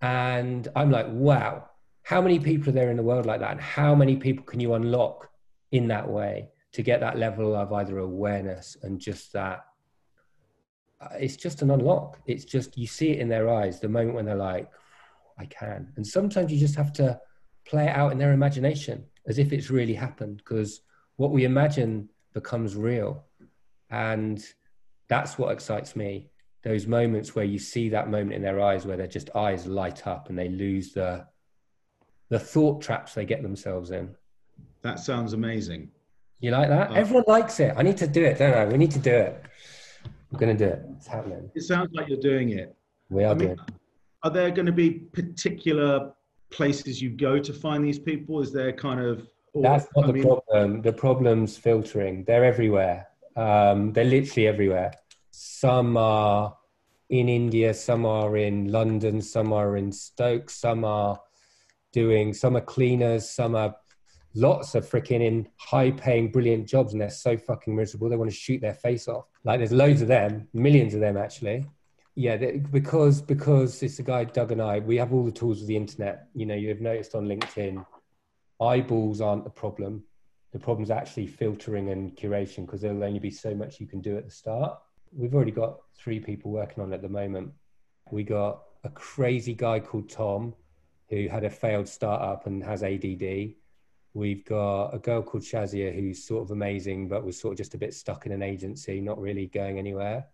And 0.00 0.68
I'm 0.76 0.90
like, 0.90 1.06
wow, 1.08 1.68
how 2.02 2.20
many 2.20 2.38
people 2.38 2.68
are 2.68 2.72
there 2.72 2.90
in 2.90 2.96
the 2.96 3.02
world 3.02 3.26
like 3.26 3.40
that? 3.40 3.52
And 3.52 3.60
how 3.60 3.94
many 3.94 4.16
people 4.16 4.44
can 4.44 4.60
you 4.60 4.74
unlock 4.74 5.28
in 5.72 5.88
that 5.88 6.08
way 6.08 6.50
to 6.72 6.82
get 6.82 7.00
that 7.00 7.18
level 7.18 7.56
of 7.56 7.72
either 7.72 7.98
awareness 7.98 8.76
and 8.82 9.00
just 9.00 9.32
that 9.32 9.64
Uh, 11.00 11.08
it's 11.18 11.36
just 11.36 11.62
an 11.62 11.70
unlock. 11.70 12.18
It's 12.26 12.44
just 12.44 12.78
you 12.78 12.86
see 12.86 13.10
it 13.10 13.20
in 13.20 13.28
their 13.28 13.50
eyes 13.50 13.80
the 13.80 13.88
moment 13.88 14.14
when 14.14 14.24
they're 14.24 14.34
like, 14.34 14.70
I 15.38 15.44
can. 15.46 15.92
And 15.96 16.06
sometimes 16.06 16.50
you 16.50 16.58
just 16.58 16.76
have 16.76 16.92
to 16.94 17.20
play 17.66 17.86
it 17.86 17.96
out 17.96 18.12
in 18.12 18.18
their 18.18 18.32
imagination 18.32 19.04
as 19.26 19.38
if 19.38 19.52
it's 19.52 19.70
really 19.70 19.94
happened 19.94 20.38
because 20.38 20.80
what 21.16 21.30
we 21.30 21.44
imagine 21.44 22.08
becomes 22.32 22.76
real. 22.76 23.24
And 23.90 24.42
that's 25.08 25.38
what 25.38 25.52
excites 25.52 25.96
me. 25.96 26.30
Those 26.62 26.86
moments 26.86 27.34
where 27.34 27.44
you 27.44 27.58
see 27.58 27.88
that 27.90 28.10
moment 28.10 28.32
in 28.32 28.42
their 28.42 28.60
eyes 28.60 28.86
where 28.86 28.96
their 28.96 29.06
just 29.06 29.30
eyes 29.36 29.66
light 29.66 30.06
up 30.06 30.28
and 30.28 30.38
they 30.38 30.48
lose 30.48 30.92
the 30.92 31.26
the 32.28 32.38
thought 32.40 32.82
traps 32.82 33.14
they 33.14 33.24
get 33.24 33.40
themselves 33.42 33.92
in. 33.92 34.12
That 34.82 34.98
sounds 34.98 35.32
amazing. 35.32 35.90
You 36.40 36.50
like 36.50 36.68
that? 36.68 36.90
Oh. 36.90 36.94
Everyone 36.94 37.24
likes 37.28 37.60
it. 37.60 37.72
I 37.76 37.82
need 37.82 37.96
to 37.98 38.08
do 38.08 38.24
it, 38.24 38.38
don't 38.38 38.52
I? 38.52 38.64
We 38.64 38.78
need 38.78 38.90
to 38.92 38.98
do 38.98 39.14
it. 39.14 39.44
I'm 40.32 40.38
going 40.38 40.56
to 40.56 40.64
do 40.66 40.70
it. 40.70 40.82
It's 40.96 41.06
happening. 41.06 41.50
It 41.54 41.62
sounds 41.62 41.90
like 41.92 42.08
you're 42.08 42.18
doing 42.20 42.50
it. 42.50 42.74
We 43.10 43.24
are 43.24 43.32
I 43.32 43.34
mean, 43.34 43.48
doing. 43.48 43.58
Are 44.22 44.30
there 44.30 44.50
going 44.50 44.66
to 44.66 44.72
be 44.72 44.90
particular 44.90 46.12
places 46.50 47.00
you 47.00 47.10
go 47.10 47.38
to 47.38 47.52
find 47.52 47.84
these 47.84 47.98
people? 47.98 48.40
Is 48.40 48.52
there 48.52 48.72
kind 48.72 49.00
of 49.00 49.28
or- 49.52 49.62
That's 49.62 49.86
not 49.94 50.04
I 50.04 50.06
the 50.08 50.12
mean, 50.14 50.22
problem. 50.24 50.82
The 50.82 50.92
problem's 50.92 51.56
filtering. 51.56 52.24
They're 52.24 52.44
everywhere. 52.44 53.08
Um, 53.36 53.92
they're 53.92 54.04
literally 54.04 54.48
everywhere. 54.48 54.92
Some 55.30 55.96
are 55.96 56.56
in 57.08 57.28
India, 57.28 57.72
some 57.72 58.04
are 58.04 58.36
in 58.36 58.72
London, 58.72 59.20
some 59.20 59.52
are 59.52 59.76
in 59.76 59.92
Stoke, 59.92 60.50
some 60.50 60.84
are 60.84 61.20
doing, 61.92 62.34
some 62.34 62.56
are 62.56 62.62
cleaners, 62.62 63.30
some 63.30 63.54
are 63.54 63.76
lots 64.36 64.74
of 64.74 64.88
freaking 64.88 65.22
in 65.22 65.48
high 65.56 65.90
paying, 65.90 66.30
brilliant 66.30 66.68
jobs, 66.68 66.92
and 66.92 67.00
they're 67.00 67.10
so 67.10 67.36
fucking 67.36 67.74
miserable. 67.74 68.08
They 68.08 68.16
want 68.16 68.30
to 68.30 68.36
shoot 68.36 68.60
their 68.60 68.74
face 68.74 69.08
off. 69.08 69.26
Like 69.44 69.58
there's 69.58 69.72
loads 69.72 70.02
of 70.02 70.08
them, 70.08 70.48
millions 70.52 70.94
of 70.94 71.00
them 71.00 71.16
actually. 71.16 71.66
Yeah, 72.14 72.36
because 72.70 73.20
because 73.20 73.82
it's 73.82 73.98
the 73.98 74.02
guy 74.02 74.24
Doug 74.24 74.52
and 74.52 74.62
I. 74.62 74.78
We 74.78 74.96
have 74.96 75.12
all 75.12 75.24
the 75.24 75.32
tools 75.32 75.60
of 75.60 75.66
the 75.66 75.76
internet. 75.76 76.28
You 76.34 76.46
know, 76.46 76.54
you've 76.54 76.80
noticed 76.80 77.14
on 77.14 77.26
LinkedIn, 77.26 77.84
eyeballs 78.60 79.20
aren't 79.20 79.44
the 79.44 79.50
problem. 79.50 80.02
The 80.52 80.58
problem's 80.58 80.90
actually 80.90 81.26
filtering 81.26 81.90
and 81.90 82.16
curation 82.16 82.64
because 82.64 82.80
there'll 82.80 83.04
only 83.04 83.18
be 83.18 83.30
so 83.30 83.54
much 83.54 83.80
you 83.80 83.86
can 83.86 84.00
do 84.00 84.16
at 84.16 84.24
the 84.24 84.30
start. 84.30 84.78
We've 85.12 85.34
already 85.34 85.50
got 85.50 85.80
three 85.94 86.20
people 86.20 86.50
working 86.50 86.82
on 86.82 86.92
it 86.92 86.96
at 86.96 87.02
the 87.02 87.08
moment. 87.08 87.52
We 88.10 88.22
got 88.22 88.62
a 88.84 88.88
crazy 88.88 89.52
guy 89.52 89.80
called 89.80 90.08
Tom 90.08 90.54
who 91.10 91.28
had 91.28 91.44
a 91.44 91.50
failed 91.50 91.88
startup 91.88 92.46
and 92.46 92.64
has 92.64 92.82
ADD. 92.82 93.54
We've 94.16 94.46
got 94.46 94.94
a 94.94 94.98
girl 94.98 95.20
called 95.20 95.42
Shazia 95.42 95.94
who's 95.94 96.24
sort 96.24 96.42
of 96.42 96.50
amazing, 96.50 97.06
but 97.06 97.22
was 97.22 97.38
sort 97.38 97.52
of 97.52 97.58
just 97.58 97.74
a 97.74 97.78
bit 97.78 97.92
stuck 97.92 98.24
in 98.24 98.32
an 98.32 98.40
agency, 98.42 98.98
not 98.98 99.20
really 99.20 99.48
going 99.48 99.78
anywhere. 99.78 100.24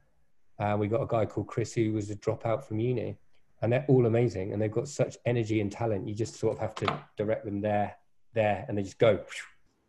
And 0.60 0.78
we 0.78 0.86
got 0.86 1.02
a 1.02 1.06
guy 1.08 1.26
called 1.26 1.48
Chris 1.48 1.74
who 1.74 1.92
was 1.92 2.08
a 2.08 2.14
dropout 2.14 2.62
from 2.62 2.78
uni. 2.78 3.18
And 3.60 3.72
they're 3.72 3.84
all 3.88 4.06
amazing 4.06 4.52
and 4.52 4.62
they've 4.62 4.70
got 4.70 4.86
such 4.86 5.16
energy 5.26 5.60
and 5.60 5.72
talent. 5.72 6.06
You 6.06 6.14
just 6.14 6.36
sort 6.36 6.52
of 6.52 6.60
have 6.60 6.76
to 6.76 6.96
direct 7.16 7.44
them 7.44 7.60
there, 7.60 7.96
there, 8.34 8.64
and 8.68 8.78
they 8.78 8.84
just 8.84 9.00
go. 9.00 9.18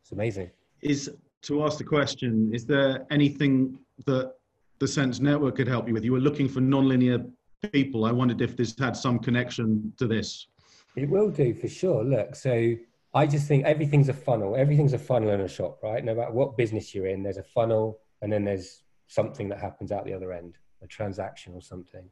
It's 0.01 0.11
amazing. 0.11 0.49
is 0.81 1.11
to 1.43 1.63
ask 1.63 1.77
the 1.77 1.83
question: 1.83 2.49
Is 2.51 2.65
there 2.65 3.05
anything 3.11 3.77
that 4.07 4.33
the 4.79 4.87
Sense 4.87 5.19
Network 5.19 5.57
could 5.57 5.67
help 5.67 5.87
you 5.87 5.93
with? 5.93 6.03
You 6.03 6.13
were 6.13 6.19
looking 6.19 6.49
for 6.49 6.61
nonlinear 6.61 7.29
people. 7.71 8.05
I 8.05 8.11
wondered 8.11 8.41
if 8.41 8.57
this 8.57 8.75
had 8.79 8.97
some 8.97 9.19
connection 9.19 9.93
to 9.99 10.07
this. 10.07 10.47
It 10.95 11.07
will 11.07 11.29
do 11.29 11.53
for 11.53 11.67
sure. 11.67 12.03
Look, 12.03 12.35
so 12.35 12.75
I 13.13 13.27
just 13.27 13.47
think 13.47 13.65
everything's 13.65 14.09
a 14.09 14.13
funnel. 14.13 14.55
Everything's 14.55 14.93
a 14.93 14.97
funnel 14.97 15.29
in 15.29 15.41
a 15.41 15.47
shop, 15.47 15.79
right? 15.83 16.03
No 16.03 16.15
matter 16.15 16.31
what 16.31 16.57
business 16.57 16.95
you're 16.95 17.07
in, 17.07 17.21
there's 17.21 17.37
a 17.37 17.43
funnel 17.43 17.99
and 18.21 18.31
then 18.31 18.43
there's 18.43 18.83
something 19.07 19.49
that 19.49 19.59
happens 19.59 19.91
out 19.91 20.05
the 20.05 20.13
other 20.13 20.33
end, 20.33 20.57
a 20.81 20.87
transaction 20.87 21.53
or 21.53 21.61
something. 21.61 22.09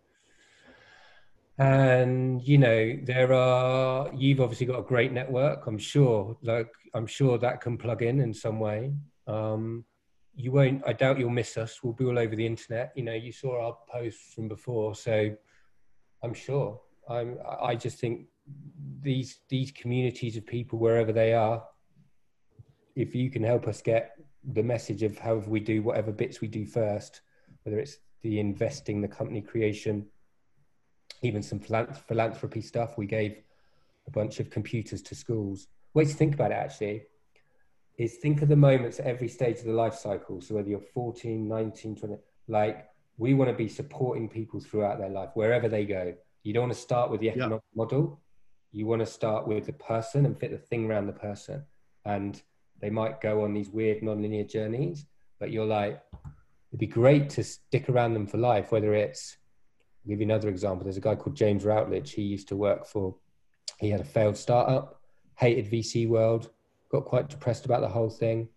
And 1.58 2.41
you 2.43 2.58
know, 2.58 2.97
there 3.04 3.34
are 3.34 4.10
you've 4.14 4.41
obviously 4.41 4.68
got 4.68 4.80
a 4.80 4.84
great 4.84 5.12
network, 5.12 5.66
I'm 5.68 5.78
sure. 5.78 6.38
Like 6.43 6.72
I'm 6.93 7.08
sure 7.08 7.38
that 7.39 7.62
can 7.62 7.78
plug 7.78 8.04
in 8.04 8.20
in 8.20 8.34
some 8.34 8.60
way. 8.60 8.93
Um, 9.28 9.86
you 10.36 10.52
won't 10.52 10.84
I 10.88 10.93
doubt 10.93 11.20
you'll 11.20 11.30
miss 11.30 11.58
us. 11.58 11.80
We'll 11.84 11.93
be 11.93 12.06
all 12.06 12.20
over 12.20 12.36
the 12.36 12.45
internet. 12.45 12.93
You 12.95 13.04
know, 13.04 13.14
you 13.14 13.32
saw 13.32 13.66
our 13.66 13.78
posts 13.89 14.34
from 14.34 14.47
before, 14.47 14.95
so 14.95 15.36
I'm 16.24 16.34
sure. 16.34 16.80
I'm 17.10 17.38
I 17.47 17.66
I 17.72 17.76
just 17.76 17.99
think 17.99 18.28
these 19.02 19.39
these 19.49 19.72
communities 19.72 20.38
of 20.38 20.45
people 20.45 20.78
wherever 20.80 21.12
they 21.12 21.34
are 21.34 21.64
if 22.95 23.16
you 23.16 23.30
can 23.30 23.43
help 23.43 23.68
us 23.68 23.82
get 23.82 24.16
the 24.54 24.64
message 24.64 25.02
of 25.04 25.18
however 25.18 25.49
we 25.49 25.60
do 25.60 25.82
whatever 25.82 26.12
bits 26.12 26.41
we 26.41 26.47
do 26.47 26.66
first 26.66 27.22
whether 27.64 27.80
it's 27.80 27.97
the 28.22 28.39
investing 28.39 29.02
the 29.02 29.08
company 29.08 29.41
creation 29.41 30.06
even 31.22 31.41
some 31.43 31.60
philanthropy 31.60 32.62
stuff 32.62 32.97
we 32.97 33.06
gave 33.06 33.41
a 34.08 34.12
bunch 34.12 34.39
of 34.39 34.49
computers 34.49 35.02
to 35.04 35.16
schools. 35.16 35.68
Way 35.93 36.06
to 36.06 36.14
think 36.14 36.34
about 36.34 36.52
it 36.52 36.56
actually 36.56 37.04
is 37.97 38.18
think 38.18 38.41
of 38.41 38.49
the 38.49 38.56
moments 38.56 38.99
at 38.99 39.06
every 39.06 39.28
stage 39.28 39.60
of 39.60 39.66
the 39.66 39.74
life 39.74 39.93
cycle. 39.93 40.41
So 40.41 40.56
whether 40.56 40.70
you're 40.70 40.80
14 40.80 41.47
19 41.47 41.95
20 41.95 42.16
like 42.47 42.88
we 43.18 43.34
want 43.34 43.49
to 43.52 43.56
be 43.56 43.68
supporting 43.68 44.28
people 44.28 44.60
throughout 44.60 44.97
their 44.97 45.10
life 45.10 45.30
wherever 45.36 45.70
they 45.70 45.86
go. 45.86 46.14
You 46.43 46.54
don't 46.54 46.64
want 46.64 46.74
to 46.74 46.80
start 46.80 47.12
with 47.12 47.20
the 47.20 47.28
Yeah. 47.28 47.34
economic 47.34 47.62
model 47.76 48.22
you 48.72 48.86
want 48.86 49.01
to 49.01 49.05
start 49.05 49.47
with 49.47 49.65
the 49.65 49.74
person 49.74 50.26
and 50.26 50.39
fit 50.39 50.51
the 50.51 50.57
thing 50.57 50.89
around 50.89 51.07
the 51.07 51.13
person. 51.13 51.63
And 52.05 52.41
they 52.82 52.89
might 52.89 53.22
go 53.22 53.43
on 53.43 53.53
these 53.53 53.69
weird 53.69 54.01
non-linear 54.03 54.43
journeys 54.43 55.05
but 55.41 55.51
you're 55.51 55.65
like 55.65 56.01
it'd 56.69 56.80
be 56.80 56.88
great 56.88 57.30
to 57.32 57.43
stick 57.43 57.89
around 57.89 58.13
them 58.13 58.28
for 58.28 58.38
life 58.38 58.72
whether 58.72 58.93
it's 58.93 59.38
I'll 60.03 60.09
give 60.09 60.19
you 60.19 60.26
another 60.26 60.49
example. 60.49 60.84
There's 60.84 60.97
a 60.97 61.01
guy 61.01 61.13
called 61.13 61.36
james 61.36 61.63
routledge. 61.63 62.13
He 62.13 62.24
used 62.24 62.47
to 62.47 62.55
work 62.55 62.88
for 62.88 63.15
he 63.80 63.89
had 63.89 64.01
a 64.01 64.05
failed 64.05 64.38
startup 64.38 65.01
hated 65.36 65.72
vc 65.72 66.07
world 66.07 66.51
got 66.91 67.05
quite 67.05 67.30
depressed 67.30 67.65
about 67.65 67.82
the 67.82 67.88
whole 67.88 68.09
thing. 68.09 68.49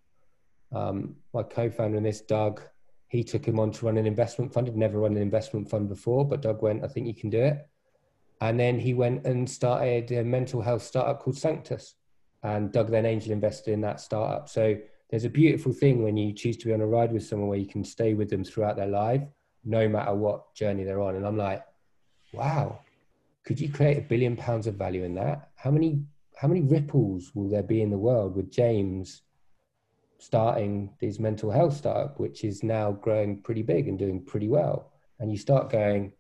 Um, 0.73 1.17
my 1.33 1.43
co-founder 1.43 1.97
in 1.97 2.03
this 2.03 2.21
doug 2.21 2.63
he 3.09 3.23
took 3.23 3.45
him 3.47 3.61
on 3.61 3.71
to 3.73 3.87
run 3.87 3.97
an 3.97 4.07
investment 4.07 4.53
fund. 4.53 4.67
Had 4.67 4.77
never 4.77 4.99
run 4.99 5.17
an 5.17 5.23
investment 5.23 5.69
fund 5.71 5.89
before 5.89 6.27
but 6.27 6.43
doug 6.43 6.63
went 6.63 6.85
i 6.85 6.89
think 6.89 7.07
you 7.07 7.15
can 7.15 7.31
do 7.31 7.41
it 7.41 7.69
and 8.45 8.61
then 8.61 8.79
he 8.79 8.93
went 8.93 9.27
and 9.27 9.49
started 9.49 10.13
a 10.13 10.23
mental 10.23 10.61
health 10.61 10.83
startup 10.83 11.21
called 11.21 11.39
Sanctus. 11.39 11.95
And 12.43 12.71
Doug 12.71 12.91
then 12.91 13.07
angel 13.07 13.33
invested 13.33 13.73
in 13.73 13.81
that 13.81 14.01
startup. 14.01 14.51
So 14.51 14.77
there's 15.09 15.25
a 15.25 15.31
beautiful 15.31 15.73
thing 15.73 16.03
when 16.03 16.19
you 16.19 16.35
choose 16.35 16.59
to 16.59 16.67
be 16.67 16.75
on 16.75 16.83
a 16.83 16.87
ride 16.87 17.11
with 17.11 17.25
someone 17.25 17.49
where 17.49 17.59
you 17.59 17.67
can 17.67 17.83
stay 17.85 18.13
with 18.13 18.29
them 18.29 18.45
throughout 18.45 18.77
their 18.77 18.87
life, 18.87 19.23
no 19.65 19.89
matter 19.89 20.15
what 20.15 20.55
journey 20.55 20.85
they're 20.85 21.01
on. 21.01 21.17
And 21.17 21.27
I'm 21.27 21.39
like, 21.39 21.65
wow, 22.35 22.81
could 23.47 23.59
you 23.59 23.71
create 23.71 23.97
a 23.97 24.03
billion 24.03 24.37
pounds 24.37 24.67
of 24.67 24.75
value 24.75 25.05
in 25.05 25.15
that? 25.15 25.49
How 25.55 25.71
many 25.71 26.03
how 26.37 26.49
many 26.49 26.61
ripples 26.61 27.31
will 27.35 27.49
there 27.49 27.63
be 27.63 27.81
in 27.81 27.89
the 27.89 27.97
world 27.97 28.37
with 28.37 28.53
James 28.53 29.23
starting 30.19 30.91
this 31.01 31.19
mental 31.19 31.51
health 31.51 31.77
startup, 31.77 32.21
which 32.21 32.45
is 32.45 32.63
now 32.63 32.93
growing 32.93 33.41
pretty 33.41 33.63
big 33.63 33.89
and 33.89 33.99
doing 33.99 34.23
pretty 34.23 34.49
well? 34.49 34.93
And 35.19 35.31
you 35.33 35.39
start 35.39 35.71
going, 35.71 36.13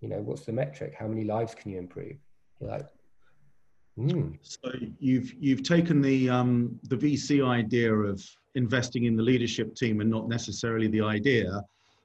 you 0.00 0.08
know, 0.08 0.20
what's 0.20 0.44
the 0.44 0.52
metric? 0.52 0.94
How 0.98 1.06
many 1.06 1.24
lives 1.24 1.54
can 1.54 1.70
you 1.70 1.78
improve? 1.78 2.16
You're 2.60 2.70
like, 2.70 2.86
hmm, 3.96 4.32
So 4.42 4.72
you've 4.98 5.32
you've 5.38 5.62
taken 5.62 6.00
the 6.00 6.28
um, 6.30 6.78
the 6.84 6.96
VC 6.96 7.46
idea 7.46 7.92
of 7.94 8.22
investing 8.54 9.04
in 9.04 9.16
the 9.16 9.22
leadership 9.22 9.74
team 9.74 10.00
and 10.00 10.10
not 10.10 10.28
necessarily 10.28 10.88
the 10.88 11.02
idea, 11.02 11.62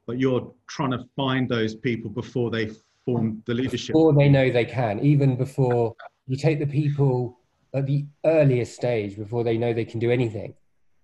but 0.07 0.19
you're 0.19 0.51
trying 0.67 0.91
to 0.91 1.03
find 1.15 1.47
those 1.49 1.75
people 1.75 2.09
before 2.11 2.51
they 2.51 2.69
form 3.05 3.41
the 3.45 3.53
leadership. 3.53 3.93
before 3.93 4.13
they 4.13 4.29
know 4.29 4.51
they 4.51 4.65
can, 4.65 4.99
even 4.99 5.35
before 5.35 5.95
you 6.27 6.35
take 6.35 6.59
the 6.59 6.67
people 6.67 7.39
at 7.73 7.85
the 7.85 8.05
earliest 8.25 8.75
stage, 8.75 9.17
before 9.17 9.43
they 9.43 9.57
know 9.57 9.73
they 9.73 9.85
can 9.85 9.99
do 9.99 10.11
anything, 10.11 10.53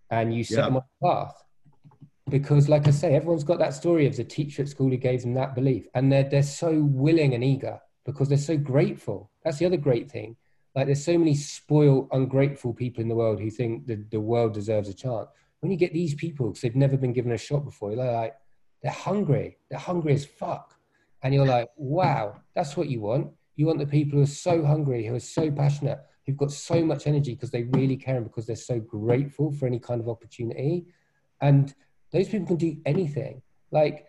and 0.09 0.33
you 0.33 0.43
set 0.43 0.57
Yeah. 0.59 0.65
them 0.65 0.75
on 0.77 0.83
a 1.01 1.05
path. 1.07 1.35
Because, 2.31 2.67
like 2.69 2.87
I 2.87 2.91
say, 2.91 3.13
everyone's 3.13 3.43
got 3.43 3.59
that 3.59 3.75
story 3.75 4.07
of 4.07 4.15
the 4.15 4.23
teacher 4.23 4.63
at 4.63 4.69
school 4.69 4.89
who 4.89 4.97
gave 4.97 5.21
them 5.21 5.35
that 5.35 5.53
belief, 5.53 5.87
and 5.93 6.11
they're 6.11 6.27
they're 6.27 6.43
so 6.43 6.81
willing 6.83 7.35
and 7.35 7.43
eager 7.43 7.79
because 8.05 8.29
they're 8.29 8.37
so 8.37 8.57
grateful. 8.57 9.29
That's 9.43 9.59
the 9.59 9.65
other 9.67 9.77
great 9.77 10.09
thing. 10.09 10.35
Like, 10.73 10.87
there's 10.87 11.05
so 11.05 11.17
many 11.17 11.35
spoiled, 11.35 12.07
ungrateful 12.11 12.73
people 12.73 13.01
in 13.01 13.09
the 13.09 13.15
world 13.15 13.39
who 13.39 13.51
think 13.51 13.85
that 13.87 14.09
the 14.09 14.21
world 14.21 14.53
deserves 14.53 14.89
a 14.89 14.93
chance. 14.93 15.27
When 15.59 15.71
you 15.71 15.77
get 15.77 15.93
these 15.93 16.15
people, 16.15 16.47
because 16.47 16.61
they've 16.61 16.75
never 16.75 16.97
been 16.97 17.13
given 17.13 17.33
a 17.33 17.37
shot 17.37 17.65
before, 17.65 17.91
you're 17.91 18.03
like, 18.03 18.35
they're 18.81 18.91
hungry. 18.91 19.57
They're 19.69 19.77
hungry 19.77 20.13
as 20.13 20.25
fuck 20.25 20.75
and 21.23 21.33
you're 21.33 21.45
like, 21.45 21.69
wow, 21.75 22.37
that's 22.55 22.75
what 22.75 22.89
you 22.89 23.01
want. 23.01 23.31
You 23.55 23.67
want 23.67 23.79
the 23.79 23.85
people 23.85 24.17
who 24.17 24.23
are 24.23 24.27
so 24.27 24.65
hungry, 24.65 25.05
who 25.05 25.15
are 25.15 25.19
so 25.19 25.51
passionate, 25.51 25.99
who've 26.25 26.37
got 26.37 26.51
so 26.51 26.83
much 26.83 27.05
energy 27.05 27.33
because 27.35 27.51
they 27.51 27.63
really 27.63 27.95
care 27.95 28.15
and 28.15 28.25
because 28.25 28.47
they're 28.47 28.55
so 28.55 28.79
grateful 28.79 29.51
for 29.51 29.67
any 29.67 29.79
kind 29.79 30.01
of 30.01 30.09
opportunity. 30.09 30.85
And 31.41 31.73
those 32.11 32.27
people 32.27 32.47
can 32.47 32.57
do 32.57 32.77
anything. 32.85 33.41
Like 33.71 34.05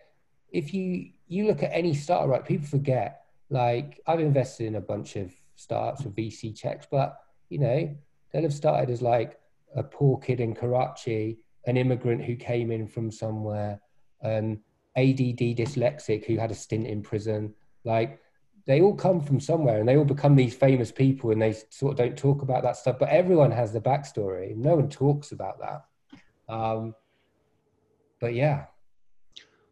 if 0.51 0.73
you 0.73 1.09
you 1.27 1.47
look 1.47 1.63
at 1.63 1.71
any 1.73 1.93
startup, 1.93 2.29
right? 2.29 2.45
People 2.45 2.67
forget. 2.67 3.21
Like 3.49 4.01
I've 4.07 4.19
invested 4.19 4.67
in 4.67 4.75
a 4.75 4.81
bunch 4.81 5.15
of 5.15 5.31
startups 5.55 6.03
with 6.03 6.15
VC 6.15 6.55
checks, 6.55 6.87
but 6.89 7.17
you 7.49 7.59
know, 7.59 7.95
they'll 8.31 8.43
have 8.43 8.53
started 8.53 8.89
as 8.89 9.01
like 9.01 9.39
a 9.75 9.83
poor 9.83 10.19
kid 10.19 10.39
in 10.39 10.53
Karachi, 10.53 11.39
an 11.65 11.77
immigrant 11.77 12.23
who 12.23 12.35
came 12.35 12.71
in 12.71 12.87
from 12.87 13.11
somewhere, 13.11 13.79
an 14.21 14.61
ADD 14.95 15.57
dyslexic 15.57 16.25
who 16.25 16.37
had 16.37 16.51
a 16.51 16.55
stint 16.55 16.87
in 16.87 17.01
prison. 17.01 17.53
Like 17.83 18.19
they 18.65 18.81
all 18.81 18.95
come 18.95 19.21
from 19.21 19.39
somewhere 19.39 19.79
and 19.79 19.87
they 19.87 19.97
all 19.97 20.05
become 20.05 20.35
these 20.35 20.55
famous 20.55 20.91
people 20.91 21.31
and 21.31 21.41
they 21.41 21.53
sort 21.69 21.93
of 21.93 21.97
don't 21.97 22.17
talk 22.17 22.41
about 22.41 22.63
that 22.63 22.77
stuff, 22.77 22.97
but 22.99 23.09
everyone 23.09 23.51
has 23.51 23.73
the 23.73 23.81
backstory. 23.81 24.55
No 24.55 24.75
one 24.75 24.89
talks 24.89 25.31
about 25.31 25.59
that. 25.59 26.53
Um, 26.53 26.95
but 28.23 28.33
yeah, 28.35 28.63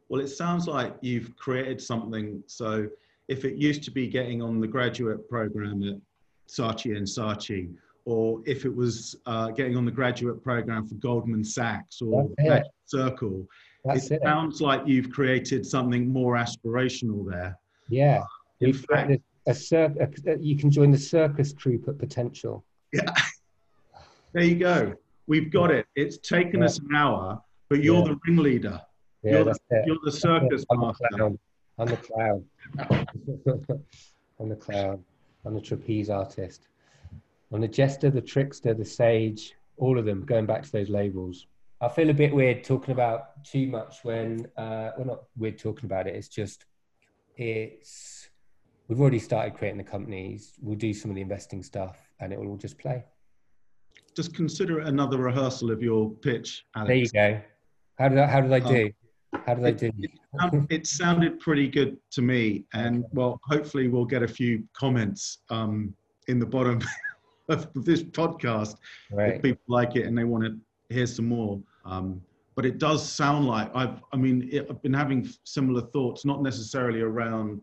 Well, 0.09 0.19
it 0.19 0.27
sounds 0.27 0.67
like 0.67 0.93
you've 0.99 1.33
created 1.37 1.79
something. 1.81 2.43
So 2.47 2.89
if 3.29 3.45
it 3.45 3.55
used 3.55 3.81
to 3.83 3.91
be 3.91 4.07
getting 4.07 4.41
on 4.41 4.59
the 4.59 4.67
graduate 4.67 5.29
program 5.29 5.81
at 5.83 5.95
Saatchi 6.49 6.97
and 6.97 7.07
Saatchi, 7.07 7.69
or 8.03 8.41
if 8.45 8.65
it 8.65 8.75
was 8.75 9.15
uh, 9.25 9.47
getting 9.51 9.77
on 9.77 9.85
the 9.85 9.91
graduate 9.91 10.43
program 10.43 10.85
for 10.85 10.95
Goldman 10.95 11.45
Sachs 11.45 12.01
or. 12.01 12.29
Circle. 12.87 13.47
That's 13.85 14.11
it, 14.11 14.15
it. 14.15 14.21
sounds 14.21 14.59
like 14.59 14.81
you've 14.85 15.09
created 15.11 15.65
something 15.65 16.09
more 16.09 16.35
aspirational 16.35 17.25
there. 17.25 17.57
Yeah. 17.87 18.21
In 18.59 18.65
We've 18.71 18.85
fact, 18.85 19.13
a 19.47 19.53
cir- 19.53 19.95
a, 20.27 20.37
you 20.39 20.57
can 20.57 20.69
join 20.69 20.91
the 20.91 20.97
circus 20.97 21.53
troupe 21.53 21.87
at 21.87 21.97
Potential. 21.97 22.65
Yeah. 22.91 23.13
there 24.33 24.43
you 24.43 24.55
go. 24.55 24.93
We've 25.27 25.49
got 25.49 25.71
it. 25.71 25.85
It's 25.95 26.17
taken 26.17 26.59
Yeah. 26.59 26.65
us 26.65 26.79
an 26.79 26.93
hour, 26.93 27.41
but 27.71 27.81
you're 27.81 27.99
Yeah. 28.05 28.13
the 28.13 28.19
ringleader. 28.27 28.81
Yeah, 29.23 29.31
You're 29.31 29.43
that's 29.45 29.59
it. 29.69 29.85
You're 29.87 29.97
the 30.03 30.11
circus 30.11 30.65
I'm 30.69 30.81
the 30.81 30.85
master. 30.87 31.07
clown. 31.13 31.39
I'm 31.77 31.87
the 31.87 31.97
clown. 31.97 32.45
I'm 34.39 34.49
the 34.49 34.55
clown. 34.57 35.05
I'm 35.45 35.53
the 35.55 35.61
trapeze 35.61 36.09
artist. 36.09 36.67
I'm 37.53 37.61
the 37.61 37.67
jester, 37.69 38.09
the 38.09 38.19
trickster, 38.21 38.73
the 38.73 38.83
sage, 38.83 39.53
all 39.77 39.97
of 39.97 40.03
them, 40.03 40.25
going 40.25 40.45
back 40.45 40.63
to 40.63 40.71
those 40.73 40.89
labels. 40.89 41.47
I 41.79 41.87
feel 41.87 42.09
a 42.09 42.13
bit 42.13 42.35
weird 42.35 42.65
talking 42.65 42.91
about 42.91 43.41
too 43.45 43.67
much 43.67 44.03
when, 44.03 44.47
uh, 44.57 44.91
well, 44.97 45.05
not 45.07 45.23
weird 45.37 45.57
talking 45.57 45.85
about 45.85 46.07
it. 46.07 46.15
It's 46.15 46.27
just, 46.27 46.65
it's, 47.37 48.29
we've 48.89 48.99
already 48.99 49.19
started 49.19 49.53
creating 49.55 49.77
the 49.77 49.83
companies. 49.85 50.55
We'll 50.61 50.77
do 50.77 50.93
some 50.93 51.09
of 51.09 51.15
the 51.15 51.21
investing 51.21 51.63
stuff 51.63 51.97
and 52.19 52.33
it 52.33 52.39
will 52.39 52.47
all 52.49 52.57
just 52.57 52.77
play. 52.77 53.05
Just 54.13 54.35
consider 54.35 54.81
it 54.81 54.87
another 54.87 55.17
rehearsal 55.19 55.71
of 55.71 55.81
your 55.81 56.09
pitch, 56.09 56.65
Alex. 56.75 56.87
There 56.89 56.97
you 56.97 57.09
go. 57.09 57.41
How 57.97 58.09
did 58.09 58.17
I, 58.17 58.27
how 58.27 58.41
did 58.41 58.51
I 58.51 58.59
Um, 58.59 58.73
do? 58.73 58.91
How 59.45 59.53
did 59.55 59.65
I 59.65 59.71
do? 59.71 59.91
Um, 60.39 60.67
it 60.69 60.87
sounded 60.87 61.39
pretty 61.39 61.67
good 61.67 61.97
to 62.11 62.21
me, 62.21 62.65
and 62.73 63.05
well, 63.11 63.39
hopefully 63.43 63.87
we'll 63.87 64.05
get 64.05 64.23
a 64.23 64.27
few 64.27 64.63
comments 64.73 65.39
um, 65.49 65.95
in 66.27 66.39
the 66.39 66.45
bottom 66.45 66.79
of 67.49 67.69
this 67.73 68.03
podcast 68.03 68.75
if 69.11 69.41
people 69.41 69.63
like 69.67 69.95
it 69.95 70.05
and 70.05 70.17
they 70.17 70.23
want 70.23 70.43
to 70.43 70.57
hear 70.93 71.05
some 71.05 71.25
more. 71.27 71.61
Um, 71.85 72.21
but 72.55 72.65
it 72.65 72.77
does 72.77 73.07
sound 73.07 73.47
like 73.47 73.73
I've, 73.73 74.03
I 74.11 74.17
mean, 74.17 74.49
it, 74.51 74.67
I've 74.69 74.81
been 74.81 74.93
having 74.93 75.27
similar 75.45 75.81
thoughts, 75.81 76.25
not 76.25 76.43
necessarily 76.43 77.01
around 77.01 77.61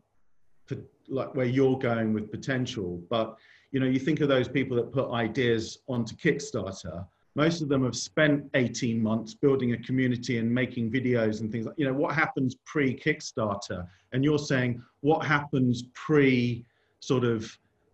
like 1.09 1.35
where 1.35 1.47
you're 1.47 1.79
going 1.79 2.13
with 2.13 2.31
potential, 2.31 3.03
but 3.09 3.37
you 3.71 3.81
know, 3.81 3.87
you 3.87 3.99
think 3.99 4.21
of 4.21 4.29
those 4.29 4.49
people 4.49 4.77
that 4.77 4.93
put 4.93 5.11
ideas 5.11 5.79
onto 5.89 6.15
Kickstarter. 6.17 7.07
Most 7.39 7.63
of 7.63 7.69
them 7.69 7.85
have 7.85 7.95
spent 7.95 8.51
18 8.55 9.01
months 9.01 9.33
building 9.33 9.73
a 9.73 9.79
community 9.79 10.39
and 10.39 10.53
making 10.53 10.91
videos 10.91 11.41
and 11.41 11.53
things 11.53 11.67
like, 11.67 11.77
you 11.79 11.85
know, 11.85 11.93
what 11.93 12.13
happens 12.13 12.57
pre 12.67 12.99
Kickstarter? 12.99 13.87
And 14.11 14.25
you're 14.25 14.41
saying 14.41 14.83
what 15.03 15.25
happens 15.25 15.85
pre 15.95 16.67
sort 16.99 17.23
of 17.23 17.49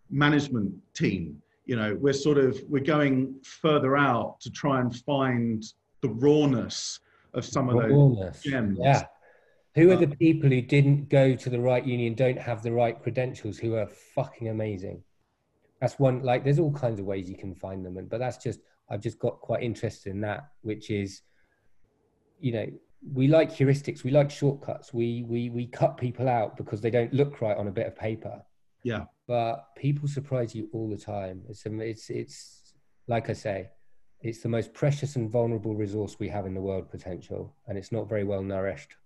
management 0.08 0.72
team? 0.94 1.42
You 1.66 1.76
know, 1.76 1.94
we're 2.00 2.14
sort 2.14 2.38
of, 2.38 2.58
we're 2.70 2.82
going 2.96 3.34
further 3.42 3.98
out 3.98 4.40
to 4.40 4.50
try 4.50 4.80
and 4.80 4.96
find 5.00 5.62
the 6.00 6.08
rawness 6.08 7.00
of 7.34 7.44
some 7.44 7.68
of 7.68 7.76
those 7.82 8.40
gems. 8.40 8.78
Yeah. 8.80 9.04
Who 9.74 9.90
are 9.90 9.96
Uh, 9.96 10.06
the 10.06 10.16
people 10.16 10.48
who 10.48 10.62
didn't 10.62 11.10
go 11.10 11.34
to 11.34 11.50
the 11.50 11.60
right 11.60 11.84
union, 11.84 12.14
don't 12.14 12.38
have 12.38 12.62
the 12.62 12.72
right 12.72 12.96
credentials, 12.98 13.58
who 13.58 13.74
are 13.74 13.88
fucking 14.14 14.48
amazing? 14.48 15.02
That's 15.82 15.98
one, 15.98 16.22
like, 16.22 16.44
there's 16.44 16.58
all 16.58 16.72
kinds 16.72 16.98
of 16.98 17.04
ways 17.04 17.28
you 17.28 17.36
can 17.36 17.54
find 17.54 17.84
them. 17.84 17.98
And, 17.98 18.08
but 18.08 18.20
that's 18.20 18.38
just, 18.38 18.60
I've 18.90 19.00
just 19.00 19.18
got 19.18 19.40
quite 19.40 19.62
interested 19.62 20.10
in 20.10 20.20
that, 20.22 20.48
which 20.62 20.90
is, 20.90 21.22
you 22.40 22.52
know, 22.52 22.66
we 23.12 23.28
like 23.28 23.50
heuristics, 23.50 24.02
we 24.02 24.10
like 24.10 24.30
shortcuts. 24.30 24.92
We, 24.94 25.24
we, 25.28 25.50
we 25.50 25.66
cut 25.66 25.96
people 25.96 26.28
out 26.28 26.56
because 26.56 26.80
they 26.80 26.90
don't 26.90 27.12
look 27.12 27.40
right 27.40 27.56
on 27.56 27.68
a 27.68 27.70
bit 27.70 27.86
of 27.86 27.96
paper. 27.96 28.42
Yeah. 28.82 29.04
But 29.26 29.74
people 29.76 30.08
surprise 30.08 30.54
you 30.54 30.68
all 30.72 30.88
the 30.88 30.96
time. 30.96 31.42
It's, 31.48 31.64
it's, 31.66 32.10
it's, 32.10 32.74
like 33.06 33.30
I 33.30 33.34
say, 33.34 33.68
it's 34.20 34.40
the 34.40 34.48
most 34.48 34.72
precious 34.72 35.16
and 35.16 35.30
vulnerable 35.30 35.74
resource 35.74 36.16
we 36.18 36.28
have 36.28 36.46
in 36.46 36.54
the 36.54 36.60
world 36.60 36.90
potential, 36.90 37.54
and 37.66 37.76
it's 37.76 37.92
not 37.92 38.08
very 38.08 38.24
well 38.24 38.42
nourished. 38.42 38.96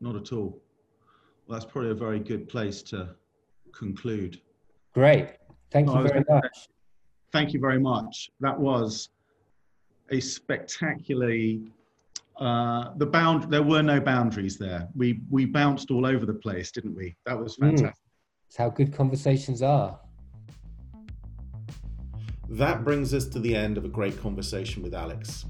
Not 0.00 0.16
at 0.16 0.32
all. 0.32 0.60
Well, 1.46 1.58
that's 1.58 1.70
probably 1.70 1.90
a 1.90 1.94
very 1.94 2.20
good 2.20 2.48
place 2.48 2.82
to 2.82 3.14
conclude. 3.72 4.40
Great. 4.92 5.36
Thank 5.70 5.86
No, 5.86 6.02
you 6.02 6.08
very 6.08 6.24
much. 6.28 6.68
Thank 7.34 7.52
you 7.52 7.58
very 7.58 7.80
much. 7.80 8.30
That 8.38 8.56
was 8.56 9.08
a 10.12 10.20
spectacularly 10.20 11.62
uh, 12.38 12.92
the 12.96 13.06
bound. 13.06 13.50
There 13.50 13.64
were 13.64 13.82
no 13.82 13.98
boundaries 13.98 14.56
there. 14.56 14.88
We 14.94 15.20
we 15.30 15.44
bounced 15.44 15.90
all 15.90 16.06
over 16.06 16.26
the 16.26 16.34
place, 16.34 16.70
didn't 16.70 16.94
we? 16.94 17.16
That 17.26 17.36
was 17.36 17.56
Mm. 17.56 17.70
fantastic. 17.70 18.04
It's 18.46 18.56
how 18.56 18.70
good 18.70 18.94
conversations 18.94 19.62
are. 19.62 19.98
That 22.48 22.84
brings 22.84 23.12
us 23.12 23.26
to 23.30 23.40
the 23.40 23.56
end 23.56 23.78
of 23.78 23.84
a 23.84 23.88
great 23.88 24.16
conversation 24.20 24.80
with 24.84 24.94
Alex. 24.94 25.44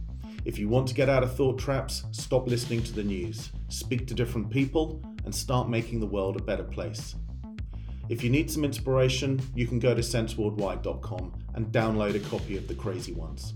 If 0.46 0.58
you 0.58 0.70
want 0.70 0.88
to 0.88 0.94
get 0.94 1.10
out 1.10 1.22
of 1.22 1.36
thought 1.36 1.58
traps, 1.58 2.04
stop 2.12 2.48
listening 2.48 2.82
to 2.84 2.94
the 2.94 3.04
news, 3.04 3.50
speak 3.68 4.06
to 4.06 4.14
different 4.14 4.48
people, 4.48 5.02
and 5.26 5.34
start 5.34 5.68
making 5.68 6.00
the 6.00 6.06
world 6.06 6.40
a 6.40 6.42
better 6.42 6.64
place. 6.64 7.14
If 8.08 8.24
you 8.24 8.30
need 8.30 8.50
some 8.50 8.64
inspiration, 8.64 9.38
you 9.54 9.66
can 9.66 9.78
go 9.78 9.94
to 9.94 10.00
senseworldwide.com 10.02 11.43
and 11.54 11.72
download 11.72 12.14
a 12.14 12.28
copy 12.28 12.56
of 12.56 12.68
The 12.68 12.74
Crazy 12.74 13.12
Ones. 13.12 13.54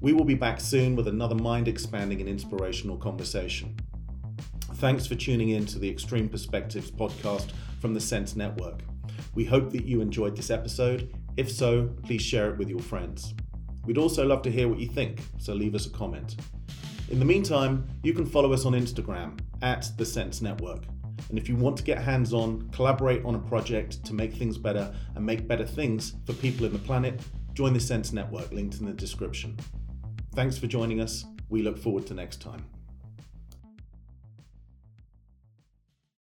We 0.00 0.12
will 0.12 0.24
be 0.24 0.34
back 0.34 0.60
soon 0.60 0.96
with 0.96 1.08
another 1.08 1.34
mind 1.34 1.68
expanding 1.68 2.20
and 2.20 2.28
inspirational 2.28 2.96
conversation. 2.96 3.76
Thanks 4.74 5.06
for 5.06 5.14
tuning 5.14 5.50
in 5.50 5.66
to 5.66 5.78
the 5.78 5.88
Extreme 5.88 6.28
Perspectives 6.28 6.90
podcast 6.90 7.52
from 7.80 7.94
the 7.94 8.00
Sense 8.00 8.36
Network. 8.36 8.80
We 9.34 9.44
hope 9.44 9.70
that 9.70 9.84
you 9.84 10.00
enjoyed 10.00 10.36
this 10.36 10.50
episode. 10.50 11.14
If 11.36 11.50
so, 11.50 11.88
please 12.02 12.22
share 12.22 12.50
it 12.50 12.58
with 12.58 12.68
your 12.68 12.80
friends. 12.80 13.34
We'd 13.84 13.98
also 13.98 14.26
love 14.26 14.42
to 14.42 14.50
hear 14.50 14.68
what 14.68 14.78
you 14.78 14.88
think, 14.88 15.20
so 15.38 15.54
leave 15.54 15.74
us 15.74 15.86
a 15.86 15.90
comment. 15.90 16.36
In 17.10 17.18
the 17.18 17.24
meantime, 17.24 17.86
you 18.02 18.12
can 18.12 18.26
follow 18.26 18.52
us 18.52 18.64
on 18.64 18.72
Instagram 18.72 19.38
at 19.62 19.90
the 19.96 20.04
Sense 20.04 20.40
Network. 20.40 20.84
And 21.28 21.38
if 21.38 21.48
you 21.48 21.56
want 21.56 21.76
to 21.78 21.82
get 21.82 21.98
hands 21.98 22.32
on, 22.32 22.68
collaborate 22.70 23.24
on 23.24 23.34
a 23.34 23.38
project 23.38 24.04
to 24.04 24.14
make 24.14 24.34
things 24.34 24.58
better 24.58 24.94
and 25.14 25.24
make 25.24 25.48
better 25.48 25.66
things 25.66 26.16
for 26.26 26.32
people 26.34 26.66
in 26.66 26.72
the 26.72 26.78
planet, 26.78 27.20
join 27.54 27.72
the 27.72 27.80
Sense 27.80 28.12
Network 28.12 28.52
linked 28.52 28.80
in 28.80 28.86
the 28.86 28.92
description. 28.92 29.56
Thanks 30.34 30.58
for 30.58 30.66
joining 30.66 31.00
us. 31.00 31.24
We 31.48 31.62
look 31.62 31.78
forward 31.78 32.06
to 32.08 32.14
next 32.14 32.40
time. 32.40 32.64